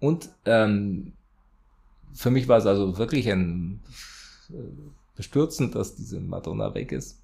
Und 0.00 0.30
ähm, 0.46 1.12
für 2.12 2.30
mich 2.30 2.48
war 2.48 2.58
es 2.58 2.66
also 2.66 2.98
wirklich 2.98 3.30
ein 3.30 3.82
äh, 4.50 4.54
bestürzend, 5.14 5.74
dass 5.74 5.94
diese 5.94 6.20
Madonna 6.20 6.74
weg 6.74 6.90
ist. 6.90 7.19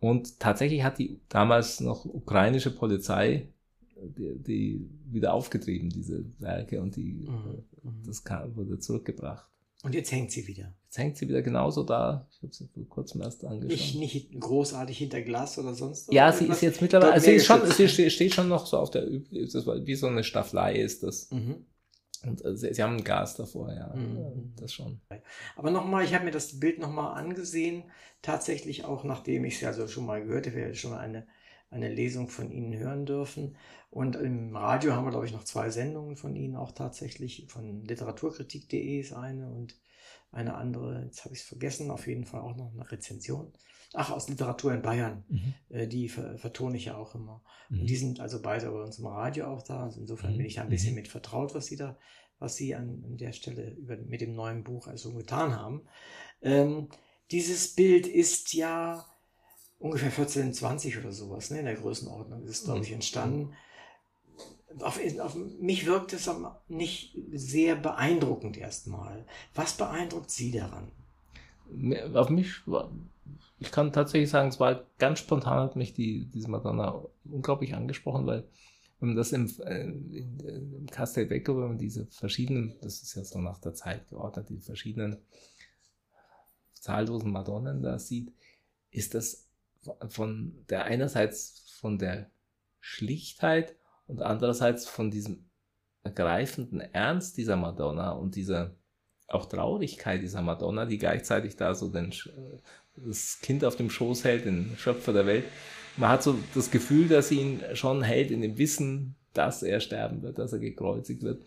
Und 0.00 0.40
tatsächlich 0.40 0.82
hat 0.82 0.98
die 0.98 1.20
damals 1.28 1.80
noch 1.80 2.04
ukrainische 2.04 2.70
Polizei 2.74 3.48
die, 4.02 4.34
die 4.38 4.90
wieder 5.12 5.34
aufgetrieben, 5.34 5.90
diese 5.90 6.24
Werke, 6.38 6.80
und 6.80 6.96
die, 6.96 7.28
Mhm. 7.28 7.64
Mhm. 7.82 8.02
das 8.06 8.24
kam, 8.24 8.56
wurde 8.56 8.78
zurückgebracht. 8.78 9.46
Und 9.82 9.94
jetzt 9.94 10.10
hängt 10.12 10.30
sie 10.30 10.46
wieder. 10.46 10.72
Jetzt 10.84 10.98
hängt 10.98 11.16
sie 11.18 11.28
wieder 11.28 11.42
genauso 11.42 11.82
da. 11.82 12.26
Ich 12.30 12.42
habe 12.42 12.52
sie 12.52 12.66
vor 12.66 12.86
kurzem 12.88 13.20
erst 13.22 13.44
angeschaut. 13.44 13.70
Nicht, 13.70 13.94
nicht 13.98 14.40
großartig 14.40 14.96
hinter 14.98 15.22
Glas 15.22 15.58
oder 15.58 15.74
sonst 15.74 16.12
ja, 16.12 16.26
irgendwas? 16.28 16.38
sie 16.38 16.52
ist 16.52 16.60
jetzt 16.62 16.82
mittlerweile, 16.82 17.12
also 17.12 17.24
sie 17.26 17.32
ist 17.32 17.46
schon, 17.46 17.60
sie 17.70 17.88
ste- 17.88 18.10
steht 18.10 18.34
schon 18.34 18.48
noch 18.48 18.66
so 18.66 18.78
auf 18.78 18.90
der, 18.90 19.06
das 19.52 19.66
war 19.66 19.86
wie 19.86 19.94
so 19.94 20.06
eine 20.06 20.24
Staffelei 20.24 20.76
ist 20.76 21.02
das. 21.02 21.30
Mhm. 21.30 21.64
Und 22.24 22.44
äh, 22.44 22.56
sie, 22.56 22.74
sie 22.74 22.82
haben 22.82 22.96
ein 22.96 23.04
Gas 23.04 23.36
davor, 23.36 23.72
ja. 23.72 23.94
Mhm. 23.94 24.54
Das 24.56 24.72
schon. 24.72 25.00
Aber 25.56 25.70
nochmal, 25.70 26.04
ich 26.04 26.14
habe 26.14 26.24
mir 26.24 26.30
das 26.30 26.60
Bild 26.60 26.78
nochmal 26.78 27.18
angesehen, 27.18 27.84
tatsächlich 28.22 28.84
auch 28.84 29.04
nachdem 29.04 29.44
ich 29.44 29.54
es 29.54 29.60
ja 29.60 29.72
so 29.72 29.88
schon 29.88 30.06
mal 30.06 30.22
gehört 30.22 30.46
habe, 30.46 30.56
wir 30.56 30.64
haben 30.66 30.74
schon 30.74 30.90
mal 30.90 31.00
eine, 31.00 31.26
eine 31.70 31.88
Lesung 31.88 32.28
von 32.28 32.50
Ihnen 32.50 32.76
hören 32.76 33.06
dürfen. 33.06 33.56
Und 33.90 34.16
im 34.16 34.54
Radio 34.54 34.92
haben 34.92 35.04
wir, 35.04 35.10
glaube 35.10 35.26
ich, 35.26 35.32
noch 35.32 35.44
zwei 35.44 35.70
Sendungen 35.70 36.16
von 36.16 36.36
Ihnen 36.36 36.56
auch 36.56 36.72
tatsächlich. 36.72 37.46
Von 37.48 37.84
literaturkritik.de 37.84 39.00
ist 39.00 39.12
eine 39.12 39.50
und 39.50 39.76
eine 40.32 40.54
andere, 40.54 41.02
jetzt 41.04 41.24
habe 41.24 41.34
ich 41.34 41.40
es 41.40 41.46
vergessen, 41.46 41.90
auf 41.90 42.06
jeden 42.06 42.24
Fall 42.24 42.40
auch 42.40 42.56
noch 42.56 42.72
eine 42.72 42.90
Rezension. 42.90 43.52
Ach, 43.92 44.10
aus 44.10 44.28
Literatur 44.28 44.72
in 44.72 44.82
Bayern, 44.82 45.24
äh, 45.68 45.86
die 45.88 46.08
ver 46.08 46.38
vertone 46.38 46.76
ich 46.76 46.84
ja 46.86 46.96
auch 46.96 47.14
immer. 47.16 47.42
Mhm. 47.70 47.80
Und 47.80 47.86
die 47.90 47.96
sind 47.96 48.20
also 48.20 48.40
beide 48.40 48.70
bei 48.70 48.82
uns 48.82 48.98
im 49.00 49.06
Radio 49.06 49.46
auch 49.46 49.62
da. 49.62 49.82
Also 49.84 50.00
insofern 50.00 50.32
Mhm. 50.34 50.38
bin 50.38 50.46
ich 50.46 50.54
da 50.54 50.62
ein 50.62 50.68
bisschen 50.68 50.90
Mhm. 50.90 50.96
mit 51.00 51.08
vertraut, 51.08 51.54
was 51.54 51.66
sie 51.66 51.76
da, 51.76 51.98
was 52.38 52.54
sie 52.56 52.74
an, 52.74 53.02
an 53.04 53.16
der 53.16 53.32
Stelle 53.32 53.70
über, 53.72 53.96
mit 53.96 54.20
dem 54.20 54.34
neuen 54.34 54.62
Buch 54.62 54.86
also 54.86 55.12
getan 55.12 55.56
haben. 55.56 55.82
Ähm, 56.40 56.88
dieses 57.32 57.74
Bild 57.74 58.06
ist 58.06 58.54
ja 58.54 59.04
ungefähr 59.80 60.10
1420 60.10 60.98
oder 60.98 61.10
sowas, 61.12 61.50
ne, 61.50 61.58
in 61.60 61.64
der 61.64 61.74
Größenordnung 61.74 62.42
ist 62.44 62.50
es, 62.50 62.64
glaube 62.64 62.82
ich, 62.82 62.90
Mhm. 62.90 62.94
entstanden. 62.94 63.52
Auf, 64.78 65.00
auf 65.20 65.34
mich 65.34 65.84
wirkt 65.86 66.12
es 66.12 66.30
nicht 66.68 67.18
sehr 67.32 67.74
beeindruckend 67.74 68.56
erstmal. 68.56 69.26
Was 69.54 69.72
beeindruckt 69.76 70.30
Sie 70.30 70.52
daran? 70.52 70.92
Auf 72.14 72.30
mich, 72.30 72.64
war- 72.66 72.90
ich 73.58 73.70
kann 73.70 73.92
tatsächlich 73.92 74.30
sagen, 74.30 74.48
es 74.48 74.60
war 74.60 74.86
ganz 74.98 75.18
spontan, 75.18 75.58
hat 75.58 75.76
mich 75.76 75.92
die, 75.92 76.26
diese 76.26 76.50
Madonna 76.50 77.02
unglaublich 77.24 77.74
angesprochen, 77.74 78.26
weil 78.26 78.48
wenn 78.98 79.10
man 79.10 79.16
das 79.16 79.32
im, 79.32 79.50
äh, 79.64 79.82
in, 79.82 80.40
im 80.40 80.86
Castelvecchio, 80.86 81.56
wenn 81.56 81.68
man 81.68 81.78
diese 81.78 82.06
verschiedenen, 82.06 82.74
das 82.82 83.02
ist 83.02 83.14
ja 83.14 83.24
so 83.24 83.40
nach 83.40 83.58
der 83.58 83.74
Zeit 83.74 84.08
geordnet, 84.08 84.48
die 84.48 84.60
verschiedenen 84.60 85.18
zahllosen 86.72 87.30
Madonnen 87.30 87.82
da 87.82 87.98
sieht, 87.98 88.32
ist 88.90 89.14
das 89.14 89.48
von 90.08 90.64
der 90.68 90.84
einerseits 90.84 91.70
von 91.78 91.98
der 91.98 92.30
Schlichtheit 92.80 93.76
und 94.06 94.22
andererseits 94.22 94.86
von 94.86 95.10
diesem 95.10 95.50
ergreifenden 96.02 96.80
Ernst 96.80 97.36
dieser 97.36 97.56
Madonna 97.56 98.12
und 98.12 98.34
dieser 98.34 98.74
auch 99.28 99.46
Traurigkeit 99.46 100.22
dieser 100.22 100.42
Madonna, 100.42 100.86
die 100.86 100.98
gleichzeitig 100.98 101.56
da 101.56 101.74
so 101.74 101.88
den, 101.88 102.12
das 103.06 103.38
Kind 103.40 103.64
auf 103.64 103.76
dem 103.76 103.90
Schoß 103.90 104.24
hält, 104.24 104.44
den 104.44 104.72
Schöpfer 104.76 105.12
der 105.12 105.26
Welt. 105.26 105.44
Man 105.96 106.10
hat 106.10 106.22
so 106.22 106.36
das 106.54 106.70
Gefühl, 106.70 107.08
dass 107.08 107.28
sie 107.28 107.40
ihn 107.40 107.60
schon 107.74 108.02
hält 108.02 108.30
in 108.30 108.40
dem 108.42 108.58
Wissen, 108.58 109.16
dass 109.34 109.62
er 109.62 109.80
sterben 109.80 110.22
wird, 110.22 110.38
dass 110.38 110.52
er 110.52 110.58
gekreuzigt 110.58 111.22
wird. 111.22 111.42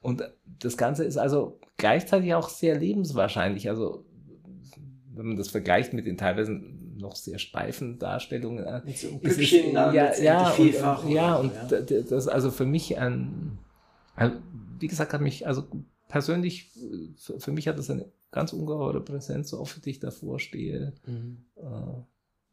Und 0.00 0.22
das 0.60 0.76
Ganze 0.76 1.04
ist 1.04 1.16
also 1.16 1.58
gleichzeitig 1.78 2.34
auch 2.34 2.48
sehr 2.48 2.78
lebenswahrscheinlich. 2.78 3.68
Also, 3.68 4.04
wenn 5.14 5.26
man 5.26 5.36
das 5.36 5.48
vergleicht 5.48 5.92
mit 5.94 6.06
den 6.06 6.16
teilweise 6.16 6.60
noch 6.96 7.16
sehr 7.16 7.38
steifen 7.38 7.98
Darstellungen, 7.98 8.64
äh, 8.64 8.82
Mit 8.84 8.98
so 8.98 9.08
ist 9.22 9.38
es- 9.38 9.38
ja, 9.94 10.12
ja, 10.22 10.44
vielfach 10.52 11.04
und, 11.04 11.10
ja, 11.12 11.34
und 11.36 11.52
d- 11.70 12.02
das 12.08 12.28
also 12.28 12.50
für 12.50 12.66
mich 12.66 12.98
ein, 12.98 13.58
ein 14.16 14.42
wie 14.78 14.86
gesagt, 14.88 15.12
hat 15.12 15.20
mich, 15.20 15.46
also 15.46 15.66
persönlich, 16.08 16.70
äh, 16.76 17.08
für, 17.16 17.40
für 17.40 17.52
mich 17.52 17.68
hat 17.68 17.78
das 17.78 17.90
eine 17.90 18.10
ganz 18.30 18.52
ungeheure 18.52 19.00
Präsenz, 19.00 19.50
so 19.50 19.60
oft 19.60 19.86
ich 19.86 20.00
davor 20.00 20.40
stehe. 20.40 20.92
Mhm. 21.06 21.44
Äh, 21.56 22.02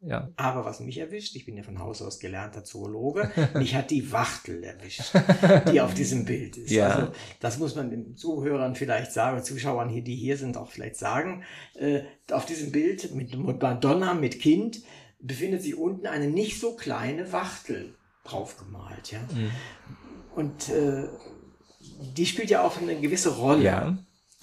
ja. 0.04 0.30
Aber 0.34 0.64
was 0.64 0.80
mich 0.80 0.98
erwischt, 0.98 1.36
ich 1.36 1.46
bin 1.46 1.56
ja 1.56 1.62
von 1.62 1.78
Haus 1.78 2.02
aus 2.02 2.18
gelernter 2.18 2.64
Zoologe, 2.64 3.30
mich 3.54 3.74
hat 3.74 3.90
die 3.90 4.10
Wachtel 4.10 4.62
erwischt, 4.64 5.12
die 5.72 5.80
auf 5.80 5.94
diesem 5.94 6.24
Bild 6.24 6.56
ist. 6.56 6.70
Ja. 6.70 6.88
Also 6.88 7.12
das 7.38 7.58
muss 7.58 7.76
man 7.76 7.90
den 7.90 8.16
Zuhörern 8.16 8.74
vielleicht 8.74 9.12
sagen, 9.12 9.42
Zuschauern 9.44 9.88
hier, 9.88 10.02
die 10.02 10.16
hier 10.16 10.36
sind, 10.36 10.56
auch 10.56 10.70
vielleicht 10.70 10.96
sagen. 10.96 11.44
Äh, 11.74 12.02
auf 12.30 12.46
diesem 12.46 12.72
Bild 12.72 13.14
mit 13.14 13.36
Madonna, 13.36 14.14
mit 14.14 14.40
Kind, 14.40 14.82
befindet 15.20 15.62
sich 15.62 15.76
unten 15.76 16.06
eine 16.08 16.26
nicht 16.26 16.60
so 16.60 16.74
kleine 16.74 17.32
Wachtel 17.32 17.94
draufgemalt. 18.24 19.12
Ja? 19.12 19.20
Mhm. 19.20 19.50
Und 20.34 20.68
äh, 20.70 21.08
die 22.16 22.26
spielt 22.26 22.50
ja 22.50 22.62
auch 22.62 22.80
eine 22.80 22.94
gewisse 22.96 23.30
Rolle. 23.30 23.62
ja. 23.62 23.96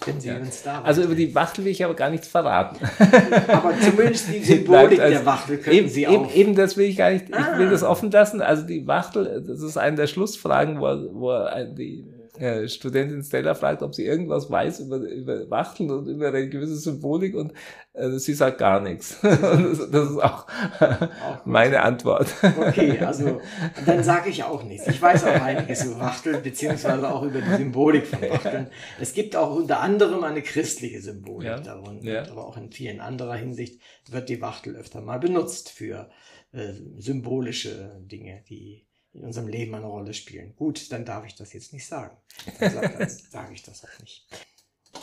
Wenn 0.06 0.22
Sie 0.22 0.30
Ja. 0.30 0.38
uns 0.38 0.64
da 0.64 0.82
Also 0.82 1.04
über 1.04 1.14
die 1.14 1.36
Wachtel 1.36 1.66
will 1.66 1.74
ich 1.74 1.84
aber 1.84 1.94
gar 1.94 2.10
nichts 2.10 2.30
verraten. 2.30 2.78
Aber 3.50 3.74
zumindest 3.82 4.30
die 4.34 4.40
Symbolik 4.42 4.98
als- 5.02 5.12
der 5.12 5.26
Wachtel 5.26 5.58
können 5.58 5.76
eben, 5.76 5.90
Sie 5.90 6.04
eben, 6.06 6.16
auch. 6.26 6.34
eben 6.34 6.56
das 6.56 6.78
will 6.78 6.86
ich 6.86 6.96
gar 6.96 7.12
nicht, 7.12 7.26
ich 7.28 7.36
will 7.58 7.68
Ah. 7.68 7.70
das 7.70 7.84
offen 7.84 8.10
lassen. 8.10 8.42
Also 8.42 8.64
die 8.66 8.88
Wachtel, 8.88 9.44
das 9.46 9.62
ist 9.62 9.76
eine 9.78 9.98
der 9.98 10.08
Schlussfragen, 10.08 10.80
wo, 10.80 10.86
wo 10.86 11.34
die 11.76 12.06
äh, 12.40 12.68
Studentin 12.68 13.22
Stella 13.24 13.54
fragt, 13.54 13.84
ob 13.84 13.94
sie 13.94 14.06
irgendwas 14.06 14.50
weiß 14.50 14.80
über, 14.82 14.98
über 14.98 15.50
Wachteln 15.50 15.92
und 15.92 16.08
über 16.08 16.32
religiöse 16.34 16.76
Symbolik 16.78 17.36
und 17.36 17.54
äh, 17.94 18.12
sie 18.12 18.34
sagt 18.34 18.58
gar 18.58 18.80
nichts. 18.80 19.20
Das, 19.24 19.92
das 19.92 20.12
ist 20.12 20.18
auch 20.18 20.48
Auch 20.80 21.46
meine 21.46 21.82
Antwort. 21.82 22.28
Okay, 22.44 23.00
also 23.06 23.42
dann 23.86 24.04
sage 24.04 24.30
ich 24.30 24.44
auch 24.44 24.64
nichts. 24.64 24.88
Ich 24.88 25.02
weiß 25.02 25.26
auch 25.26 25.42
einiges 25.42 25.86
über 25.86 26.00
Wachteln, 26.00 26.42
beziehungsweise 26.44 27.10
auch 27.10 27.24
über 27.24 27.42
die 27.42 27.56
Symbolik 27.56 28.08
von 28.08 28.22
Wachteln. 28.22 28.68
Es 29.00 29.14
gibt 29.14 29.36
auch 29.36 29.56
unter 29.56 29.80
anderem 29.82 30.24
eine 30.24 30.42
christliche 30.42 31.02
Symbolik 31.02 31.48
Ja, 31.48 31.60
darin, 31.60 32.02
ja. 32.04 32.30
aber 32.30 32.48
auch 32.48 32.58
in 32.58 32.72
vielen 32.72 33.00
anderer 33.00 33.36
Hinsicht 33.36 33.82
wird 34.10 34.30
die 34.30 34.42
Wachtel 34.42 34.76
öfter 34.76 35.02
mal 35.02 35.20
benutzt 35.20 35.70
für 35.70 36.10
äh, 36.52 36.74
symbolische 36.98 38.02
Dinge, 38.06 38.44
die 38.50 38.86
in 39.14 39.24
unserem 39.24 39.48
Leben 39.48 39.74
eine 39.76 39.86
Rolle 39.86 40.14
spielen. 40.14 40.56
Gut, 40.56 40.92
dann 40.92 41.06
darf 41.06 41.26
ich 41.26 41.36
das 41.36 41.54
jetzt 41.54 41.74
nicht 41.74 41.88
sagen. 41.88 42.16
Dann 42.60 42.72
sage 42.72 43.10
sag 43.30 43.52
ich 43.52 43.64
das 43.64 43.84
auch 43.84 44.00
nicht. 44.00 44.28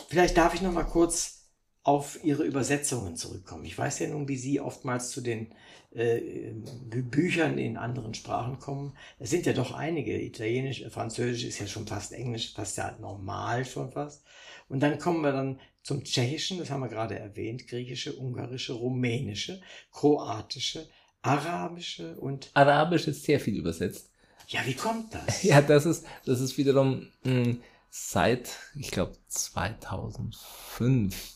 Vielleicht 0.09 0.37
darf 0.37 0.53
ich 0.53 0.61
noch 0.61 0.71
mal 0.71 0.83
kurz 0.83 1.37
auf 1.83 2.21
Ihre 2.23 2.43
Übersetzungen 2.43 3.15
zurückkommen. 3.15 3.63
Ich 3.63 3.77
weiß 3.77 3.99
ja 3.99 4.07
nun, 4.09 4.27
wie 4.27 4.35
Sie 4.35 4.59
oftmals 4.59 5.09
zu 5.11 5.21
den 5.21 5.53
äh, 5.91 6.51
Büchern 6.51 7.57
in 7.57 7.77
anderen 7.77 8.13
Sprachen 8.13 8.59
kommen. 8.59 8.97
Es 9.19 9.29
sind 9.29 9.45
ja 9.45 9.53
doch 9.53 9.71
einige. 9.71 10.21
Italienisch, 10.21 10.83
Französisch 10.89 11.45
ist 11.45 11.59
ja 11.59 11.67
schon 11.67 11.87
fast 11.87 12.11
Englisch, 12.11 12.53
fast 12.53 12.77
ja 12.77 12.97
normal 12.99 13.63
schon 13.63 13.91
fast. 13.93 14.25
Und 14.67 14.81
dann 14.81 14.99
kommen 14.99 15.21
wir 15.21 15.31
dann 15.31 15.61
zum 15.81 16.03
Tschechischen, 16.03 16.59
das 16.59 16.69
haben 16.69 16.81
wir 16.81 16.89
gerade 16.89 17.17
erwähnt, 17.17 17.67
griechische, 17.67 18.17
ungarische, 18.17 18.73
rumänische, 18.73 19.61
kroatische, 19.91 20.89
arabische 21.27 22.15
und. 22.15 22.49
Arabisch 22.53 23.07
ist 23.07 23.23
sehr 23.23 23.39
viel 23.39 23.55
übersetzt. 23.55 24.09
Ja, 24.47 24.61
wie 24.65 24.73
kommt 24.73 25.13
das? 25.13 25.43
Ja, 25.43 25.61
das 25.61 25.85
ist, 25.85 26.05
das 26.25 26.39
ist 26.39 26.57
wiederum 26.57 27.07
mh, 27.23 27.45
hm, 27.45 27.61
seit, 27.89 28.57
ich 28.75 28.91
glaube, 28.91 29.13
2005 29.27 31.35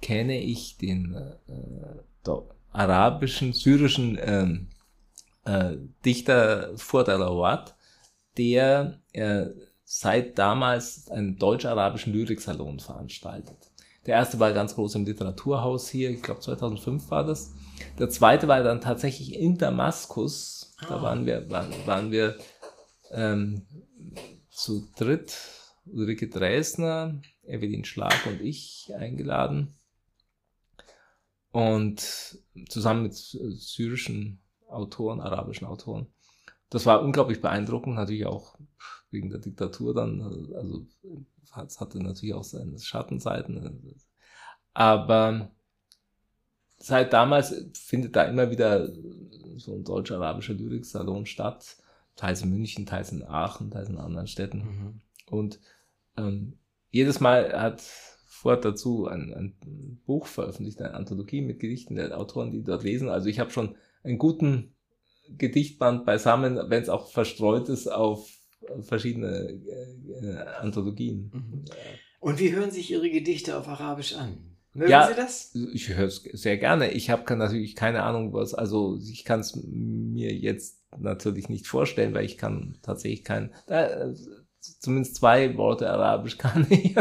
kenne 0.00 0.40
ich 0.40 0.76
den 0.76 1.14
äh, 1.14 1.36
arabischen, 2.72 3.52
syrischen 3.52 4.18
ähm, 4.20 4.68
äh, 5.44 5.76
Dichter 6.04 6.76
Ford 6.76 7.08
al-Awad, 7.08 7.76
der 8.36 9.00
äh, 9.12 9.46
seit 9.84 10.38
damals 10.38 11.08
einen 11.08 11.38
deutsch-arabischen 11.38 12.12
Lyriksalon 12.12 12.80
veranstaltet. 12.80 13.70
Der 14.06 14.16
erste 14.16 14.38
war 14.38 14.52
ganz 14.52 14.74
groß 14.74 14.96
im 14.96 15.04
Literaturhaus 15.04 15.88
hier, 15.88 16.10
ich 16.10 16.22
glaube 16.22 16.40
2005 16.40 17.10
war 17.10 17.24
das. 17.24 17.54
Der 17.98 18.10
zweite 18.10 18.48
war 18.48 18.62
dann 18.62 18.80
tatsächlich 18.80 19.34
in 19.34 19.56
Damaskus. 19.56 20.76
Da 20.88 20.98
ah. 20.98 21.02
waren 21.02 21.26
wir, 21.26 21.48
waren, 21.50 21.72
waren 21.86 22.10
wir 22.10 22.36
ähm, 23.10 23.66
zu 24.50 24.88
dritt, 24.96 25.36
Ulrike 25.86 26.28
Dresner, 26.28 27.20
Evelyn 27.46 27.84
Schlag 27.84 28.26
und 28.26 28.40
ich 28.40 28.92
eingeladen. 28.96 29.74
Und 31.50 32.38
zusammen 32.68 33.04
mit 33.04 33.14
syrischen 33.14 34.42
Autoren, 34.68 35.20
arabischen 35.20 35.66
Autoren. 35.66 36.13
Das 36.74 36.86
war 36.86 37.02
unglaublich 37.02 37.40
beeindruckend, 37.40 37.94
natürlich 37.94 38.26
auch 38.26 38.58
wegen 39.12 39.30
der 39.30 39.38
Diktatur 39.38 39.94
dann, 39.94 40.20
also 40.56 40.84
es 41.64 41.78
hatte 41.78 42.02
natürlich 42.02 42.34
auch 42.34 42.42
seine 42.42 42.80
Schattenseiten. 42.80 43.94
Aber 44.72 45.52
seit 46.76 47.12
damals 47.12 47.54
findet 47.74 48.16
da 48.16 48.24
immer 48.24 48.50
wieder 48.50 48.88
so 49.54 49.76
ein 49.76 49.84
deutsch-arabischer 49.84 50.54
Lyriksalon 50.54 51.26
statt, 51.26 51.76
teils 52.16 52.42
in 52.42 52.50
München, 52.50 52.86
teils 52.86 53.12
in 53.12 53.22
Aachen, 53.22 53.70
teils 53.70 53.88
in 53.88 53.98
anderen 53.98 54.26
Städten. 54.26 54.58
Mhm. 54.58 55.00
Und 55.30 55.60
ähm, 56.16 56.58
jedes 56.90 57.20
Mal 57.20 57.52
hat 57.52 57.82
Ford 58.26 58.64
dazu 58.64 59.06
ein, 59.06 59.32
ein 59.32 60.00
Buch 60.06 60.26
veröffentlicht, 60.26 60.82
eine 60.82 60.94
Anthologie 60.94 61.40
mit 61.40 61.60
Gedichten 61.60 61.94
der 61.94 62.18
Autoren, 62.18 62.50
die 62.50 62.64
dort 62.64 62.82
lesen. 62.82 63.10
Also 63.10 63.28
ich 63.28 63.38
habe 63.38 63.50
schon 63.50 63.76
einen 64.02 64.18
guten 64.18 64.73
Gedichtband 65.28 66.04
beisammen, 66.04 66.58
wenn 66.68 66.82
es 66.82 66.88
auch 66.88 67.10
verstreut 67.10 67.68
ist 67.68 67.88
auf 67.88 68.28
verschiedene 68.82 69.60
äh, 70.22 70.36
Anthologien. 70.60 71.30
Mhm. 71.32 71.64
Und 72.20 72.40
wie 72.40 72.54
hören 72.54 72.70
sich 72.70 72.90
Ihre 72.90 73.10
Gedichte 73.10 73.58
auf 73.58 73.68
Arabisch 73.68 74.14
an? 74.14 74.38
Mögen 74.72 74.90
ja, 74.90 75.08
Sie 75.08 75.14
das? 75.14 75.54
Ich 75.72 75.88
höre 75.90 76.06
es 76.06 76.22
sehr 76.22 76.58
gerne. 76.58 76.90
Ich 76.90 77.10
habe 77.10 77.36
natürlich 77.36 77.76
keine 77.76 78.02
Ahnung, 78.02 78.32
was, 78.32 78.54
also 78.54 78.98
ich 78.98 79.24
kann 79.24 79.40
es 79.40 79.54
mir 79.56 80.34
jetzt 80.34 80.80
natürlich 80.98 81.48
nicht 81.48 81.66
vorstellen, 81.66 82.14
weil 82.14 82.24
ich 82.24 82.38
kann 82.38 82.78
tatsächlich 82.82 83.24
kein, 83.24 83.52
da, 83.66 84.12
zumindest 84.80 85.16
zwei 85.16 85.56
Worte 85.56 85.90
Arabisch 85.90 86.38
kann 86.38 86.66
ich. 86.70 86.96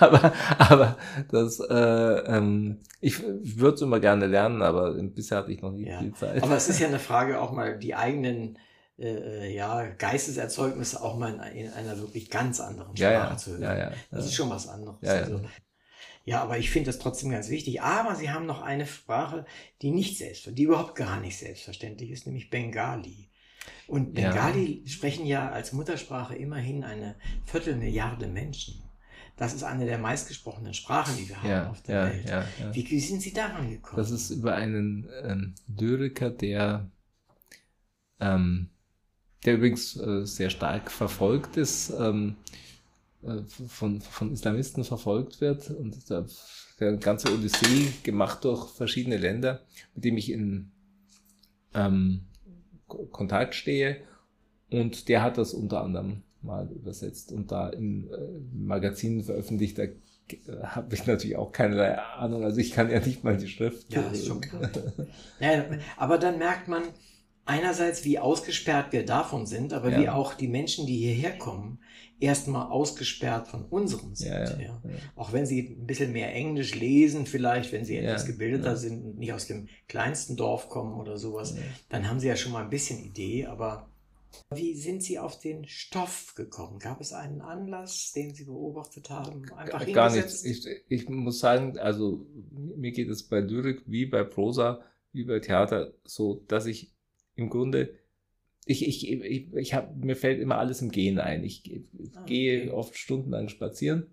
aber, 0.00 0.32
aber 0.58 0.98
das, 1.30 1.60
äh, 1.60 1.74
ähm, 1.74 2.80
ich, 3.00 3.22
ich 3.42 3.58
würde 3.58 3.74
es 3.74 3.82
immer 3.82 4.00
gerne 4.00 4.26
lernen, 4.26 4.62
aber 4.62 4.94
bisher 4.94 5.38
hatte 5.38 5.52
ich 5.52 5.62
noch 5.62 5.72
nicht 5.72 5.88
ja. 5.88 6.00
viel 6.00 6.14
Zeit. 6.14 6.42
Aber 6.42 6.56
es 6.56 6.68
ist 6.68 6.80
ja 6.80 6.88
eine 6.88 6.98
Frage, 6.98 7.40
auch 7.40 7.52
mal 7.52 7.78
die 7.78 7.94
eigenen 7.94 8.58
äh, 8.98 9.54
ja, 9.54 9.86
Geisteserzeugnisse 9.86 11.02
auch 11.02 11.16
mal 11.16 11.34
in, 11.52 11.66
in, 11.66 11.72
einer 11.72 11.98
wirklich 11.98 12.30
ganz 12.30 12.60
anderen 12.60 12.96
Sprache 12.96 13.12
ja, 13.12 13.30
ja. 13.30 13.36
zu 13.36 13.50
hören. 13.52 13.62
Ja, 13.62 13.92
das 14.10 14.26
ist 14.26 14.34
schon 14.34 14.50
was 14.50 14.68
anderes. 14.68 14.96
Ja, 15.02 15.12
also, 15.12 15.40
ja 16.24 16.42
aber 16.42 16.58
ich 16.58 16.70
finde 16.70 16.90
das 16.90 16.98
trotzdem 16.98 17.30
ganz 17.30 17.48
wichtig. 17.48 17.82
Aber 17.82 18.16
sie 18.16 18.30
haben 18.30 18.46
noch 18.46 18.60
eine 18.60 18.86
Sprache, 18.86 19.44
die 19.82 19.90
nicht 19.90 20.18
selbstverständlich, 20.18 20.56
die 20.56 20.62
überhaupt 20.64 20.96
gar 20.96 21.20
nicht 21.20 21.38
selbstverständlich 21.38 22.10
ist, 22.10 22.26
nämlich 22.26 22.50
Bengali. 22.50 23.27
Und 23.86 24.14
Bengali 24.14 24.82
ja. 24.82 24.90
sprechen 24.90 25.26
ja 25.26 25.50
als 25.50 25.72
Muttersprache 25.72 26.34
immerhin 26.34 26.84
eine 26.84 27.16
Viertelmilliarde 27.46 28.26
Menschen. 28.26 28.82
Das 29.38 29.54
ist 29.54 29.62
eine 29.62 29.86
der 29.86 29.98
meistgesprochenen 29.98 30.74
Sprachen, 30.74 31.16
die 31.16 31.28
wir 31.28 31.40
haben 31.40 31.48
ja, 31.48 31.70
auf 31.70 31.80
der 31.82 31.94
ja, 31.94 32.12
Welt. 32.12 32.28
Ja, 32.28 32.74
wie, 32.74 32.90
wie, 32.90 33.00
sind 33.00 33.22
Sie 33.22 33.32
daran 33.32 33.70
gekommen? 33.70 33.96
Das 33.96 34.10
ist 34.10 34.30
über 34.30 34.56
einen 34.56 35.08
ähm, 35.22 35.54
Lyriker, 35.68 36.30
der, 36.30 36.90
ähm, 38.18 38.68
der 39.44 39.54
übrigens 39.54 39.96
äh, 39.96 40.26
sehr 40.26 40.50
stark 40.50 40.90
verfolgt 40.90 41.56
ist, 41.56 41.90
ähm, 41.90 42.34
äh, 43.22 43.42
von, 43.68 44.00
von 44.00 44.32
Islamisten 44.32 44.82
verfolgt 44.82 45.40
wird 45.40 45.70
und 45.70 46.10
der, 46.10 46.26
der 46.80 46.96
ganze 46.96 47.32
Odyssee 47.32 47.92
gemacht 48.02 48.44
durch 48.44 48.68
verschiedene 48.70 49.18
Länder, 49.18 49.62
mit 49.94 50.04
dem 50.04 50.16
ich 50.16 50.32
in 50.32 50.72
ähm, 51.74 52.27
Kontakt 52.88 53.54
stehe. 53.54 53.98
Und 54.70 55.08
der 55.08 55.22
hat 55.22 55.38
das 55.38 55.54
unter 55.54 55.82
anderem 55.82 56.22
mal 56.42 56.68
übersetzt 56.70 57.32
und 57.32 57.50
da 57.50 57.68
in 57.68 58.10
äh, 58.10 58.16
Magazinen 58.54 59.24
veröffentlicht. 59.24 59.78
Da 59.78 59.84
äh, 59.84 59.92
habe 60.62 60.94
ich 60.94 61.06
natürlich 61.06 61.36
auch 61.36 61.52
keinerlei 61.52 61.98
Ahnung. 61.98 62.44
Also 62.44 62.58
ich 62.58 62.72
kann 62.72 62.90
ja 62.90 63.00
nicht 63.00 63.24
mal 63.24 63.36
die 63.36 63.48
Schrift. 63.48 63.92
Ja, 63.92 64.02
ist 64.02 64.26
schon 64.26 64.40
klar. 64.40 64.70
ja, 65.40 65.64
aber 65.96 66.18
dann 66.18 66.38
merkt 66.38 66.68
man 66.68 66.82
einerseits, 67.48 68.04
wie 68.04 68.18
ausgesperrt 68.18 68.92
wir 68.92 69.04
davon 69.04 69.46
sind, 69.46 69.72
aber 69.72 69.90
ja. 69.90 70.00
wie 70.00 70.08
auch 70.08 70.34
die 70.34 70.48
Menschen, 70.48 70.86
die 70.86 70.96
hierher 70.96 71.38
kommen, 71.38 71.80
erstmal 72.20 72.70
ausgesperrt 72.70 73.48
von 73.48 73.64
unserem 73.64 74.14
sind. 74.14 74.30
Ja, 74.30 74.44
ja, 74.44 74.58
ja. 74.60 74.80
Auch 75.16 75.32
wenn 75.32 75.46
sie 75.46 75.76
ein 75.78 75.86
bisschen 75.86 76.12
mehr 76.12 76.34
Englisch 76.34 76.74
lesen, 76.74 77.26
vielleicht, 77.26 77.72
wenn 77.72 77.84
sie 77.84 77.96
etwas 77.96 78.26
gebildeter 78.26 78.76
sind 78.76 79.04
und 79.04 79.18
nicht 79.18 79.32
aus 79.32 79.46
dem 79.46 79.68
kleinsten 79.86 80.36
Dorf 80.36 80.68
kommen 80.68 81.00
oder 81.00 81.16
sowas, 81.16 81.56
dann 81.88 82.08
haben 82.08 82.20
sie 82.20 82.28
ja 82.28 82.36
schon 82.36 82.52
mal 82.52 82.64
ein 82.64 82.70
bisschen 82.70 83.02
Idee, 83.04 83.46
aber 83.46 83.88
wie 84.50 84.74
sind 84.74 85.02
Sie 85.02 85.18
auf 85.18 85.38
den 85.38 85.66
Stoff 85.66 86.34
gekommen? 86.34 86.78
Gab 86.78 87.00
es 87.00 87.14
einen 87.14 87.40
Anlass, 87.40 88.12
den 88.14 88.34
Sie 88.34 88.44
beobachtet 88.44 89.08
haben? 89.08 89.50
Einfach 89.56 89.90
Gar 89.90 90.12
nichts. 90.12 90.44
Ich, 90.44 90.66
ich 90.88 91.08
muss 91.08 91.38
sagen, 91.38 91.78
also 91.78 92.26
mir 92.76 92.92
geht 92.92 93.08
es 93.08 93.22
bei 93.22 93.40
Lyrik 93.40 93.82
wie 93.86 94.04
bei 94.04 94.24
Prosa, 94.24 94.82
wie 95.12 95.24
bei 95.24 95.40
Theater 95.40 95.94
so, 96.04 96.44
dass 96.46 96.66
ich 96.66 96.92
im 97.38 97.48
Grunde 97.48 97.94
ich, 98.68 98.86
ich, 98.86 99.10
ich, 99.10 99.54
ich 99.54 99.74
hab, 99.74 99.96
mir 99.96 100.14
fällt 100.14 100.40
immer 100.40 100.58
alles 100.58 100.82
im 100.82 100.90
Gehen 100.90 101.18
ein. 101.18 101.42
Ich, 101.42 101.72
ich 101.72 101.82
ah, 102.14 102.24
gehe 102.26 102.74
oft 102.74 102.98
stundenlang 102.98 103.48
spazieren. 103.48 104.08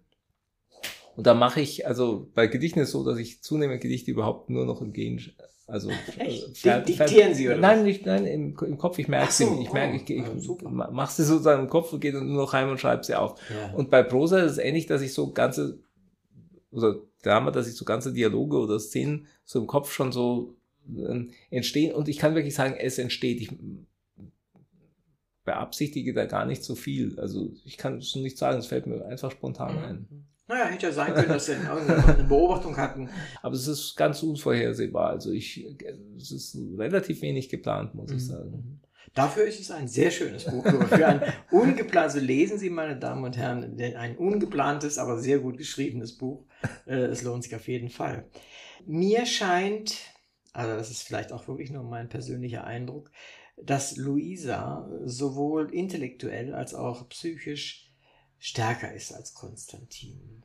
Und 1.18 1.28
da 1.28 1.34
mache 1.34 1.60
ich, 1.60 1.86
also 1.88 2.32
bei 2.34 2.48
Gedichten 2.48 2.80
ist 2.80 2.88
es 2.88 2.94
so, 2.94 3.04
dass 3.04 3.18
ich 3.18 3.42
zunehmend 3.42 3.82
Gedichte 3.82 4.12
überhaupt 4.12 4.50
nur 4.50 4.66
noch 4.66 4.82
im 4.82 4.94
Gehen, 4.94 5.22
also? 5.68 5.90
Äh, 6.18 6.84
diktieren 6.84 7.34
Sie 7.34 7.48
oder? 7.48 7.58
Nein, 7.58 7.84
nicht, 7.84 8.06
nein, 8.06 8.26
im, 8.26 8.56
im 8.58 8.78
Kopf, 8.78 8.98
ich 8.98 9.08
merke 9.10 9.32
so, 9.32 9.56
sie, 9.56 9.64
ich 9.64 9.74
merke, 9.74 9.98
ich, 9.98 10.10
ich, 10.10 10.24
ich 10.26 10.48
ja, 10.48 10.70
mach 10.70 11.10
sie 11.10 11.24
sozusagen 11.24 11.64
im 11.64 11.70
Kopf 11.70 11.92
und 11.92 12.00
gehe 12.00 12.14
dann 12.14 12.28
nur 12.28 12.44
noch 12.44 12.54
heim 12.54 12.70
und 12.70 12.80
schreibe 12.80 13.04
sie 13.04 13.16
auf. 13.16 13.40
Ja. 13.50 13.74
Und 13.74 13.90
bei 13.90 14.04
Prosa 14.04 14.40
ist 14.40 14.54
es 14.54 14.58
ähnlich, 14.58 14.86
dass 14.86 15.02
ich 15.02 15.14
so 15.14 15.32
ganze, 15.32 15.80
oder 16.72 17.02
Drama, 17.24 17.52
dass 17.52 17.68
ich 17.68 17.76
so 17.76 17.84
ganze 17.84 18.14
Dialoge 18.14 18.58
oder 18.58 18.80
Szenen 18.80 19.28
so 19.44 19.60
im 19.60 19.68
Kopf 19.68 19.92
schon 19.92 20.12
so 20.12 20.56
entstehen 21.50 21.94
und 21.94 22.08
ich 22.08 22.18
kann 22.18 22.36
wirklich 22.36 22.56
sagen, 22.56 22.76
es 22.80 22.98
entsteht. 22.98 23.42
Ich 23.42 23.52
beabsichtige 25.44 26.14
da 26.14 26.26
gar 26.26 26.46
nicht 26.46 26.64
so 26.64 26.76
viel. 26.76 27.20
Also 27.20 27.52
ich 27.64 27.78
kann 27.78 27.98
es 27.98 28.16
nicht 28.16 28.38
sagen, 28.38 28.58
es 28.58 28.68
fällt 28.68 28.88
mir 28.88 29.06
einfach 29.06 29.32
spontan 29.32 29.78
ein. 29.78 30.26
Naja, 30.48 30.66
hätte 30.66 30.88
ja 30.88 30.92
sein 30.92 31.14
können, 31.14 31.30
dass 31.30 31.48
sie 31.48 31.56
eine 31.56 32.24
Beobachtung 32.28 32.78
hatten. 32.78 33.10
Aber 33.42 33.56
es 33.56 33.68
ist 33.68 33.96
ganz 33.96 34.22
unvorhersehbar. 34.22 35.10
Also 35.10 35.32
ich, 35.32 35.66
es 36.18 36.32
ist 36.32 36.58
relativ 36.78 37.22
wenig 37.22 37.50
geplant, 37.50 37.96
muss 37.96 38.12
ich 38.12 38.24
mhm. 38.24 38.28
sagen. 38.28 38.82
Dafür 39.16 39.46
ist 39.46 39.62
es 39.62 39.72
ein 39.72 39.88
sehr 39.88 40.12
schönes 40.12 40.44
Buch. 40.44 40.66
Für 40.66 41.08
ein 41.08 41.22
ungeplantes, 41.50 42.22
lesen 42.22 42.60
Sie, 42.60 42.70
meine 42.70 42.98
Damen 42.98 43.24
und 43.24 43.38
Herren, 43.38 43.80
ein 43.80 44.18
ungeplantes, 44.18 44.98
aber 44.98 45.20
sehr 45.20 45.40
gut 45.40 45.58
geschriebenes 45.58 46.18
Buch. 46.18 46.46
Äh, 46.86 47.06
es 47.06 47.24
lohnt 47.24 47.44
sich 47.44 47.56
auf 47.56 47.68
jeden 47.68 47.90
Fall. 47.90 48.26
Mir 48.86 49.26
scheint, 49.26 49.96
also 50.56 50.76
das 50.76 50.90
ist 50.90 51.04
vielleicht 51.04 51.32
auch 51.32 51.48
wirklich 51.48 51.70
nur 51.70 51.84
mein 51.84 52.10
persönlicher 52.10 52.64
Eindruck, 52.64 53.12
dass 53.58 53.98
Luisa 53.98 54.90
sowohl 55.04 55.74
intellektuell 55.74 56.54
als 56.54 56.74
auch 56.74 57.08
psychisch 57.10 57.92
stärker 58.38 58.94
ist 58.94 59.14
als 59.14 59.34
Konstantin. 59.34 60.44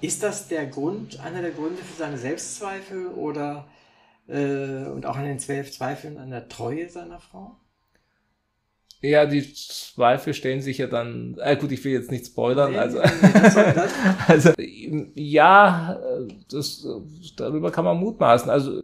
Ist 0.00 0.22
das 0.22 0.48
der 0.48 0.66
Grund, 0.66 1.20
einer 1.20 1.42
der 1.42 1.52
Gründe 1.52 1.82
für 1.82 1.96
seine 1.96 2.18
Selbstzweifel 2.18 3.08
oder 3.08 3.68
äh, 4.28 4.84
und 4.84 5.06
auch 5.06 5.16
an 5.16 5.24
den 5.24 5.38
zwölf 5.38 5.72
Zweifeln 5.72 6.18
an 6.18 6.30
der 6.30 6.48
Treue 6.48 6.88
seiner 6.88 7.20
Frau? 7.20 7.56
Ja, 9.04 9.26
die 9.26 9.52
Zweifel 9.52 10.32
stellen 10.32 10.62
sich 10.62 10.78
ja 10.78 10.86
dann, 10.86 11.36
äh 11.40 11.56
gut, 11.56 11.72
ich 11.72 11.84
will 11.84 11.92
jetzt 11.92 12.10
nicht 12.10 12.26
spoilern, 12.26 12.72
Nee, 12.72 12.78
also, 12.78 12.98
nee, 12.98 13.82
also 14.26 14.50
ja, 15.14 15.98
das, 16.50 16.86
darüber 17.36 17.70
kann 17.70 17.84
man 17.84 17.98
mutmaßen. 17.98 18.50
Also 18.50 18.82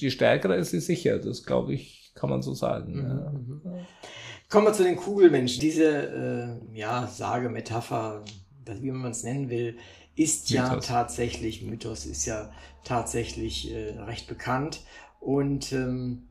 die 0.00 0.10
stärkere 0.10 0.56
ist 0.56 0.70
sie 0.70 0.80
sicher, 0.80 1.18
das 1.18 1.44
glaube 1.44 1.74
ich, 1.74 2.12
kann 2.14 2.30
man 2.30 2.42
so 2.42 2.54
sagen. 2.54 2.98
Ja. 2.98 3.30
Mhm. 3.30 3.86
Kommen 4.48 4.66
wir 4.66 4.72
zu 4.74 4.84
den 4.84 4.96
Kugelmenschen. 4.96 5.60
Diese, 5.60 6.60
äh, 6.72 6.78
ja, 6.78 7.06
Sage, 7.08 7.48
Metapher, 7.48 8.22
wie 8.66 8.90
man 8.92 9.10
es 9.10 9.24
nennen 9.24 9.48
will, 9.50 9.76
ist 10.14 10.50
ja 10.50 10.68
Mythos. 10.68 10.86
tatsächlich, 10.86 11.62
Mythos 11.62 12.06
ist 12.06 12.26
ja 12.26 12.52
tatsächlich 12.84 13.72
äh, 13.72 13.98
recht 13.98 14.28
bekannt. 14.28 14.80
Und 15.20 15.72
ähm, 15.72 16.28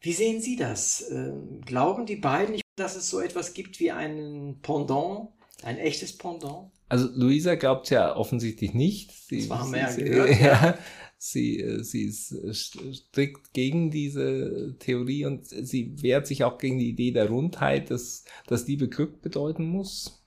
wie 0.00 0.12
sehen 0.12 0.40
Sie 0.40 0.56
das? 0.56 1.04
Ähm, 1.10 1.60
glauben 1.64 2.06
die 2.06 2.16
beiden, 2.16 2.52
nicht, 2.52 2.64
dass 2.76 2.96
es 2.96 3.10
so 3.10 3.20
etwas 3.20 3.54
gibt 3.54 3.80
wie 3.80 3.90
einen 3.90 4.60
Pendant, 4.62 5.28
ein 5.62 5.78
echtes 5.78 6.16
Pendant? 6.16 6.70
Also 6.88 7.08
Luisa 7.14 7.54
glaubt 7.54 7.88
ja 7.90 8.16
offensichtlich 8.16 8.74
nicht. 8.74 9.12
Sie, 9.12 9.48
Das 9.48 9.58
haben 9.58 9.72
wir 9.72 9.78
ja 9.80 9.92
gehört, 9.94 10.30
ja. 10.40 10.78
sie, 11.18 11.60
äh, 11.60 11.84
sie 11.84 12.02
ist 12.02 12.32
äh, 12.32 12.48
st- 12.50 12.94
strikt 12.94 13.52
gegen 13.52 13.90
diese 13.90 14.74
Theorie 14.78 15.24
und 15.26 15.46
sie 15.46 16.02
wehrt 16.02 16.26
sich 16.26 16.42
auch 16.44 16.58
gegen 16.58 16.78
die 16.78 16.88
Idee 16.88 17.12
der 17.12 17.28
Rundheit, 17.28 17.90
dass, 17.90 18.24
dass 18.46 18.66
Liebe 18.66 18.88
Glück 18.88 19.22
bedeuten 19.22 19.66
muss. 19.66 20.24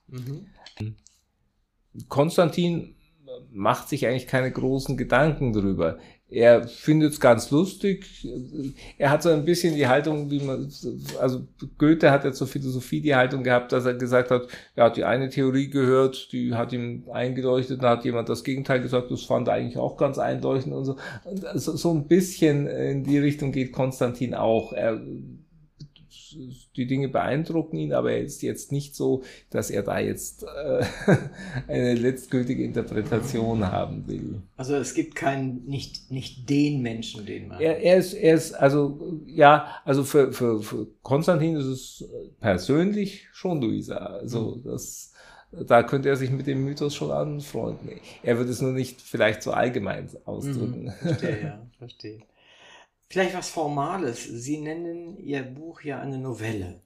Konstantin 2.10 2.96
macht 3.52 3.90
sich 3.90 4.08
eigentlich 4.08 4.28
keine 4.28 4.52
großen 4.52 4.98
Gedanken 4.98 5.54
drüber. 5.54 5.98
Er 6.34 6.68
findet 6.68 7.14
es 7.14 7.20
ganz 7.20 7.52
lustig. 7.52 8.28
Er 8.98 9.12
hat 9.12 9.22
so 9.22 9.30
ein 9.30 9.46
bisschen 9.46 9.76
die 9.76 9.88
Haltung, 9.88 10.32
wie 10.32 10.40
man, 10.40 10.68
also 11.20 11.48
Goethe 11.78 12.10
hat 12.10 12.26
ja 12.26 12.34
zur 12.34 12.48
Philosophie 12.48 13.02
die 13.02 13.14
Haltung 13.14 13.44
gehabt, 13.44 13.72
dass 13.72 13.86
er 13.86 13.94
gesagt 13.94 14.32
hat, 14.32 14.48
er 14.76 14.86
hat 14.86 14.98
die 14.98 15.04
eine 15.04 15.30
Theorie 15.30 15.70
gehört, 15.70 16.32
die 16.32 16.56
hat 16.56 16.74
ihm 16.74 17.04
eingeleuchtet, 17.12 17.84
dann 17.84 17.98
hat 17.98 18.06
jemand 18.06 18.30
das 18.30 18.44
Gegenteil 18.44 18.82
gesagt, 18.82 19.12
das 19.12 19.24
fand 19.24 19.48
er 19.48 19.54
eigentlich 19.54 19.78
auch 19.78 19.96
ganz 19.96 20.18
einleuchtend 20.18 20.74
und 20.74 20.86
so. 20.86 20.98
Und 21.24 21.62
so, 21.62 21.76
so 21.76 21.94
ein 21.94 22.08
bisschen 22.08 22.66
in 22.66 23.04
die 23.04 23.20
Richtung 23.20 23.52
geht 23.52 23.72
Konstantin 23.72 24.34
auch. 24.34 24.74
Er, 24.74 25.00
die 26.76 26.88
Dinge 26.88 27.10
beeindrucken 27.10 27.78
ihn, 27.78 27.94
aber 27.94 28.12
er 28.12 28.22
ist 28.22 28.42
jetzt 28.42 28.72
nicht 28.72 28.96
so, 28.96 29.24
dass 29.50 29.70
er 29.70 29.84
da 29.84 30.00
jetzt 30.00 30.44
äh, 30.44 30.84
eine 31.68 31.96
letztgültige 31.96 32.64
Interpretation 32.64 33.72
haben 33.72 34.08
will. 34.08 34.42
Also 34.58 34.76
es 34.76 34.94
gibt 34.94 35.16
keinen, 35.16 35.66
nicht, 35.66 36.12
nicht 36.12 36.50
den 36.50 36.82
Menschen, 36.82 37.26
den 37.26 37.48
man. 37.48 37.62
Er, 37.62 37.80
er 37.80 37.98
ist, 37.98 38.14
er 38.14 38.36
ist, 38.36 38.54
also, 38.54 39.22
ja, 39.26 39.68
also 39.86 40.04
für, 40.04 40.34
für, 40.34 40.62
für 40.62 40.88
Konstantin 41.02 41.56
ist 41.56 41.66
es 41.66 42.10
persönlich 42.40 43.28
schon 43.32 43.62
Luisa. 43.62 43.98
Also, 43.98 44.62
das, 44.64 45.14
da 45.52 45.84
könnte 45.84 46.10
er 46.10 46.16
sich 46.16 46.32
mit 46.32 46.48
dem 46.48 46.64
Mythos 46.64 46.96
schon 46.96 47.12
anfreunden. 47.12 47.90
Er 48.24 48.38
würde 48.38 48.52
es 48.52 48.62
nur 48.62 48.72
nicht 48.72 49.02
vielleicht 49.02 49.44
so 49.44 49.52
allgemein 49.52 50.10
ausdrücken. 50.26 50.86
Mhm, 50.86 50.92
verstehe, 50.92 51.44
ja, 51.44 51.62
verstehe. 51.78 52.20
Vielleicht 53.14 53.36
was 53.36 53.52
Formales. 53.52 54.24
Sie 54.24 54.58
nennen 54.58 55.20
Ihr 55.20 55.44
Buch 55.44 55.82
ja 55.82 56.02
eine 56.02 56.18
Novelle. 56.18 56.82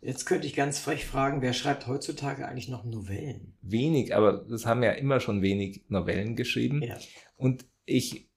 Jetzt 0.00 0.24
könnte 0.24 0.46
ich 0.46 0.54
ganz 0.54 0.78
frech 0.78 1.04
fragen, 1.04 1.42
wer 1.42 1.52
schreibt 1.52 1.86
heutzutage 1.86 2.48
eigentlich 2.48 2.70
noch 2.70 2.84
Novellen? 2.84 3.52
Wenig, 3.60 4.16
aber 4.16 4.46
das 4.48 4.64
haben 4.64 4.82
ja 4.82 4.92
immer 4.92 5.20
schon 5.20 5.42
wenig 5.42 5.82
Novellen 5.90 6.36
geschrieben. 6.36 6.82
Ja. 6.82 6.96
Und 7.36 7.66
ich, 7.84 8.30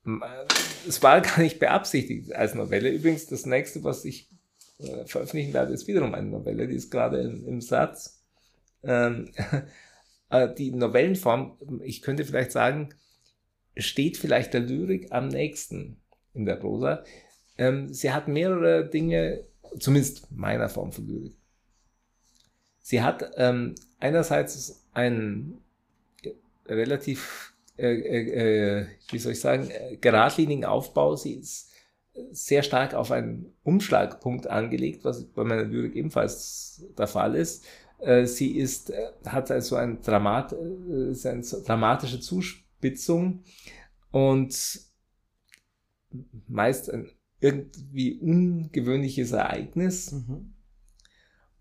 es 0.85 1.01
war 1.03 1.21
gar 1.21 1.39
nicht 1.39 1.57
beabsichtigt 1.59 2.35
als 2.35 2.53
Novelle. 2.53 2.89
Übrigens, 2.89 3.27
das 3.27 3.45
nächste, 3.45 3.81
was 3.85 4.03
ich 4.03 4.27
äh, 4.79 5.05
veröffentlichen 5.05 5.53
werde, 5.53 5.71
ist 5.71 5.87
wiederum 5.87 6.13
eine 6.13 6.27
Novelle, 6.27 6.67
die 6.67 6.75
ist 6.75 6.91
gerade 6.91 7.21
im, 7.21 7.47
im 7.47 7.61
Satz. 7.61 8.25
Ähm, 8.83 9.31
äh, 10.29 10.53
die 10.53 10.71
Novellenform, 10.71 11.79
ich 11.81 12.01
könnte 12.01 12.25
vielleicht 12.25 12.51
sagen, 12.51 12.89
steht 13.77 14.17
vielleicht 14.17 14.53
der 14.53 14.59
Lyrik 14.59 15.13
am 15.13 15.29
nächsten 15.29 16.00
in 16.33 16.45
der 16.45 16.55
Prosa. 16.55 17.03
Ähm, 17.57 17.93
sie 17.93 18.11
hat 18.11 18.27
mehrere 18.27 18.87
Dinge, 18.87 19.45
zumindest 19.79 20.31
meiner 20.31 20.69
Form 20.69 20.91
von 20.91 21.07
Lyrik. 21.07 21.35
Sie 22.79 23.01
hat 23.01 23.31
ähm, 23.37 23.75
einerseits 23.99 24.83
einen 24.93 25.61
relativ, 26.65 27.53
äh, 27.77 27.93
äh, 27.93 28.79
äh, 28.79 28.85
wie 29.09 29.19
soll 29.19 29.33
ich 29.33 29.39
sagen, 29.39 29.69
äh, 29.69 29.97
geradlinigen 29.97 30.65
Aufbau. 30.65 31.15
Sie 31.15 31.33
ist 31.33 31.71
sehr 32.31 32.63
stark 32.63 32.93
auf 32.93 33.11
einen 33.11 33.53
Umschlagpunkt 33.63 34.47
angelegt, 34.47 35.03
was 35.03 35.23
bei 35.25 35.43
meiner 35.43 35.63
Lyrik 35.63 35.95
ebenfalls 35.95 36.85
der 36.97 37.07
Fall 37.07 37.35
ist. 37.35 37.65
Äh, 37.99 38.25
sie 38.25 38.57
ist, 38.57 38.89
äh, 38.89 39.11
hat 39.25 39.51
also 39.51 39.75
ein 39.75 40.01
Dramat, 40.01 40.53
äh, 40.53 41.29
eine 41.29 41.41
dramatische 41.41 42.19
Zuspitzung 42.19 43.43
und 44.11 44.81
meist 46.47 46.91
ein 46.91 47.09
irgendwie 47.39 48.19
ungewöhnliches 48.19 49.31
Ereignis. 49.31 50.11
Mhm. 50.11 50.53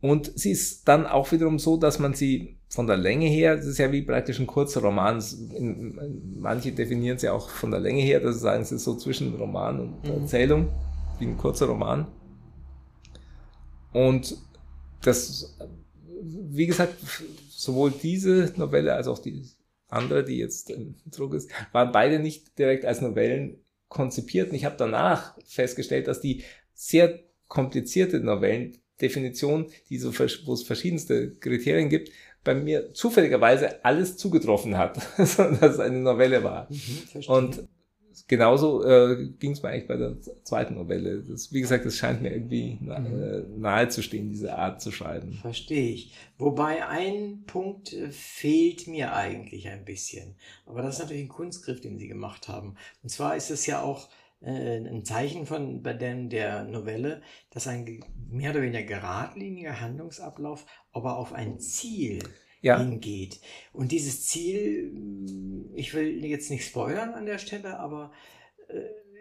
Und 0.03 0.33
sie 0.39 0.51
ist 0.51 0.89
dann 0.89 1.07
auch 1.07 1.31
wiederum 1.33 1.59
so, 1.59 1.77
dass 1.77 1.99
man 1.99 2.15
sie 2.15 2.59
von 2.69 2.87
der 2.87 2.97
Länge 2.97 3.27
her, 3.29 3.57
das 3.57 3.67
ist 3.67 3.79
ja 3.79 3.91
wie 3.93 4.03
praktisch 4.03 4.39
ein 4.41 4.47
kurzer 4.47 4.81
Roman. 4.81 5.19
Es- 5.19 5.33
in- 5.35 5.99
in- 5.99 6.41
Manche 6.41 6.73
definieren 6.73 7.19
sie 7.19 7.29
auch 7.29 7.51
von 7.51 7.71
der 7.71 7.81
Länge 7.81 8.01
her, 8.03 8.21
dass 8.21 8.37
sie 8.37 8.41
sagen, 8.43 8.63
es 8.63 8.73
ist 8.73 8.85
so 8.85 8.97
zwischen 8.97 9.35
Roman 9.35 9.81
und 9.81 10.05
Mhm. 10.05 10.23
Erzählung, 10.23 10.69
wie 11.19 11.27
ein 11.27 11.37
kurzer 11.37 11.67
Roman. 11.67 12.07
Und 13.93 14.37
das, 15.03 15.57
wie 16.23 16.67
gesagt, 16.67 16.95
sowohl 17.51 17.91
diese 17.91 18.53
Novelle 18.57 18.95
als 18.95 19.07
auch 19.09 19.19
die 19.19 19.45
andere, 19.89 20.25
die 20.25 20.37
jetzt 20.37 20.71
im 20.71 20.95
Druck 21.11 21.35
ist, 21.35 21.51
waren 21.73 21.91
beide 21.93 22.21
nicht 22.21 22.59
direkt 22.59 22.85
als 22.85 23.01
Novellen 23.01 23.59
konzipiert. 23.91 24.49
Und 24.49 24.57
ich 24.57 24.65
habe 24.65 24.77
danach 24.79 25.37
festgestellt, 25.45 26.09
dass 26.09 26.23
die 26.23 26.45
sehr 26.73 27.21
komplizierte 27.49 28.21
Novellendefinition, 28.21 29.67
die 29.91 29.99
so, 29.99 30.19
wo 30.47 30.55
es 30.55 30.63
verschiedenste 30.63 31.33
Kriterien 31.33 31.91
gibt, 31.91 32.11
bei 32.43 32.55
mir 32.55 32.95
zufälligerweise 32.95 33.85
alles 33.85 34.17
zugetroffen 34.17 34.79
hat, 34.79 34.97
dass 35.19 35.39
es 35.39 35.79
eine 35.79 35.99
Novelle 35.99 36.43
war. 36.43 36.69
Mhm. 36.71 37.23
Und 37.27 37.69
genauso 38.31 38.85
äh, 38.85 39.29
ging 39.41 39.51
es 39.51 39.63
mir 39.63 39.71
eigentlich 39.71 39.89
bei 39.89 39.97
der 39.97 40.17
zweiten 40.45 40.75
Novelle. 40.75 41.23
Das, 41.25 41.53
wie 41.53 41.61
gesagt, 41.61 41.85
es 41.85 41.97
scheint 41.99 42.23
mir 42.23 42.31
irgendwie 42.33 42.79
na, 42.81 43.01
Mhm. 43.01 43.23
äh, 43.23 43.43
nahe 43.59 43.89
zu 43.89 44.03
stehen, 44.03 44.31
diese 44.31 44.57
Art 44.57 44.81
zu 44.81 44.93
schreiben. 44.93 45.33
Verstehe 45.33 45.91
ich. 45.91 46.15
Wobei 46.39 46.87
ein 46.87 47.43
Punkt 47.47 47.93
äh, 47.93 48.11
fehlt 48.11 48.87
mir 48.87 49.13
eigentlich 49.15 49.69
ein 49.69 49.85
bisschen. 49.85 50.37
Aber 50.65 50.81
das 50.81 50.95
ist 50.95 51.01
natürlich 51.03 51.25
ein 51.25 51.29
Kunstgriff, 51.29 51.81
den 51.81 51.99
Sie 51.99 52.07
gemacht 52.09 52.49
haben. 52.49 52.77
Und 53.03 53.09
zwar 53.11 53.35
ist 53.37 53.51
es 53.51 53.67
ja 53.67 53.83
auch 53.83 54.09
äh, 54.43 54.77
ein 54.79 55.05
Zeichen 55.05 55.45
von 55.45 55.83
bei 55.83 55.93
dem, 55.93 56.29
der 56.31 56.63
Novelle, 56.65 57.23
dass 57.51 57.67
ein 57.67 58.01
mehr 58.31 58.53
oder 58.53 58.63
weniger 58.63 58.85
geradliniger 58.85 59.81
Handlungsablauf 59.81 60.65
aber 60.93 61.17
auf 61.19 61.33
ein 61.33 61.59
Ziel 61.59 62.21
Ja, 62.63 62.79
hingeht. 62.79 63.41
Und 63.73 63.91
dieses 63.93 64.27
Ziel, 64.27 64.93
ich 65.75 65.95
will 65.95 66.25
jetzt 66.25 66.51
nicht 66.51 66.67
spoilern 66.67 67.15
an 67.15 67.25
der 67.25 67.39
Stelle, 67.39 67.79
aber 67.79 68.13
äh, 68.69 68.81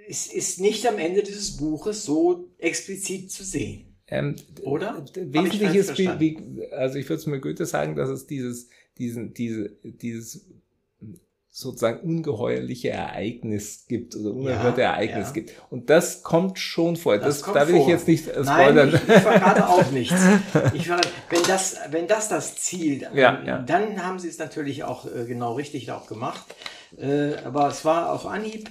es 0.10 0.28
ist 0.28 0.60
nicht 0.60 0.86
am 0.88 0.98
Ende 0.98 1.24
dieses 1.24 1.56
Buches 1.58 2.04
so 2.04 2.50
explizit 2.58 3.32
zu 3.32 3.44
sehen. 3.44 3.96
ähm, 4.08 4.36
Oder? 4.64 5.06
Wesentlich 5.16 5.76
ist, 5.76 5.98
wie, 5.98 6.38
also 6.72 6.98
ich 6.98 7.08
würde 7.08 7.20
es 7.20 7.28
mir 7.28 7.40
Goethe 7.40 7.66
sagen, 7.66 7.96
dass 7.96 8.10
es 8.10 8.26
dieses, 8.26 8.70
diesen, 8.98 9.34
diese, 9.34 9.70
dieses 9.84 10.46
sozusagen 11.52 12.00
ungeheuerliche 12.02 12.90
Ereignis 12.92 13.86
gibt 13.88 14.16
oder 14.16 14.32
unerhörte 14.32 14.82
Ja, 14.82 14.92
Ereignis 14.94 15.28
ja. 15.30 15.34
gibt. 15.34 15.52
Und 15.70 15.90
das 15.90 16.22
kommt 16.24 16.60
schon 16.60 16.96
vor. 16.96 17.18
Das 17.18 17.42
Das, 17.42 17.54
da 17.54 17.68
will 17.68 17.76
ich 17.76 17.82
vor. 17.84 17.90
jetzt 17.90 18.08
nicht 18.08 18.28
äh, 18.28 18.42
Nein, 18.44 18.46
spoilern. 18.46 18.90
ich, 18.90 18.96
ich 19.16 19.22
verrate 19.22 19.68
auch 19.68 19.92
nichts. 19.92 20.22
Ich 20.74 20.88
verrate, 20.88 21.10
wenn, 21.30 21.44
das, 21.48 21.78
wenn 21.90 22.08
das 22.08 22.30
das 22.30 22.56
Ziel, 22.58 23.08
Ja, 23.14 23.40
ähm, 23.46 23.66
dann 23.66 24.06
haben 24.06 24.20
sie 24.20 24.30
es 24.30 24.38
natürlich 24.38 24.84
auch 24.84 25.06
äh, 25.06 25.26
genau 25.26 25.54
richtig 25.54 25.92
auch 25.92 26.08
gemacht. 26.08 26.46
Äh, 26.98 27.36
aber 27.44 27.68
es 27.68 27.84
war 27.84 28.12
auf 28.14 28.26
Anhieb, 28.26 28.70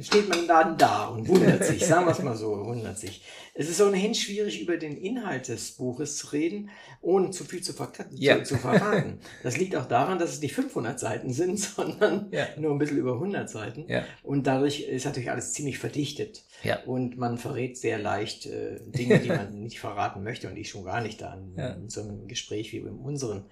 steht 0.00 0.28
man 0.28 0.46
dann 0.46 0.76
da 0.76 1.06
und 1.08 1.26
wundert 1.26 1.64
sich, 1.64 1.84
sagen 1.84 2.06
wir 2.06 2.12
es 2.12 2.22
mal 2.22 2.36
so, 2.36 2.64
wundert 2.66 2.98
sich. 2.98 3.22
Es 3.54 3.68
ist 3.68 3.80
ohnehin 3.80 4.14
schwierig, 4.14 4.60
über 4.60 4.76
den 4.76 4.96
Inhalt 4.96 5.48
des 5.48 5.72
Buches 5.72 6.16
zu 6.18 6.28
reden, 6.28 6.70
ohne 7.00 7.30
zu 7.30 7.44
viel 7.44 7.62
zu, 7.62 7.72
verka- 7.72 8.06
Ja. 8.12 8.36
zu, 8.44 8.54
zu 8.54 8.60
verraten. 8.60 9.18
Das 9.42 9.56
liegt 9.56 9.74
auch 9.74 9.86
daran, 9.86 10.18
dass 10.18 10.30
es 10.30 10.40
nicht 10.40 10.54
500 10.54 11.00
Seiten 11.00 11.32
sind, 11.32 11.58
sondern 11.76 12.28
Ja. 12.30 12.46
nur 12.58 12.72
ein 12.72 12.78
bisschen 12.78 12.98
über 12.98 13.14
100 13.14 13.48
Seiten. 13.50 13.86
Ja. 13.88 14.04
Und 14.22 14.46
dadurch 14.46 14.82
ist 14.82 15.06
natürlich 15.06 15.30
alles 15.30 15.52
ziemlich 15.54 15.78
verdichtet. 15.78 16.44
Und 16.86 17.16
man 17.16 17.38
verrät 17.38 17.76
sehr 17.78 17.98
leicht 17.98 18.46
äh, 18.46 18.78
Dinge, 18.86 19.18
die 19.18 19.28
man 19.28 19.60
nicht 19.62 19.80
verraten 19.80 20.22
möchte 20.22 20.48
und 20.48 20.56
ich 20.56 20.68
schon 20.68 20.84
gar 20.84 21.00
nicht 21.00 21.20
da 21.20 21.34
in 21.34 21.88
so 21.88 22.02
einem 22.02 22.28
Gespräch 22.28 22.72
wie 22.72 22.78
im 22.78 23.00
unseren. 23.00 23.44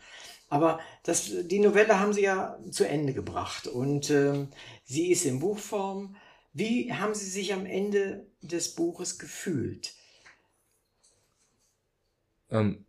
Aber 0.49 0.81
das, 1.03 1.31
die 1.45 1.59
Novelle 1.59 1.99
haben 1.99 2.13
sie 2.13 2.23
ja 2.23 2.59
zu 2.71 2.87
Ende 2.87 3.13
gebracht 3.13 3.67
und 3.67 4.11
ähm, 4.11 4.49
sie 4.85 5.11
ist 5.11 5.25
in 5.25 5.41
Buchform. 5.41 6.17
Wie 6.53 6.93
haben 6.93 7.15
Sie 7.15 7.29
sich 7.29 7.53
am 7.53 7.67
Ende 7.67 8.27
des 8.41 8.75
Buches 8.75 9.19
gefühlt? 9.19 9.93
Ähm, 12.49 12.87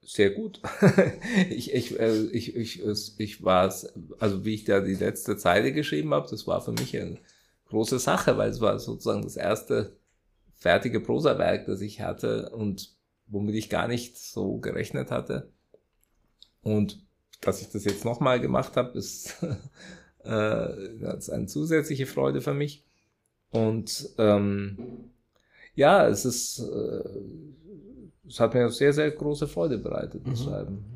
sehr 0.00 0.30
gut. 0.30 0.60
ich, 1.50 1.74
ich, 1.74 1.98
äh, 1.98 2.26
ich, 2.32 2.56
ich, 2.56 2.82
ich 3.18 3.44
war 3.44 3.74
also 4.18 4.44
wie 4.44 4.54
ich 4.54 4.64
da 4.64 4.80
die 4.80 4.94
letzte 4.94 5.36
Zeile 5.36 5.72
geschrieben 5.72 6.14
habe, 6.14 6.28
das 6.30 6.46
war 6.46 6.62
für 6.62 6.72
mich 6.72 6.96
eine 6.96 7.18
große 7.66 7.98
Sache, 7.98 8.36
weil 8.38 8.50
es 8.50 8.60
war 8.60 8.78
sozusagen 8.78 9.22
das 9.22 9.36
erste 9.36 9.96
fertige 10.54 11.00
Prosawerk, 11.00 11.66
das 11.66 11.80
ich 11.80 12.00
hatte 12.00 12.50
und 12.50 12.96
womit 13.26 13.56
ich 13.56 13.68
gar 13.68 13.88
nicht 13.88 14.18
so 14.18 14.58
gerechnet 14.58 15.10
hatte. 15.10 15.52
Und 16.62 17.04
dass 17.40 17.60
ich 17.60 17.68
das 17.68 17.84
jetzt 17.84 18.04
nochmal 18.04 18.40
gemacht 18.40 18.76
habe, 18.76 18.96
ist, 18.96 19.36
äh, 20.24 21.16
ist 21.16 21.30
eine 21.30 21.46
zusätzliche 21.46 22.06
Freude 22.06 22.40
für 22.40 22.54
mich. 22.54 22.84
Und 23.50 24.10
ähm, 24.18 25.10
ja, 25.74 26.06
es 26.08 26.24
ist, 26.24 26.60
äh, 26.60 28.28
es 28.28 28.40
hat 28.40 28.54
mir 28.54 28.68
sehr, 28.70 28.92
sehr 28.92 29.10
große 29.10 29.48
Freude 29.48 29.78
bereitet, 29.78 30.22
das 30.26 30.40
mhm. 30.40 30.44
Schreiben. 30.44 30.91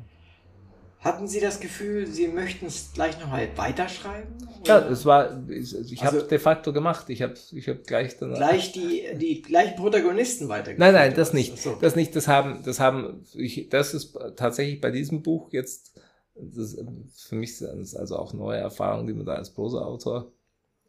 Hatten 1.07 1.25
Sie 1.29 1.39
das 1.39 1.61
Gefühl, 1.61 2.05
Sie 2.07 2.27
möchten 2.27 2.65
es 2.65 2.91
gleich 2.93 3.17
nochmal 3.17 3.47
weiterschreiben? 3.55 4.27
Oder? 4.59 4.81
Ja, 4.81 4.89
es 4.89 5.05
war, 5.05 5.41
ich, 5.47 5.73
ich 5.73 6.01
also, 6.01 6.17
habe 6.17 6.27
de 6.27 6.37
facto 6.37 6.73
gemacht. 6.73 7.09
Ich 7.09 7.21
habe 7.21 7.35
ich 7.53 7.69
hab 7.69 7.85
gleich 7.85 8.17
dann. 8.17 8.33
Gleich 8.33 8.73
die, 8.73 9.05
die 9.15 9.41
gleichen 9.41 9.77
Protagonisten 9.77 10.49
weitergeführt? 10.49 10.79
Nein, 10.79 10.93
nein, 10.93 11.13
das 11.15 11.31
nicht. 11.31 11.57
So. 11.59 11.77
Das 11.79 11.95
nicht, 11.95 12.13
das 12.13 12.27
haben, 12.27 12.61
das 12.65 12.81
haben, 12.81 13.23
ich, 13.35 13.69
das 13.69 13.93
ist 13.93 14.19
tatsächlich 14.35 14.81
bei 14.81 14.91
diesem 14.91 15.23
Buch 15.23 15.53
jetzt, 15.53 15.97
das 16.35 16.75
für 17.15 17.35
mich 17.35 17.61
ist 17.61 17.95
also 17.95 18.17
auch 18.17 18.33
neue 18.33 18.59
Erfahrung, 18.59 19.07
die 19.07 19.13
man 19.13 19.25
da 19.25 19.35
als 19.35 19.53
Prosa-Autor 19.53 20.33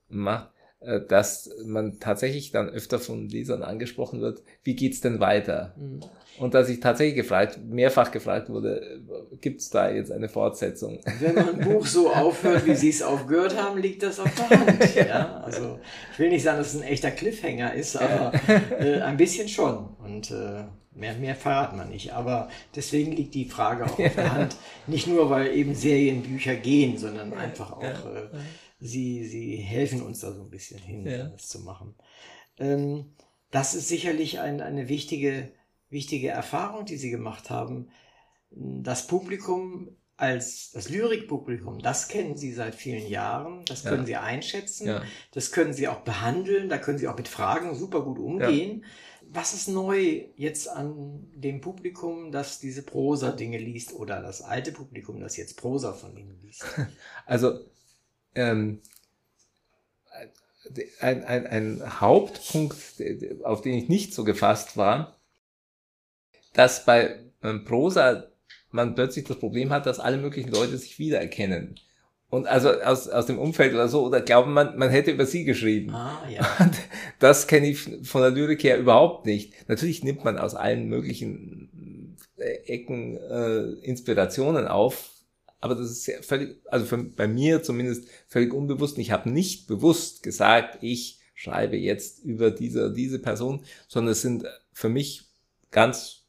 macht 0.08 0.50
dass 0.80 1.50
man 1.64 1.98
tatsächlich 1.98 2.52
dann 2.52 2.68
öfter 2.68 2.98
von 3.00 3.28
Lesern 3.28 3.62
angesprochen 3.62 4.20
wird, 4.20 4.42
wie 4.62 4.76
geht's 4.76 5.00
denn 5.00 5.18
weiter? 5.18 5.74
Mhm. 5.76 6.00
Und 6.38 6.54
dass 6.54 6.68
ich 6.68 6.80
tatsächlich 6.80 7.16
gefragt, 7.16 7.58
mehrfach 7.64 8.12
gefragt 8.12 8.48
wurde, 8.48 9.00
gibt's 9.40 9.70
da 9.70 9.90
jetzt 9.90 10.12
eine 10.12 10.28
Fortsetzung? 10.28 11.00
Wenn 11.20 11.34
man 11.34 11.60
ein 11.60 11.68
Buch 11.68 11.84
so 11.84 12.12
aufhört, 12.12 12.64
wie 12.66 12.76
Sie 12.76 12.90
es 12.90 13.02
aufgehört 13.02 13.60
haben, 13.60 13.80
liegt 13.80 14.02
das 14.02 14.20
auf 14.20 14.32
der 14.34 14.50
Hand. 14.50 14.94
Ja? 14.94 15.42
Also 15.44 15.78
ich 16.12 16.18
will 16.18 16.28
nicht 16.28 16.42
sagen, 16.42 16.58
dass 16.58 16.74
es 16.74 16.80
ein 16.80 16.86
echter 16.86 17.10
Cliffhanger 17.10 17.74
ist, 17.74 17.96
aber 17.96 18.32
äh, 18.78 19.00
ein 19.00 19.16
bisschen 19.16 19.48
schon. 19.48 19.96
Und 19.98 20.30
äh, 20.30 20.64
mehr, 20.94 21.14
mehr 21.14 21.34
verraten 21.34 21.76
wir 21.76 21.84
nicht. 21.84 22.12
Aber 22.12 22.48
deswegen 22.74 23.12
liegt 23.12 23.34
die 23.34 23.44
Frage 23.44 23.84
auch 23.84 23.98
auf 23.98 24.14
der 24.14 24.32
Hand. 24.34 24.56
Nicht 24.86 25.06
nur, 25.06 25.30
weil 25.30 25.48
eben 25.54 25.74
Serienbücher 25.74 26.54
gehen, 26.54 26.98
sondern 26.98 27.32
einfach 27.32 27.72
auch... 27.72 27.82
Äh, 27.82 28.28
sie, 28.80 29.26
sie 29.26 29.56
helfen 29.56 30.02
uns 30.02 30.20
da 30.20 30.32
so 30.32 30.42
ein 30.42 30.50
bisschen 30.50 30.80
hin, 30.80 31.06
ja. 31.06 31.28
das 31.28 31.48
zu 31.48 31.60
machen. 31.60 31.94
Ähm, 32.58 33.12
das 33.50 33.74
ist 33.74 33.88
sicherlich 33.88 34.40
ein, 34.40 34.60
eine 34.60 34.88
wichtige, 34.88 35.50
wichtige 35.90 36.28
Erfahrung, 36.28 36.84
die 36.84 36.96
Sie 36.96 37.10
gemacht 37.10 37.50
haben. 37.50 37.88
Das 38.50 39.06
Publikum 39.06 39.96
als 40.16 40.72
das 40.72 40.88
Lyrikpublikum, 40.88 41.78
das 41.78 42.08
kennen 42.08 42.36
Sie 42.36 42.52
seit 42.52 42.74
vielen 42.74 43.06
Jahren, 43.06 43.64
das 43.66 43.84
können 43.84 44.00
ja. 44.00 44.06
Sie 44.06 44.16
einschätzen, 44.16 44.88
ja. 44.88 45.02
das 45.32 45.52
können 45.52 45.72
Sie 45.72 45.86
auch 45.86 46.00
behandeln, 46.00 46.68
da 46.68 46.76
können 46.78 46.98
Sie 46.98 47.06
auch 47.06 47.16
mit 47.16 47.28
Fragen 47.28 47.76
super 47.76 48.02
gut 48.02 48.18
umgehen. 48.18 48.84
Was 49.30 49.54
ist 49.54 49.68
neu 49.68 50.24
jetzt 50.36 50.68
an 50.68 51.30
dem 51.34 51.60
Publikum, 51.60 52.32
das 52.32 52.58
diese 52.58 52.82
Prosa-Dinge 52.82 53.58
liest 53.58 53.92
oder 53.92 54.20
das 54.20 54.42
alte 54.42 54.72
Publikum, 54.72 55.20
das 55.20 55.36
jetzt 55.36 55.56
Prosa 55.56 55.92
von 55.92 56.16
Ihnen 56.16 56.38
liest? 56.42 56.64
Also 57.26 57.60
ähm, 58.38 58.80
ein, 61.00 61.24
ein, 61.24 61.46
ein 61.46 62.00
Hauptpunkt, 62.00 62.76
auf 63.42 63.62
den 63.62 63.74
ich 63.74 63.88
nicht 63.88 64.14
so 64.14 64.24
gefasst 64.24 64.76
war, 64.76 65.16
dass 66.52 66.84
bei 66.84 67.16
ähm, 67.42 67.64
Prosa 67.64 68.24
man 68.70 68.94
plötzlich 68.94 69.24
das 69.24 69.38
Problem 69.38 69.70
hat, 69.70 69.86
dass 69.86 70.00
alle 70.00 70.18
möglichen 70.18 70.50
Leute 70.50 70.76
sich 70.76 70.98
wiedererkennen. 70.98 71.76
Und 72.30 72.46
also 72.46 72.70
aus, 72.82 73.08
aus 73.08 73.24
dem 73.24 73.38
Umfeld 73.38 73.72
oder 73.72 73.88
so, 73.88 74.04
oder 74.04 74.20
glauben 74.20 74.52
man, 74.52 74.76
man 74.76 74.90
hätte 74.90 75.10
über 75.10 75.24
sie 75.24 75.44
geschrieben. 75.44 75.94
Ah, 75.94 76.22
ja. 76.28 76.46
Und 76.60 76.76
das 77.18 77.46
kenne 77.46 77.68
ich 77.68 77.88
von 78.06 78.20
der 78.20 78.30
Lyrik 78.30 78.62
her 78.64 78.78
überhaupt 78.78 79.24
nicht. 79.24 79.54
Natürlich 79.68 80.04
nimmt 80.04 80.24
man 80.24 80.36
aus 80.36 80.54
allen 80.54 80.88
möglichen 80.88 82.16
Ecken 82.36 83.16
äh, 83.16 83.62
Inspirationen 83.82 84.68
auf, 84.68 85.10
aber 85.60 85.74
das 85.74 85.90
ist 85.90 86.04
sehr 86.04 86.22
völlig, 86.22 86.56
also 86.66 86.86
für, 86.86 86.98
bei 86.98 87.26
mir 87.26 87.62
zumindest 87.62 88.08
völlig 88.26 88.52
unbewusst. 88.52 88.98
Ich 88.98 89.10
habe 89.10 89.30
nicht 89.30 89.66
bewusst 89.66 90.22
gesagt, 90.22 90.78
ich 90.82 91.18
schreibe 91.34 91.76
jetzt 91.76 92.24
über 92.24 92.50
diese, 92.50 92.92
diese 92.92 93.18
Person, 93.18 93.64
sondern 93.86 94.12
es 94.12 94.22
sind 94.22 94.44
für 94.72 94.88
mich 94.88 95.26
ganz 95.70 96.24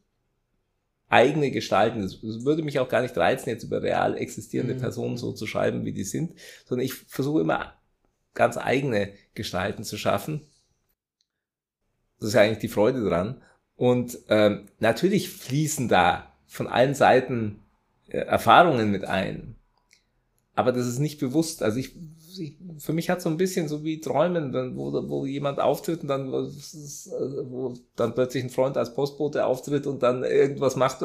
eigene 1.08 1.52
Gestalten. 1.52 2.02
Es 2.04 2.22
würde 2.22 2.64
mich 2.64 2.80
auch 2.80 2.90
gar 2.90 3.02
nicht 3.02 3.18
reizen, 3.18 3.50
jetzt 3.50 3.64
über 3.64 3.82
real 3.82 4.16
existierende 4.18 4.76
mhm. 4.76 4.80
Personen 4.80 5.18
so 5.18 5.32
zu 5.32 5.48
schreiben, 5.48 5.86
wie 5.86 5.94
die 5.94 6.04
sind, 6.04 6.34
sondern 6.66 6.86
ich 6.86 6.94
versuche 6.94 7.42
immer 7.42 7.74
ganz 8.34 8.58
eigene 8.58 9.14
Gestalten 9.34 9.84
zu 9.84 9.98
schaffen. 9.98 10.48
Das 12.20 12.30
ist 12.30 12.36
ja 12.36 12.42
eigentlich 12.42 12.60
die 12.60 12.68
Freude 12.68 13.04
dran. 13.04 13.42
Und 13.76 14.20
ähm, 14.28 14.68
natürlich 14.80 15.30
fließen 15.30 15.88
da 15.88 16.36
von 16.46 16.68
allen 16.68 16.94
Seiten 16.94 17.64
Erfahrungen 18.10 18.92
mit 18.92 19.06
ein. 19.06 19.56
Aber 20.56 20.72
das 20.72 20.88
ist 20.88 21.00
nicht 21.00 21.20
bewusst. 21.20 21.64
Also 21.64 21.80
ich, 21.80 21.96
ich 22.38 22.58
für 22.80 22.94
mich 22.94 23.10
hat 23.10 23.22
so 23.22 23.30
ein 23.30 23.38
bisschen 23.38 23.68
so 23.68 23.84
wie 23.84 24.02
Träumen, 24.02 24.54
wo, 24.76 24.92
wo 25.08 25.26
jemand 25.26 25.60
auftritt 25.60 26.02
und 26.02 26.08
dann, 26.08 26.32
wo 26.32 27.74
dann 27.96 28.14
plötzlich 28.14 28.44
ein 28.44 28.50
Freund 28.50 28.78
als 28.78 28.94
Postbote 28.94 29.46
auftritt 29.46 29.88
und 29.88 30.04
dann 30.04 30.24
irgendwas 30.24 30.76
macht. 30.76 31.00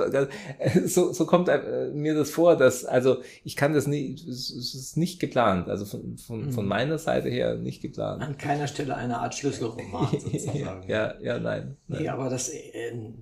So, 0.87 1.13
so 1.13 1.27
kommt 1.27 1.49
äh, 1.49 1.91
mir 1.93 2.15
das 2.15 2.31
vor, 2.31 2.57
dass, 2.57 2.85
also 2.85 3.19
ich 3.43 3.57
kann 3.57 3.75
das 3.75 3.87
nicht, 3.87 4.27
es 4.27 4.51
ist 4.51 4.97
nicht 4.97 5.21
geplant. 5.21 5.69
Also 5.69 5.85
von, 5.85 6.17
von, 6.19 6.53
von 6.53 6.65
mhm. 6.65 6.69
meiner 6.69 6.99
Seite 6.99 7.29
her 7.29 7.57
nicht 7.57 7.81
geplant. 7.81 8.23
An 8.23 8.39
keiner 8.39 8.67
Stelle 8.67 8.97
eine 8.97 9.19
Art 9.19 9.35
Schlüsselroman 9.35 10.09
sozusagen. 10.19 10.89
ja, 10.89 11.15
ja, 11.21 11.39
nein. 11.39 11.77
nein. 11.87 12.03
Nee, 12.03 12.09
aber 12.09 12.29
das, 12.29 12.49
äh, 12.49 13.13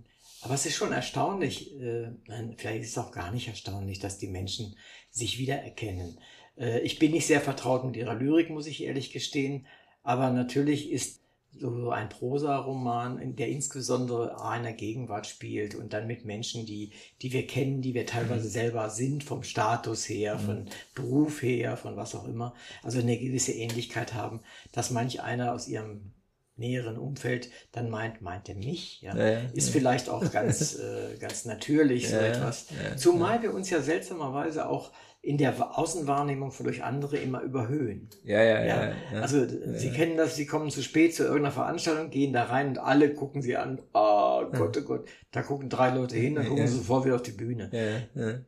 aber 0.43 0.55
es 0.55 0.66
ist 0.66 0.76
schon 0.76 0.93
erstaunlich, 0.93 1.74
äh, 1.80 2.11
vielleicht 2.57 2.82
ist 2.82 2.90
es 2.90 2.99
auch 2.99 3.12
gar 3.12 3.30
nicht 3.30 3.49
erstaunlich, 3.49 3.99
dass 3.99 4.18
die 4.18 4.28
Menschen 4.28 4.76
sich 5.11 5.38
wiedererkennen. 5.38 6.18
Äh, 6.59 6.80
ich 6.80 6.99
bin 6.99 7.12
nicht 7.12 7.26
sehr 7.26 7.40
vertraut 7.40 7.84
mit 7.84 7.97
ihrer 7.97 8.14
Lyrik, 8.14 8.51
muss 8.51 8.66
ich 8.66 8.82
ehrlich 8.82 9.12
gestehen, 9.12 9.66
aber 10.03 10.30
natürlich 10.30 10.90
ist 10.90 11.22
so 11.59 11.90
ein 11.90 12.09
Prosa-Roman, 12.09 13.36
der 13.36 13.49
insbesondere 13.49 14.43
einer 14.43 14.72
Gegenwart 14.72 15.26
spielt 15.26 15.74
und 15.74 15.93
dann 15.93 16.07
mit 16.07 16.24
Menschen, 16.24 16.64
die, 16.64 16.93
die 17.20 17.32
wir 17.32 17.47
kennen, 17.47 17.82
die 17.82 17.95
wir 17.95 18.07
teilweise 18.07 18.47
mhm. 18.47 18.53
selber 18.53 18.90
sind, 18.90 19.22
vom 19.22 19.43
Status 19.43 20.09
her, 20.09 20.36
mhm. 20.36 20.40
von 20.40 20.66
Beruf 20.95 21.43
her, 21.43 21.76
von 21.76 21.97
was 21.97 22.14
auch 22.14 22.26
immer, 22.26 22.55
also 22.82 22.99
eine 22.99 23.18
gewisse 23.18 23.53
Ähnlichkeit 23.53 24.14
haben, 24.14 24.40
dass 24.72 24.90
manch 24.90 25.20
einer 25.20 25.53
aus 25.53 25.68
ihrem 25.68 26.12
näheren 26.57 26.98
Umfeld 26.98 27.50
dann 27.72 27.90
meint, 27.90 28.22
meint 28.22 28.48
er 28.48 28.55
mich, 28.55 29.03
ja, 29.03 29.16
ja, 29.16 29.28
ja 29.28 29.40
ist 29.53 29.70
vielleicht 29.70 30.09
auch 30.09 30.30
ganz, 30.30 30.74
äh, 30.78 31.16
ganz 31.18 31.44
natürlich 31.44 32.11
so 32.11 32.16
etwas. 32.16 32.66
Zumal 32.96 33.42
wir 33.42 33.55
uns 33.55 33.70
ja 33.70 33.80
seltsamerweise 33.80 34.68
auch 34.68 34.92
in 35.25 35.39
der 35.39 35.79
Außenwahrnehmung 35.79 36.51
von 36.51 36.64
durch 36.64 36.83
andere 36.83 37.16
immer 37.16 37.43
überhöhen. 37.43 38.09
Ja, 38.25 38.43
ja, 38.43 38.61
ja. 38.61 38.64
ja, 38.64 38.93
ja. 39.12 39.20
Also 39.20 39.39
ja, 39.39 39.79
Sie 39.79 39.91
kennen 39.93 40.16
das, 40.16 40.35
Sie 40.35 40.47
kommen 40.47 40.68
zu 40.68 40.83
spät 40.83 41.14
zu 41.14 41.23
irgendeiner 41.23 41.53
Veranstaltung, 41.53 42.11
gehen 42.11 42.33
da 42.33 42.43
rein 42.45 42.70
und 42.70 42.79
alle 42.79 43.14
gucken 43.14 43.41
Sie 43.41 43.57
an. 43.57 43.81
Oh 43.95 44.43
Gott, 44.53 44.77
oh 44.77 44.83
Gott. 44.83 45.09
Da 45.31 45.43
gucken 45.43 45.68
drei 45.68 45.91
Leute 45.91 46.16
hin, 46.16 46.35
dann 46.35 46.49
gucken 46.49 46.66
sie 46.66 46.77
sofort 46.77 47.05
wieder 47.05 47.14
auf 47.14 47.23
die 47.23 47.31
Bühne. 47.31 47.70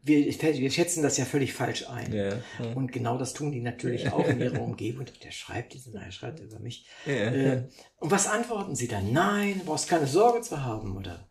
Wir, 0.03 0.27
wir 0.27 0.71
schätzen 0.71 1.03
das 1.03 1.17
ja 1.17 1.25
völlig 1.25 1.55
falsch 1.55 1.89
ein. 1.89 2.43
Und 2.75 2.93
genau 2.93 3.19
das 3.19 3.33
tun 3.35 3.53
die 3.53 3.61
natürlich 3.61 4.13
auch 4.13 4.29
in 4.29 4.41
ihrer 4.41 4.61
Umgebung. 4.61 5.07
Der 5.23 5.31
schreibt 5.31 5.75
diesen, 5.75 5.95
er 5.95 6.11
schreibt 6.11 6.41
über 6.41 6.59
mich. 6.59 6.87
Äh, 7.07 7.63
und 8.01 8.11
was 8.11 8.27
antworten 8.27 8.75
Sie 8.75 8.89
dann? 8.89 9.13
Nein, 9.13 9.61
du 9.61 9.65
brauchst 9.67 9.89
keine 9.89 10.07
Sorge 10.07 10.41
zu 10.43 10.63
haben, 10.63 10.97
oder? 10.97 11.27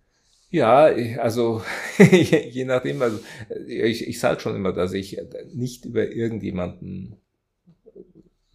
Ja, 0.54 0.84
also 1.18 1.64
je 1.98 2.64
nachdem, 2.66 3.02
also 3.02 3.20
ich, 3.66 4.08
ich 4.08 4.20
sage 4.20 4.40
schon 4.40 4.56
immer, 4.56 4.72
dass 4.72 4.94
ich 4.94 5.20
nicht 5.52 5.86
über 5.86 6.12
irgendjemanden 6.12 7.16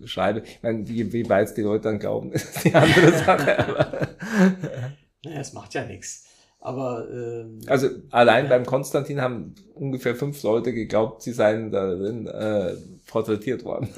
schreibe. 0.05 0.45
Ich 0.45 0.63
meine, 0.63 0.89
wie, 0.89 1.13
wie 1.13 1.29
weit 1.29 1.57
die 1.57 1.63
Leute 1.63 1.89
dann 1.89 1.99
glauben, 1.99 2.31
ist 2.35 2.65
die 2.65 2.73
andere 2.73 3.11
Sache. 3.11 3.59
Aber 3.59 4.09
naja, 5.25 5.41
es 5.41 5.53
macht 5.53 5.75
ja 5.75 5.85
nichts. 5.85 6.27
Aber 6.61 7.09
ähm, 7.11 7.63
also 7.67 7.89
allein 8.11 8.45
ja. 8.45 8.51
beim 8.51 8.65
Konstantin 8.65 9.21
haben 9.21 9.57
ungefähr 9.75 10.15
fünf 10.15 10.41
Leute 10.45 10.73
geglaubt, 10.73 11.23
sie 11.23 11.33
seien 11.33 11.73
darin 11.73 12.29
äh, 12.29 12.75
porträtiert 13.09 13.65
worden. 13.65 13.89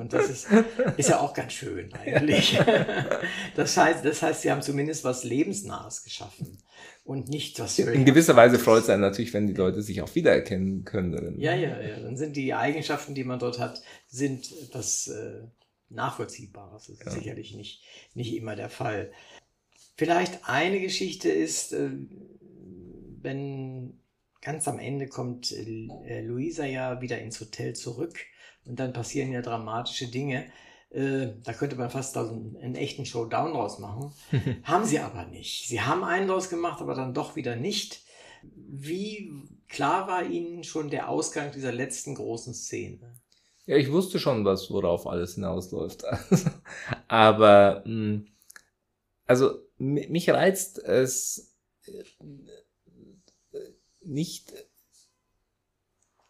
Und 0.00 0.14
das 0.14 0.30
ist, 0.30 0.48
ist 0.96 1.10
ja 1.10 1.20
auch 1.20 1.34
ganz 1.34 1.52
schön 1.52 1.92
eigentlich. 1.92 2.58
Das 3.54 3.76
heißt, 3.76 4.02
das 4.02 4.22
heißt, 4.22 4.40
sie 4.40 4.50
haben 4.50 4.62
zumindest 4.62 5.04
was 5.04 5.24
Lebensnahes 5.24 6.04
geschaffen 6.04 6.58
und 7.04 7.28
nicht 7.28 7.58
was 7.58 7.78
In 7.78 8.04
gewisser 8.04 8.36
Weise 8.36 8.58
freut 8.58 8.82
es 8.82 8.90
einen 8.90 9.02
natürlich, 9.02 9.32
wenn 9.32 9.46
die 9.46 9.54
Leute 9.54 9.82
sich 9.82 10.02
auch 10.02 10.14
wiedererkennen 10.14 10.84
können. 10.84 11.38
Ja, 11.40 11.54
ja, 11.54 11.80
ja. 11.80 12.00
Dann 12.00 12.16
sind 12.16 12.36
die 12.36 12.54
Eigenschaften, 12.54 13.14
die 13.14 13.24
man 13.24 13.38
dort 13.38 13.58
hat, 13.58 13.82
sind 14.08 14.52
etwas 14.62 15.08
äh, 15.08 15.42
Nachvollziehbares. 15.90 16.86
Das 16.86 16.98
ist 16.98 17.06
ja. 17.06 17.12
sicherlich 17.12 17.54
nicht, 17.54 17.82
nicht 18.14 18.34
immer 18.34 18.56
der 18.56 18.70
Fall. 18.70 19.10
Vielleicht 19.96 20.48
eine 20.48 20.80
Geschichte 20.80 21.30
ist, 21.30 21.72
äh, 21.72 21.90
wenn 23.20 24.00
ganz 24.40 24.68
am 24.68 24.78
Ende 24.78 25.08
kommt 25.08 25.52
äh, 25.52 26.20
Luisa 26.22 26.64
ja 26.64 27.00
wieder 27.00 27.18
ins 27.20 27.40
Hotel 27.40 27.74
zurück 27.74 28.18
und 28.64 28.78
dann 28.78 28.92
passieren 28.92 29.32
ja 29.32 29.42
dramatische 29.42 30.08
Dinge. 30.08 30.46
Äh, 30.90 31.34
da 31.44 31.52
könnte 31.52 31.76
man 31.76 31.90
fast 31.90 32.16
einen, 32.16 32.56
einen 32.56 32.74
echten 32.74 33.04
Showdown 33.04 33.52
draus 33.52 33.78
machen. 33.78 34.12
haben 34.64 34.84
sie 34.84 34.98
aber 34.98 35.26
nicht. 35.26 35.68
Sie 35.68 35.80
haben 35.80 36.04
einen 36.04 36.28
draus 36.28 36.48
gemacht, 36.48 36.80
aber 36.80 36.94
dann 36.94 37.14
doch 37.14 37.36
wieder 37.36 37.56
nicht. 37.56 38.02
Wie 38.42 39.30
klar 39.68 40.06
war 40.08 40.24
Ihnen 40.24 40.64
schon 40.64 40.90
der 40.90 41.08
Ausgang 41.08 41.52
dieser 41.52 41.72
letzten 41.72 42.14
großen 42.14 42.54
Szene? 42.54 43.20
Ja, 43.66 43.76
ich 43.76 43.92
wusste 43.92 44.18
schon, 44.18 44.44
was 44.44 44.70
worauf 44.70 45.06
alles 45.06 45.34
hinausläuft. 45.34 46.04
aber 47.08 47.82
mh, 47.84 47.84
hm, 47.84 48.26
also 49.26 49.58
mich 49.76 50.30
reizt 50.30 50.78
es 50.78 51.54
äh, 51.86 52.02
nicht 54.00 54.52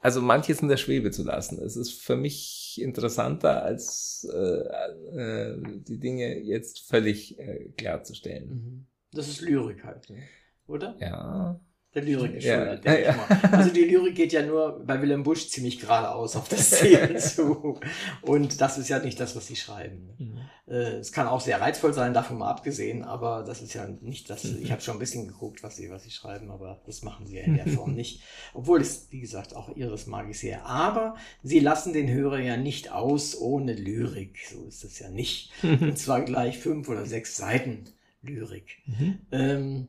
also 0.00 0.22
manches 0.22 0.60
in 0.60 0.68
der 0.68 0.76
Schwebe 0.76 1.10
zu 1.10 1.24
lassen. 1.24 1.60
Es 1.62 1.76
ist 1.76 1.92
für 1.92 2.16
mich 2.16 2.80
interessanter, 2.80 3.62
als 3.62 4.28
äh, 4.32 5.16
äh, 5.16 5.56
die 5.62 5.98
Dinge 5.98 6.38
jetzt 6.38 6.88
völlig 6.88 7.38
äh, 7.38 7.70
klarzustellen. 7.76 8.48
Mhm. 8.48 8.86
Das 9.12 9.28
ist 9.28 9.40
Lyrik 9.40 9.84
halt, 9.84 10.10
ne? 10.10 10.22
oder? 10.66 10.96
Ja 11.00 11.60
der 11.94 12.02
Lyrik 12.02 12.34
geschuldet, 12.34 12.84
ja, 12.84 12.98
ja. 12.98 13.28
Also 13.50 13.70
die 13.70 13.84
Lyrik 13.84 14.14
geht 14.14 14.32
ja 14.34 14.42
nur 14.44 14.84
bei 14.84 15.00
Willem 15.00 15.22
Busch 15.22 15.48
ziemlich 15.48 15.80
geradeaus 15.80 16.36
auf 16.36 16.46
das 16.48 16.70
Ziel 16.78 17.18
zu. 17.18 17.80
Und 18.20 18.60
das 18.60 18.76
ist 18.76 18.90
ja 18.90 18.98
nicht 18.98 19.18
das, 19.18 19.34
was 19.34 19.46
sie 19.46 19.56
schreiben. 19.56 20.10
Mhm. 20.18 20.38
Äh, 20.66 20.98
es 20.98 21.12
kann 21.12 21.26
auch 21.26 21.40
sehr 21.40 21.62
reizvoll 21.62 21.94
sein, 21.94 22.12
davon 22.12 22.38
mal 22.38 22.50
abgesehen, 22.50 23.04
aber 23.04 23.42
das 23.42 23.62
ist 23.62 23.72
ja 23.72 23.88
nicht 24.02 24.28
das. 24.28 24.44
Ich 24.44 24.70
habe 24.70 24.82
schon 24.82 24.96
ein 24.96 25.00
bisschen 25.00 25.28
geguckt, 25.28 25.62
was 25.62 25.76
sie, 25.76 25.88
was 25.88 26.04
sie 26.04 26.10
schreiben, 26.10 26.50
aber 26.50 26.82
das 26.84 27.02
machen 27.02 27.26
sie 27.26 27.36
ja 27.36 27.44
in 27.44 27.56
der 27.56 27.66
Form 27.68 27.94
nicht. 27.94 28.22
Obwohl 28.52 28.82
es, 28.82 29.08
wie 29.10 29.20
gesagt, 29.20 29.56
auch 29.56 29.74
ihres 29.74 30.06
mag 30.06 30.28
ich 30.28 30.38
sehr. 30.38 30.66
Aber 30.66 31.16
sie 31.42 31.60
lassen 31.60 31.94
den 31.94 32.10
Hörer 32.10 32.40
ja 32.40 32.58
nicht 32.58 32.92
aus 32.92 33.34
ohne 33.40 33.72
Lyrik. 33.72 34.36
So 34.46 34.66
ist 34.66 34.84
es 34.84 34.98
ja 34.98 35.08
nicht. 35.08 35.52
Und 35.62 35.98
zwar 35.98 36.20
gleich 36.20 36.58
fünf 36.58 36.86
oder 36.90 37.06
sechs 37.06 37.36
Seiten 37.38 37.84
Lyrik. 38.20 38.76
Mhm. 38.86 39.18
Ähm, 39.32 39.88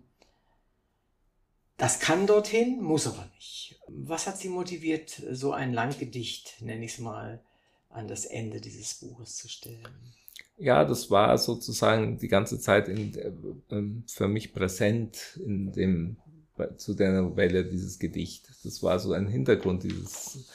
das 1.79 1.99
kann 1.99 2.27
dorthin, 2.27 2.81
muss 2.81 3.07
aber 3.07 3.25
nicht. 3.35 3.79
Was 3.87 4.27
hat 4.27 4.37
Sie 4.37 4.49
motiviert, 4.49 5.21
so 5.31 5.53
ein 5.53 5.73
Langgedicht, 5.73 6.61
nenne 6.61 6.85
ich 6.85 6.93
es 6.93 6.99
mal, 6.99 7.41
an 7.89 8.07
das 8.07 8.25
Ende 8.25 8.61
dieses 8.61 8.95
Buches 8.95 9.37
zu 9.37 9.47
stellen? 9.47 9.87
Ja, 10.57 10.83
das 10.83 11.09
war 11.09 11.37
sozusagen 11.37 12.19
die 12.19 12.27
ganze 12.27 12.59
Zeit 12.59 12.89
in, 12.89 13.15
äh, 13.15 13.31
für 14.07 14.27
mich 14.27 14.53
präsent 14.53 15.39
in 15.43 15.71
dem, 15.71 16.17
zu 16.75 16.93
der 16.93 17.13
Novelle, 17.13 17.63
dieses 17.63 17.97
Gedicht. 17.97 18.49
Das 18.65 18.83
war 18.83 18.99
so 18.99 19.13
ein 19.13 19.29
Hintergrund 19.29 19.83
dieses, 19.83 20.49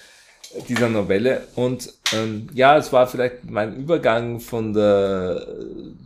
dieser 0.68 0.90
Novelle. 0.90 1.48
Und 1.56 1.94
ähm, 2.12 2.48
ja, 2.52 2.76
es 2.76 2.92
war 2.92 3.06
vielleicht 3.06 3.44
mein 3.44 3.76
Übergang 3.76 4.40
von 4.40 4.74
der 4.74 5.46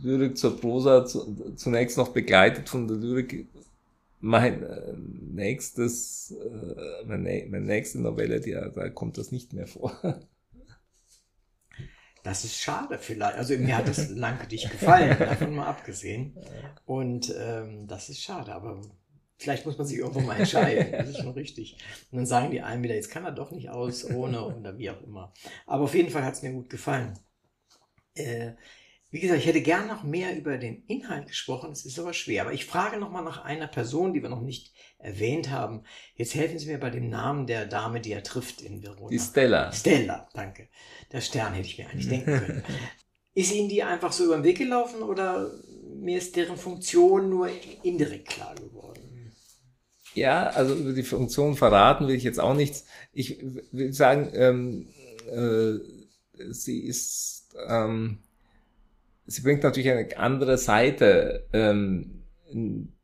Lyrik 0.01 0.37
zur 0.37 0.59
Prosa 0.59 1.05
zu, 1.05 1.53
zunächst 1.57 1.97
noch 1.97 2.09
begleitet 2.09 2.69
von 2.69 2.87
der 2.87 2.95
Lyrik 2.95 3.47
mein 4.19 4.63
äh, 4.63 4.93
nächstes, 4.95 6.31
äh, 6.31 7.05
meine, 7.05 7.45
meine 7.49 7.65
nächste 7.65 8.01
Novelle, 8.01 8.39
die, 8.41 8.51
da 8.51 8.89
kommt 8.89 9.17
das 9.17 9.31
nicht 9.31 9.53
mehr 9.53 9.67
vor. 9.67 9.93
Das 12.21 12.43
ist 12.43 12.57
schade 12.57 12.97
vielleicht. 12.99 13.37
Also 13.37 13.57
mir 13.57 13.77
hat 13.77 13.87
das 13.87 14.09
lange 14.09 14.45
dich 14.45 14.69
gefallen, 14.69 15.17
davon 15.17 15.55
mal 15.55 15.67
abgesehen. 15.67 16.35
Und 16.85 17.33
ähm, 17.39 17.87
das 17.87 18.09
ist 18.09 18.21
schade, 18.21 18.53
aber 18.53 18.81
vielleicht 19.37 19.65
muss 19.65 19.77
man 19.77 19.87
sich 19.87 19.99
irgendwo 19.99 20.19
mal 20.19 20.35
entscheiden. 20.37 20.91
Das 20.91 21.09
ist 21.09 21.19
schon 21.19 21.31
richtig. 21.31 21.77
Und 22.11 22.17
dann 22.17 22.25
sagen 22.25 22.51
die 22.51 22.61
einen 22.61 22.83
wieder, 22.83 22.95
jetzt 22.95 23.09
kann 23.09 23.23
er 23.23 23.31
doch 23.31 23.51
nicht 23.51 23.69
aus, 23.69 24.03
ohne 24.03 24.43
oder 24.43 24.77
wie 24.77 24.89
auch 24.89 25.01
immer. 25.01 25.33
Aber 25.65 25.85
auf 25.85 25.95
jeden 25.95 26.09
Fall 26.09 26.25
hat 26.25 26.33
es 26.33 26.41
mir 26.41 26.51
gut 26.51 26.69
gefallen. 26.69 27.17
Äh, 28.15 28.51
wie 29.11 29.19
gesagt, 29.19 29.39
ich 29.39 29.47
hätte 29.47 29.61
gern 29.61 29.87
noch 29.87 30.03
mehr 30.03 30.37
über 30.37 30.57
den 30.57 30.83
Inhalt 30.85 31.27
gesprochen, 31.27 31.71
es 31.71 31.83
ist 31.83 31.97
aber 31.97 32.13
schwer. 32.13 32.43
Aber 32.43 32.53
ich 32.53 32.65
frage 32.65 32.97
noch 32.97 33.09
mal 33.09 33.23
nach 33.23 33.43
einer 33.43 33.67
Person, 33.67 34.13
die 34.13 34.21
wir 34.21 34.29
noch 34.29 34.41
nicht 34.41 34.71
erwähnt 34.99 35.49
haben. 35.49 35.83
Jetzt 36.13 36.35
helfen 36.35 36.59
Sie 36.59 36.67
mir 36.67 36.79
bei 36.79 36.91
dem 36.91 37.09
Namen 37.09 37.47
der 37.47 37.65
Dame, 37.65 38.01
die 38.01 38.11
er 38.11 38.23
trifft 38.23 38.61
in 38.61 38.83
Verona. 38.83 39.09
Die 39.09 39.19
Stella. 39.19 39.71
Stella, 39.71 40.29
danke. 40.33 40.69
Der 41.11 41.21
Stern 41.21 41.53
hätte 41.53 41.67
ich 41.67 41.79
mir 41.79 41.89
eigentlich 41.89 42.09
denken 42.09 42.25
können. 42.45 42.63
ist 43.33 43.53
Ihnen 43.53 43.69
die 43.69 43.81
einfach 43.81 44.11
so 44.11 44.25
über 44.25 44.35
den 44.35 44.43
Weg 44.43 44.59
gelaufen 44.59 45.01
oder 45.01 45.51
mir 45.95 46.19
ist 46.19 46.35
deren 46.35 46.57
Funktion 46.57 47.29
nur 47.29 47.49
indirekt 47.81 48.29
klar 48.29 48.53
geworden? 48.53 49.33
Ja, 50.13 50.47
also 50.49 50.75
über 50.75 50.93
die 50.93 51.03
Funktion 51.03 51.55
verraten 51.55 52.07
will 52.07 52.15
ich 52.15 52.23
jetzt 52.23 52.39
auch 52.39 52.53
nichts. 52.55 52.85
Ich 53.11 53.39
will 53.71 53.91
sagen, 53.91 54.29
ähm, 54.33 54.89
äh, 55.31 56.51
sie 56.51 56.81
ist... 56.81 57.47
Ähm, 57.67 58.19
sie 59.29 59.41
bringt 59.41 59.63
natürlich 59.63 59.91
eine 59.91 60.17
andere 60.17 60.57
Seite, 60.57 61.47
ähm, 61.53 62.23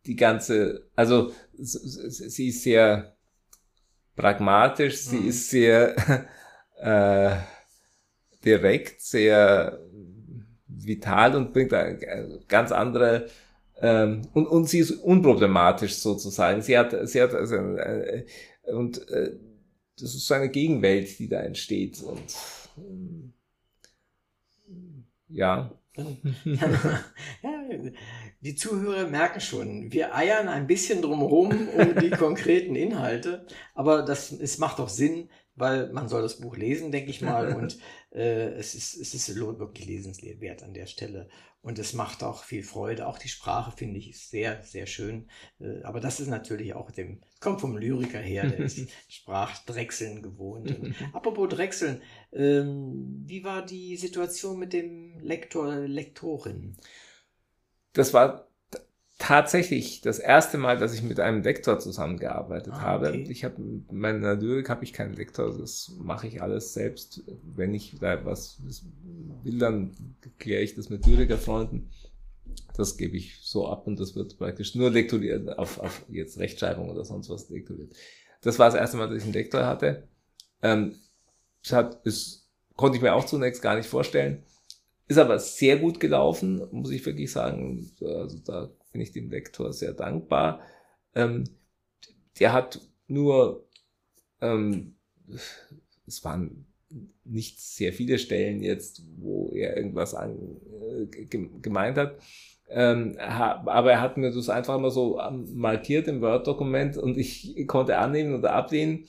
die 0.05 0.15
ganze, 0.15 0.89
also 0.95 1.31
sie 1.53 2.49
ist 2.49 2.63
sehr 2.63 3.15
pragmatisch, 4.15 4.97
sie 4.97 5.17
mhm. 5.17 5.29
ist 5.29 5.49
sehr 5.49 6.27
äh, 6.79 7.35
direkt, 8.43 9.01
sehr 9.01 9.79
vital 10.67 11.35
und 11.35 11.53
bringt 11.53 11.73
eine 11.73 12.39
ganz 12.47 12.71
andere 12.71 13.27
ähm, 13.81 14.21
und, 14.33 14.47
und 14.47 14.69
sie 14.69 14.79
ist 14.79 14.91
unproblematisch 14.91 15.95
sozusagen. 15.95 16.61
Sie 16.61 16.77
hat, 16.77 16.95
sie 17.07 17.21
hat 17.21 17.33
also, 17.33 17.55
äh, 17.55 18.25
und 18.63 19.07
äh, 19.09 19.37
das 19.99 20.15
ist 20.15 20.25
so 20.27 20.33
eine 20.33 20.49
Gegenwelt, 20.49 21.19
die 21.19 21.27
da 21.27 21.41
entsteht 21.41 22.01
und 22.01 22.35
äh, 22.77 23.31
ja. 25.29 25.71
die 28.41 28.55
Zuhörer 28.55 29.07
merken 29.07 29.39
schon, 29.39 29.91
wir 29.91 30.15
eiern 30.15 30.47
ein 30.47 30.67
bisschen 30.67 31.01
drumherum 31.01 31.69
um 31.69 31.95
die 31.95 32.09
konkreten 32.11 32.75
Inhalte, 32.75 33.45
aber 33.73 34.03
das, 34.03 34.31
es 34.31 34.57
macht 34.57 34.79
doch 34.79 34.89
Sinn, 34.89 35.29
weil 35.55 35.91
man 35.91 36.09
soll 36.09 36.21
das 36.21 36.39
Buch 36.39 36.57
lesen, 36.57 36.91
denke 36.91 37.09
ich 37.09 37.21
mal, 37.21 37.55
und 37.55 37.77
äh, 38.11 38.49
es 38.53 38.75
ist, 38.75 38.95
es 38.95 39.13
ist 39.13 39.35
wirklich 39.35 39.87
lesenswert 39.87 40.63
an 40.63 40.73
der 40.73 40.85
Stelle. 40.85 41.29
Und 41.61 41.79
es 41.79 41.93
macht 41.93 42.23
auch 42.23 42.43
viel 42.43 42.61
Freude. 42.61 43.07
Auch 43.07 43.17
die 43.17 43.27
Sprache 43.27 43.75
finde 43.75 43.97
ich 43.97 44.19
sehr, 44.19 44.61
sehr 44.61 44.85
schön. 44.85 45.31
Äh, 45.59 45.81
aber 45.81 45.99
das 45.99 46.19
ist 46.19 46.27
natürlich 46.27 46.75
auch 46.75 46.91
dem, 46.91 47.21
kommt 47.45 47.61
vom 47.61 47.77
Lyriker 47.77 48.19
her, 48.19 48.47
der 48.47 48.57
ist 48.57 48.89
Sprachdrechseln 49.07 50.23
gewohnt. 50.23 50.77
Und 50.79 50.95
apropos 51.13 51.47
Drechseln, 51.47 52.01
ähm, 52.33 53.23
wie 53.25 53.43
war 53.43 53.63
die 53.63 53.95
Situation 53.97 54.57
mit 54.57 54.73
dem 54.73 55.19
Lektor, 55.19 55.75
Lektorin? 55.75 56.75
Das 57.93 58.15
war 58.15 58.47
tatsächlich 59.19 60.01
das 60.01 60.17
erste 60.17 60.57
Mal, 60.57 60.79
dass 60.79 60.95
ich 60.95 61.03
mit 61.03 61.19
einem 61.19 61.43
Lektor 61.43 61.77
zusammengearbeitet 61.77 62.73
ah, 62.73 62.81
habe. 62.81 63.09
Okay. 63.09 63.27
Ich 63.29 63.45
habe 63.45 63.61
meiner 63.91 64.33
Lyrik 64.33 64.67
habe 64.67 64.83
ich 64.83 64.91
keinen 64.91 65.13
Lektor, 65.13 65.55
das 65.55 65.93
mache 65.99 66.25
ich 66.25 66.41
alles 66.41 66.73
selbst. 66.73 67.23
Wenn 67.43 67.75
ich 67.75 67.95
da 67.99 68.25
was 68.25 68.59
will, 69.43 69.59
dann 69.59 69.91
kläre 70.39 70.63
ich 70.63 70.73
das 70.73 70.89
mit 70.89 71.05
Lyrikerfreunden. 71.05 71.91
Das 72.75 72.97
gebe 72.97 73.17
ich 73.17 73.39
so 73.41 73.67
ab 73.67 73.87
und 73.87 73.99
das 73.99 74.15
wird 74.15 74.37
praktisch 74.37 74.75
nur 74.75 74.91
lektoriert, 74.91 75.57
auf, 75.57 75.79
auf 75.79 76.05
jetzt 76.09 76.39
Rechtschreibung 76.39 76.89
oder 76.89 77.05
sonst 77.05 77.29
was 77.29 77.49
lektoriert. 77.49 77.95
Das 78.41 78.59
war 78.59 78.67
das 78.67 78.75
erste 78.75 78.97
Mal, 78.97 79.07
dass 79.07 79.17
ich 79.17 79.23
einen 79.23 79.33
Lektor 79.33 79.65
hatte. 79.65 80.07
Ähm, 80.61 80.95
das 81.63 81.71
hat, 81.73 82.05
ist, 82.05 82.49
konnte 82.75 82.97
ich 82.97 83.01
mir 83.01 83.13
auch 83.13 83.25
zunächst 83.25 83.61
gar 83.61 83.75
nicht 83.75 83.87
vorstellen. 83.87 84.43
Ist 85.07 85.17
aber 85.17 85.39
sehr 85.39 85.77
gut 85.77 85.99
gelaufen, 85.99 86.67
muss 86.71 86.91
ich 86.91 87.05
wirklich 87.05 87.31
sagen. 87.31 87.91
Also 88.01 88.39
da 88.39 88.71
bin 88.91 89.01
ich 89.01 89.11
dem 89.11 89.29
Lektor 89.29 89.71
sehr 89.71 89.93
dankbar. 89.93 90.61
Ähm, 91.13 91.43
der 92.39 92.53
hat 92.53 92.81
nur, 93.07 93.67
ähm, 94.41 94.95
es 96.07 96.23
waren 96.23 96.67
nicht 97.23 97.59
sehr 97.59 97.93
viele 97.93 98.17
Stellen 98.17 98.61
jetzt, 98.61 99.03
wo 99.17 99.51
er 99.53 99.75
irgendwas 99.77 100.13
an, 100.13 100.37
äh, 101.09 101.25
gemeint 101.61 101.97
hat. 101.97 102.17
Ähm, 102.67 103.15
aber 103.19 103.91
er 103.91 104.01
hat 104.01 104.17
mir 104.17 104.31
das 104.31 104.49
einfach 104.49 104.79
mal 104.79 104.89
so 104.89 105.19
markiert 105.53 106.07
im 106.07 106.21
Word-Dokument 106.21 106.97
und 106.97 107.17
ich 107.17 107.55
konnte 107.67 107.97
annehmen 107.97 108.35
oder 108.35 108.53
ablehnen. 108.53 109.05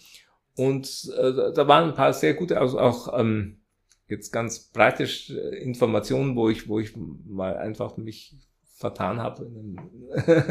Und 0.57 1.11
äh, 1.17 1.53
da 1.55 1.69
waren 1.69 1.91
ein 1.91 1.95
paar 1.95 2.13
sehr 2.13 2.35
gute, 2.35 2.61
also 2.61 2.79
auch 2.79 3.19
ähm, 3.19 3.61
jetzt 4.09 4.31
ganz 4.31 4.71
praktisch 4.71 5.31
Informationen, 5.31 6.37
wo 6.37 6.49
ich, 6.49 6.69
wo 6.69 6.81
ich 6.81 6.95
mal 6.97 7.57
einfach 7.57 7.97
mich 7.97 8.37
vertan 8.77 9.19
habe. 9.19 9.51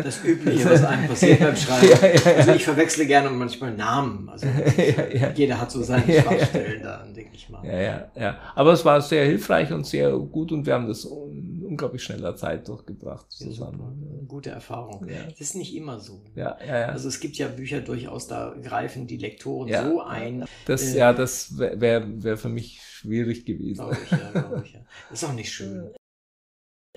das 0.04 0.24
Übliche, 0.24 0.66
was 0.70 0.84
einem 0.84 1.08
passiert 1.08 1.40
beim 1.40 1.56
Schreiben. 1.56 1.88
Ja, 1.88 2.32
ja, 2.32 2.38
also 2.38 2.52
ich 2.54 2.64
verwechsle 2.64 3.06
gerne 3.06 3.30
manchmal 3.30 3.76
Namen. 3.76 4.28
Also 4.30 4.48
jeder 5.36 5.62
hat 5.62 5.70
so 5.72 5.84
seine 5.84 6.12
Schwachstellen 6.22 6.82
da, 6.82 7.06
denke 7.06 7.36
ich 7.36 7.48
mal. 7.50 7.64
Ja, 7.64 7.80
ja, 7.80 8.12
ja. 8.16 8.38
Aber 8.56 8.74
es 8.74 8.84
war 8.84 9.00
sehr 9.02 9.26
hilfreich 9.26 9.72
und 9.72 9.86
sehr 9.86 10.12
gut 10.18 10.52
und 10.52 10.66
wir 10.66 10.74
haben 10.74 10.88
das 10.88 11.06
unglaublich 11.06 12.02
schneller 12.02 12.36
Zeit 12.36 12.68
durchgebracht 12.68 13.28
Ja, 13.30 13.46
zusammen. 13.46 14.26
Gute 14.28 14.50
Erfahrung. 14.50 15.08
Ja. 15.08 15.24
Das 15.30 15.40
ist 15.40 15.56
nicht 15.56 15.76
immer 15.76 16.00
so. 16.00 16.24
Ja, 16.34 16.58
ja, 16.68 16.80
ja. 16.80 16.88
Also 16.88 17.08
es 17.10 17.20
gibt 17.20 17.36
ja 17.38 17.48
Bücher 17.48 17.82
durchaus, 17.82 18.28
da 18.28 18.56
greifen 18.64 19.06
die 19.06 19.18
Lektoren 19.18 19.68
Ja. 19.68 19.88
so 19.88 20.02
ein. 20.02 20.46
das, 20.66 20.96
äh, 20.96 20.98
ja, 20.98 21.14
das 21.14 21.60
wäre 21.60 21.80
wär, 21.80 22.24
wär 22.24 22.38
für 22.38 22.50
mich 22.50 22.82
schwierig 22.82 23.46
gewesen. 23.46 23.84
Glaube 23.84 23.98
ich, 24.04 24.12
ja, 24.12 24.32
glaube 24.32 24.64
ich, 24.66 24.74
ja. 24.74 24.80
Ist 25.14 25.24
auch 25.24 25.34
nicht 25.34 25.52
schön. 25.52 25.92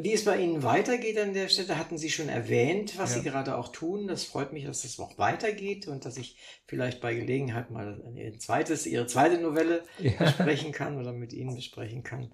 Wie 0.00 0.12
es 0.12 0.24
bei 0.24 0.40
Ihnen 0.40 0.62
weitergeht 0.62 1.18
an 1.18 1.34
der 1.34 1.48
Stelle, 1.48 1.76
hatten 1.78 1.98
Sie 1.98 2.10
schon 2.10 2.28
erwähnt, 2.28 2.96
was 2.98 3.14
Ja. 3.14 3.22
Sie 3.22 3.28
gerade 3.28 3.56
auch 3.56 3.68
tun. 3.72 4.06
Das 4.06 4.24
freut 4.24 4.52
mich, 4.52 4.64
dass 4.64 4.84
es 4.84 4.98
auch 5.00 5.18
weitergeht 5.18 5.88
und 5.88 6.04
dass 6.04 6.16
ich 6.16 6.36
vielleicht 6.66 7.00
bei 7.00 7.14
Gelegenheit 7.14 7.70
mal 7.70 8.00
Ihr 8.14 8.38
zweites, 8.38 8.86
Ihre 8.86 9.06
zweite 9.06 9.38
Novelle 9.40 9.82
Ja. 9.98 10.12
besprechen 10.18 10.72
kann 10.72 10.98
oder 10.98 11.12
mit 11.12 11.32
Ihnen 11.32 11.54
besprechen 11.54 12.02
kann. 12.02 12.32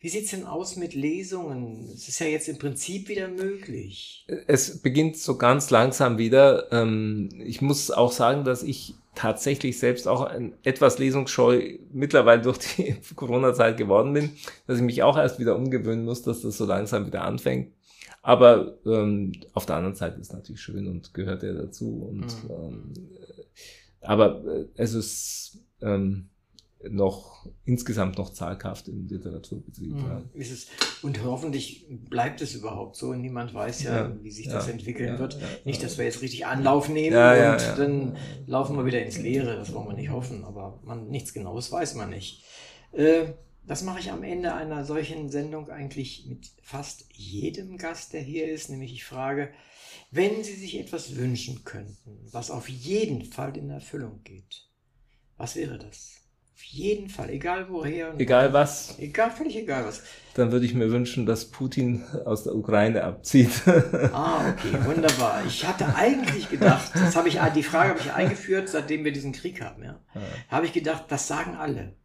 Wie 0.00 0.08
sieht's 0.10 0.32
denn 0.32 0.44
aus 0.44 0.76
mit 0.76 0.94
Lesungen? 0.94 1.90
Es 1.94 2.08
ist 2.08 2.18
ja 2.18 2.26
jetzt 2.26 2.48
im 2.48 2.58
Prinzip 2.58 3.08
wieder 3.08 3.28
möglich. 3.28 4.26
Es 4.46 4.82
beginnt 4.82 5.16
so 5.16 5.38
ganz 5.38 5.70
langsam 5.70 6.18
wieder. 6.18 6.70
Ähm, 6.72 7.30
Ich 7.46 7.62
muss 7.62 7.90
auch 7.90 8.12
sagen, 8.12 8.44
dass 8.44 8.62
ich 8.62 8.94
tatsächlich 9.14 9.78
selbst 9.78 10.06
auch 10.08 10.22
ein 10.22 10.54
etwas 10.62 10.98
lesungsscheu 10.98 11.78
mittlerweile 11.92 12.42
durch 12.42 12.58
die 12.58 12.96
Corona-Zeit 13.16 13.76
geworden 13.76 14.12
bin, 14.12 14.30
dass 14.66 14.78
ich 14.78 14.82
mich 14.84 15.02
auch 15.02 15.16
erst 15.16 15.38
wieder 15.38 15.56
umgewöhnen 15.56 16.04
muss, 16.04 16.22
dass 16.22 16.42
das 16.42 16.56
so 16.56 16.64
langsam 16.64 17.06
wieder 17.06 17.22
anfängt. 17.24 17.72
Aber 18.22 18.78
ähm, 18.86 19.32
auf 19.52 19.66
der 19.66 19.76
anderen 19.76 19.94
Seite 19.94 20.18
ist 20.20 20.28
es 20.28 20.32
natürlich 20.32 20.62
schön 20.62 20.86
und 20.88 21.12
gehört 21.12 21.42
ja 21.42 21.52
dazu. 21.52 22.08
Und, 22.10 22.26
Mhm. 22.44 22.50
ähm, 22.50 22.92
äh, 23.20 24.06
aber 24.06 24.42
äh, 24.46 24.64
es 24.76 24.94
ist 24.94 25.58
ähm, 25.82 26.30
noch 26.90 27.46
insgesamt 27.64 28.18
noch 28.18 28.32
zaghaft 28.32 28.88
im 28.88 29.06
Literaturbetrieb. 29.06 29.96
Ja. 29.96 30.22
Mhm. 30.32 30.40
Ist 30.40 30.52
es, 30.52 30.66
und 31.02 31.22
hoffentlich 31.24 31.86
bleibt 31.88 32.40
es 32.40 32.54
überhaupt 32.54 32.96
so. 32.96 33.14
Niemand 33.14 33.54
weiß 33.54 33.82
ja, 33.84 34.08
Ja, 34.08 34.16
wie 34.22 34.30
sich 34.30 34.46
ja, 34.46 34.54
das 34.54 34.68
entwickeln 34.68 35.14
ja, 35.14 35.18
wird. 35.18 35.34
ja, 35.34 35.46
Nicht, 35.64 35.80
ja. 35.82 35.88
dass 35.88 35.98
wir 35.98 36.04
jetzt 36.04 36.22
richtig 36.22 36.46
Anlauf 36.46 36.88
nehmen 36.88 37.14
Ja, 37.14 37.34
ja, 37.34 37.52
und 37.54 37.60
ja. 37.62 37.76
dann 37.76 38.16
laufen 38.46 38.76
wir 38.76 38.84
wieder 38.86 39.02
ins 39.04 39.18
Leere. 39.18 39.56
Das 39.56 39.72
wollen 39.72 39.88
wir 39.88 39.94
nicht 39.94 40.10
hoffen, 40.10 40.44
aber 40.44 40.80
man, 40.84 41.08
nichts 41.08 41.32
Genaues 41.32 41.70
weiß 41.72 41.94
man 41.94 42.10
nicht. 42.10 42.44
Äh, 42.92 43.32
das 43.66 43.82
mache 43.82 44.00
ich 44.00 44.10
am 44.10 44.22
Ende 44.22 44.54
einer 44.54 44.84
solchen 44.84 45.30
Sendung 45.30 45.70
eigentlich 45.70 46.26
mit 46.26 46.50
fast 46.62 47.06
jedem 47.14 47.78
Gast, 47.78 48.12
der 48.12 48.20
hier 48.20 48.46
ist. 48.50 48.68
Nämlich 48.68 48.92
ich 48.92 49.04
frage, 49.04 49.50
wenn 50.10 50.44
Sie 50.44 50.54
sich 50.54 50.78
etwas 50.78 51.16
wünschen 51.16 51.64
könnten, 51.64 52.18
was 52.30 52.50
auf 52.50 52.68
jeden 52.68 53.24
Fall 53.24 53.56
in 53.56 53.70
Erfüllung 53.70 54.22
geht, 54.22 54.68
was 55.36 55.56
wäre 55.56 55.78
das? 55.78 56.23
Auf 56.54 56.62
jeden 56.62 57.08
Fall, 57.08 57.30
egal 57.30 57.68
woher. 57.68 58.12
Und 58.12 58.20
Egal 58.20 58.52
was, 58.52 58.96
Egal, 58.98 59.30
völlig 59.32 59.56
egal 59.56 59.84
was. 59.86 60.02
dann 60.34 60.52
würde 60.52 60.64
ich 60.66 60.74
mir 60.74 60.90
wünschen, 60.90 61.26
dass 61.26 61.46
Putin 61.50 62.04
aus 62.24 62.44
der 62.44 62.54
Ukraine 62.54 63.02
abzieht. 63.02 63.50
Ah, 64.12 64.48
okay, 64.50 64.72
wunderbar. 64.84 65.42
Ich 65.46 65.66
hatte 65.66 65.94
eigentlich 65.96 66.48
gedacht, 66.50 66.92
das 66.94 67.16
habe 67.16 67.28
ich, 67.28 67.38
die 67.56 67.62
Frage 67.64 67.90
habe 67.90 68.00
ich 68.00 68.12
eingeführt, 68.12 68.68
seitdem 68.68 69.04
wir 69.04 69.12
diesen 69.12 69.32
Krieg 69.32 69.60
haben, 69.60 69.82
ja. 69.82 69.98
Habe 70.48 70.66
ich 70.66 70.72
gedacht, 70.72 71.06
das 71.08 71.26
sagen 71.26 71.56
alle. 71.56 71.96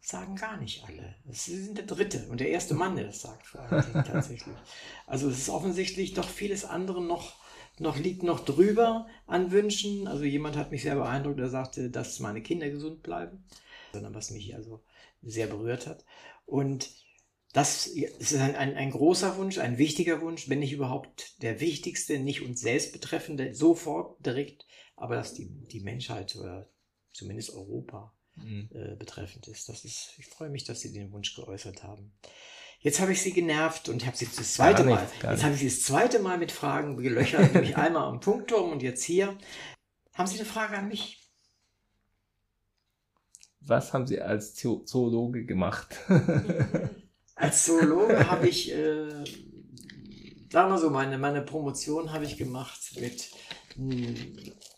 Das 0.00 0.10
sagen 0.12 0.36
gar 0.36 0.56
nicht 0.58 0.84
alle. 0.86 1.16
Sie 1.32 1.60
sind 1.60 1.76
der 1.76 1.84
Dritte 1.86 2.26
und 2.30 2.38
der 2.40 2.50
erste 2.50 2.74
Mann, 2.74 2.94
der 2.94 3.06
das 3.06 3.20
sagt, 3.22 3.46
tatsächlich. 4.06 4.54
Also 5.06 5.28
es 5.28 5.38
ist 5.38 5.48
offensichtlich 5.50 6.14
doch 6.14 6.28
vieles 6.28 6.64
andere 6.64 7.02
noch, 7.02 7.34
noch 7.80 7.98
liegt 7.98 8.22
noch 8.22 8.40
drüber 8.44 9.06
an 9.26 9.50
Wünschen. 9.50 10.06
Also 10.06 10.22
jemand 10.24 10.56
hat 10.56 10.70
mich 10.70 10.82
sehr 10.82 10.94
beeindruckt, 10.94 11.40
der 11.40 11.48
sagte, 11.48 11.90
dass 11.90 12.20
meine 12.20 12.42
Kinder 12.42 12.70
gesund 12.70 13.02
bleiben, 13.02 13.42
sondern 13.98 14.14
was 14.14 14.30
mich 14.30 14.54
also 14.54 14.82
sehr 15.22 15.46
berührt 15.48 15.86
hat. 15.86 16.04
Und 16.46 16.90
das 17.52 17.86
ist 17.86 18.34
ein, 18.36 18.54
ein, 18.54 18.74
ein 18.76 18.90
großer 18.90 19.36
Wunsch, 19.36 19.58
ein 19.58 19.78
wichtiger 19.78 20.20
Wunsch, 20.20 20.48
wenn 20.48 20.60
nicht 20.60 20.72
überhaupt 20.72 21.42
der 21.42 21.60
wichtigste, 21.60 22.18
nicht 22.18 22.42
uns 22.42 22.60
selbst 22.60 22.92
betreffende, 22.92 23.54
sofort 23.54 24.24
direkt, 24.24 24.66
aber 24.96 25.16
dass 25.16 25.34
die, 25.34 25.48
die 25.48 25.80
Menschheit 25.80 26.36
oder 26.36 26.68
zumindest 27.12 27.54
Europa 27.54 28.12
Mhm. 28.36 28.68
äh, 28.72 28.94
betreffend 28.94 29.48
ist. 29.48 29.68
Das 29.68 29.84
ist. 29.84 30.14
Ich 30.18 30.26
freue 30.26 30.50
mich, 30.50 30.64
dass 30.64 30.80
Sie 30.80 30.92
den 30.92 31.10
Wunsch 31.12 31.34
geäußert 31.34 31.82
haben. 31.82 32.12
Jetzt 32.80 33.00
habe 33.00 33.12
ich 33.12 33.20
Sie 33.20 33.32
genervt 33.32 33.88
und 33.88 34.06
habe 34.06 34.16
Sie 34.16 34.26
das 34.26 34.54
zweite 34.54 34.84
nicht, 34.84 34.94
Mal. 34.94 35.10
Jetzt 35.32 35.42
habe 35.42 35.54
ich 35.54 35.60
Sie 35.60 35.66
das 35.66 35.82
zweite 35.82 36.20
Mal 36.20 36.38
mit 36.38 36.52
Fragen 36.52 36.96
gelöchert, 36.96 37.52
nämlich 37.52 37.76
einmal 37.76 38.04
am 38.04 38.20
Punkturm 38.20 38.70
und 38.70 38.82
jetzt 38.82 39.02
hier. 39.02 39.36
Haben 40.14 40.28
Sie 40.28 40.36
eine 40.36 40.44
Frage 40.44 40.76
an 40.76 40.88
mich? 40.88 41.17
Was 43.60 43.92
haben 43.92 44.06
Sie 44.06 44.20
als 44.20 44.54
Zo- 44.56 44.82
Zoologe 44.84 45.44
gemacht? 45.44 45.96
Als 47.36 47.64
Zoologe 47.64 48.28
habe 48.28 48.48
ich, 48.48 48.70
äh, 48.70 49.24
sagen 50.50 50.70
wir 50.70 50.78
so, 50.78 50.90
meine, 50.90 51.18
meine 51.18 51.42
Promotion 51.42 52.12
habe 52.12 52.24
ich 52.24 52.36
gemacht 52.36 52.80
mit 53.00 53.30
mh, 53.76 54.14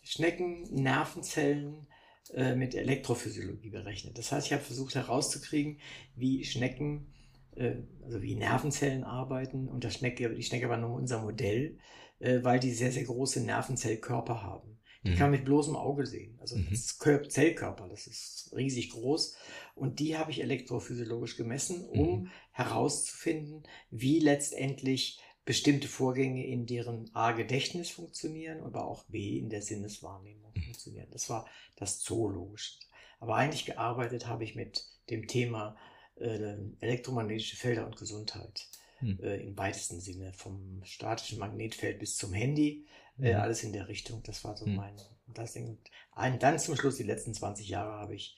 Schnecken, 0.03 0.63
Nervenzellen, 0.73 1.87
äh, 2.33 2.55
mit 2.55 2.75
Elektrophysiologie 2.75 3.69
berechnet. 3.69 4.17
Das 4.17 4.31
heißt, 4.31 4.47
ich 4.47 4.53
habe 4.53 4.63
versucht 4.63 4.95
herauszukriegen, 4.95 5.79
wie 6.15 6.43
Schnecken, 6.45 7.13
äh, 7.55 7.75
also 8.03 8.21
wie 8.21 8.35
Nervenzellen 8.35 9.03
arbeiten. 9.03 9.67
Und 9.67 9.83
das 9.83 9.95
Schnecke, 9.95 10.33
die 10.33 10.43
Schnecke 10.43 10.69
war 10.69 10.77
nur 10.77 10.93
unser 10.93 11.21
Modell, 11.21 11.77
äh, 12.19 12.39
weil 12.43 12.59
die 12.59 12.71
sehr, 12.71 12.91
sehr 12.91 13.03
große 13.05 13.41
Nervenzellkörper 13.41 14.43
haben. 14.43 14.70
Die 15.03 15.09
Mhm. 15.11 15.15
kann 15.15 15.31
man 15.31 15.39
mit 15.39 15.45
bloßem 15.45 15.75
Auge 15.75 16.05
sehen. 16.05 16.37
Also 16.39 16.57
Mhm. 16.57 16.69
das 16.69 16.97
Zellkörper, 17.29 17.87
das 17.89 18.07
ist 18.07 18.51
riesig 18.55 18.91
groß. 18.91 19.35
Und 19.75 19.99
die 19.99 20.17
habe 20.17 20.31
ich 20.31 20.41
elektrophysiologisch 20.41 21.37
gemessen, 21.37 21.85
um 21.87 22.27
herauszufinden, 22.51 23.63
wie 23.89 24.19
letztendlich 24.19 25.19
bestimmte 25.43 25.87
Vorgänge 25.87 26.45
in 26.45 26.65
deren 26.67 27.09
A 27.15 27.31
Gedächtnis 27.31 27.89
funktionieren, 27.89 28.61
aber 28.61 28.85
auch 28.85 29.03
B 29.05 29.37
in 29.39 29.49
der 29.49 29.61
Sinneswahrnehmung 29.61 30.53
funktionieren. 30.55 31.07
Das 31.11 31.29
war 31.29 31.47
das 31.75 31.99
Zoologische. 31.99 32.77
Aber 33.19 33.35
eigentlich 33.35 33.65
gearbeitet 33.65 34.27
habe 34.27 34.43
ich 34.43 34.55
mit 34.55 34.85
dem 35.09 35.27
Thema 35.27 35.75
äh, 36.15 36.55
elektromagnetische 36.79 37.55
Felder 37.55 37.85
und 37.85 37.97
Gesundheit 37.97 38.67
Hm. 38.99 39.19
äh, 39.19 39.37
im 39.37 39.57
weitesten 39.57 39.99
Sinne, 39.99 40.31
vom 40.33 40.81
statischen 40.83 41.39
Magnetfeld 41.39 41.97
bis 41.99 42.17
zum 42.17 42.33
Handy, 42.33 42.85
äh, 43.21 43.33
Mhm. 43.35 43.39
alles 43.41 43.63
in 43.63 43.73
der 43.73 43.87
Richtung. 43.87 44.21
Das 44.23 44.43
war 44.43 44.55
so 44.57 44.65
Mhm. 44.65 44.75
mein 44.75 44.95
das 45.27 45.53
Ding. 45.53 45.77
Und 46.15 46.43
dann 46.43 46.59
zum 46.59 46.75
Schluss, 46.75 46.97
die 46.97 47.03
letzten 47.03 47.33
20 47.33 47.69
Jahre, 47.69 47.93
habe 47.93 48.15
ich 48.15 48.37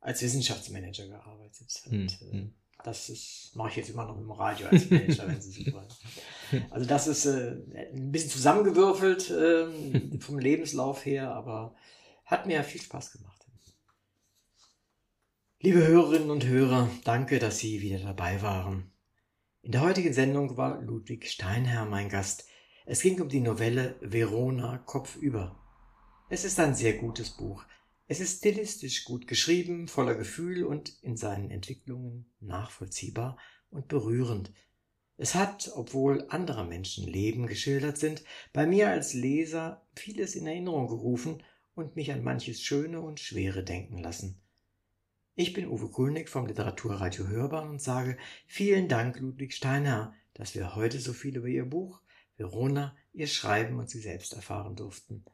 als 0.00 0.20
Wissenschaftsmanager 0.22 1.06
gearbeitet. 1.08 1.82
Und, 1.86 2.20
Mhm. 2.20 2.38
äh, 2.38 2.82
das 2.84 3.08
ist, 3.10 3.52
mache 3.54 3.70
ich 3.70 3.76
jetzt 3.76 3.90
immer 3.90 4.06
noch 4.06 4.18
im 4.18 4.30
Radio 4.30 4.68
als 4.68 4.88
Manager, 4.90 5.26
wenn 5.28 5.40
Sie 5.40 5.64
so 5.64 5.72
wollen. 5.72 5.88
Also 6.70 6.86
das 6.86 7.06
ist 7.06 7.26
äh, 7.26 7.56
ein 7.94 8.10
bisschen 8.10 8.30
zusammengewürfelt 8.30 9.30
ähm, 9.30 10.18
vom 10.20 10.38
Lebenslauf 10.38 11.04
her, 11.06 11.30
aber 11.32 11.74
hat 12.24 12.46
mir 12.46 12.62
viel 12.64 12.80
Spaß 12.82 13.12
gemacht. 13.12 13.46
Liebe 15.60 15.86
Hörerinnen 15.86 16.30
und 16.30 16.46
Hörer, 16.46 16.88
danke, 17.04 17.38
dass 17.38 17.58
Sie 17.58 17.82
wieder 17.82 17.98
dabei 17.98 18.40
waren. 18.40 18.90
In 19.62 19.72
der 19.72 19.82
heutigen 19.82 20.14
Sendung 20.14 20.56
war 20.56 20.80
Ludwig 20.80 21.28
Steinherr 21.30 21.84
mein 21.84 22.08
Gast. 22.08 22.46
Es 22.92 23.02
ging 23.02 23.20
um 23.20 23.28
die 23.28 23.38
Novelle 23.38 23.94
Verona 24.00 24.78
Kopfüber. 24.78 25.56
Es 26.28 26.44
ist 26.44 26.58
ein 26.58 26.74
sehr 26.74 26.94
gutes 26.94 27.30
Buch. 27.30 27.64
Es 28.08 28.18
ist 28.18 28.38
stilistisch 28.38 29.04
gut 29.04 29.28
geschrieben, 29.28 29.86
voller 29.86 30.16
Gefühl 30.16 30.64
und 30.64 31.00
in 31.04 31.16
seinen 31.16 31.52
Entwicklungen 31.52 32.26
nachvollziehbar 32.40 33.38
und 33.70 33.86
berührend. 33.86 34.52
Es 35.18 35.36
hat, 35.36 35.70
obwohl 35.76 36.26
anderer 36.30 36.64
Menschen 36.64 37.06
Leben 37.06 37.46
geschildert 37.46 37.96
sind, 37.96 38.24
bei 38.52 38.66
mir 38.66 38.88
als 38.88 39.14
Leser 39.14 39.86
vieles 39.94 40.34
in 40.34 40.48
Erinnerung 40.48 40.88
gerufen 40.88 41.44
und 41.76 41.94
mich 41.94 42.10
an 42.10 42.24
manches 42.24 42.60
Schöne 42.60 43.00
und 43.00 43.20
Schwere 43.20 43.62
denken 43.62 43.98
lassen. 43.98 44.42
Ich 45.36 45.52
bin 45.52 45.68
Uwe 45.68 45.92
Kulnig 45.92 46.28
vom 46.28 46.46
Literaturradio 46.46 47.28
Hörbahn 47.28 47.70
und 47.70 47.80
sage 47.80 48.18
vielen 48.48 48.88
Dank, 48.88 49.20
Ludwig 49.20 49.54
Steiner, 49.54 50.12
dass 50.34 50.56
wir 50.56 50.74
heute 50.74 50.98
so 50.98 51.12
viel 51.12 51.36
über 51.36 51.46
Ihr 51.46 51.66
Buch, 51.66 52.00
Verona, 52.40 52.96
Ihr 53.12 53.26
Schreiben 53.26 53.78
und 53.78 53.90
Sie 53.90 54.00
selbst 54.00 54.32
erfahren 54.32 54.74
durften. 54.74 55.24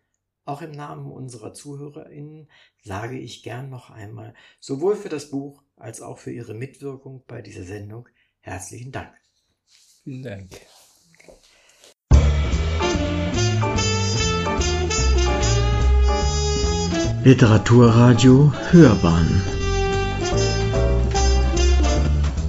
Auch 0.44 0.60
im 0.60 0.72
Namen 0.72 1.10
unserer 1.10 1.54
ZuhörerInnen 1.54 2.48
sage 2.82 3.18
ich 3.18 3.42
gern 3.42 3.70
noch 3.70 3.90
einmal, 3.90 4.34
sowohl 4.60 4.96
für 4.96 5.08
das 5.08 5.30
Buch 5.30 5.62
als 5.76 6.00
auch 6.00 6.18
für 6.18 6.32
Ihre 6.32 6.54
Mitwirkung 6.54 7.22
bei 7.26 7.42
dieser 7.42 7.64
Sendung 7.64 8.08
herzlichen 8.40 8.92
Dank. 8.92 9.14
Vielen 10.02 10.22
Dank. 10.22 10.50
Literaturradio 17.24 18.52
Hörbahn 18.70 19.42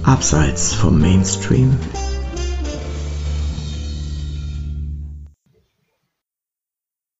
Abseits 0.04 0.72
vom 0.72 1.00
Mainstream 1.00 1.76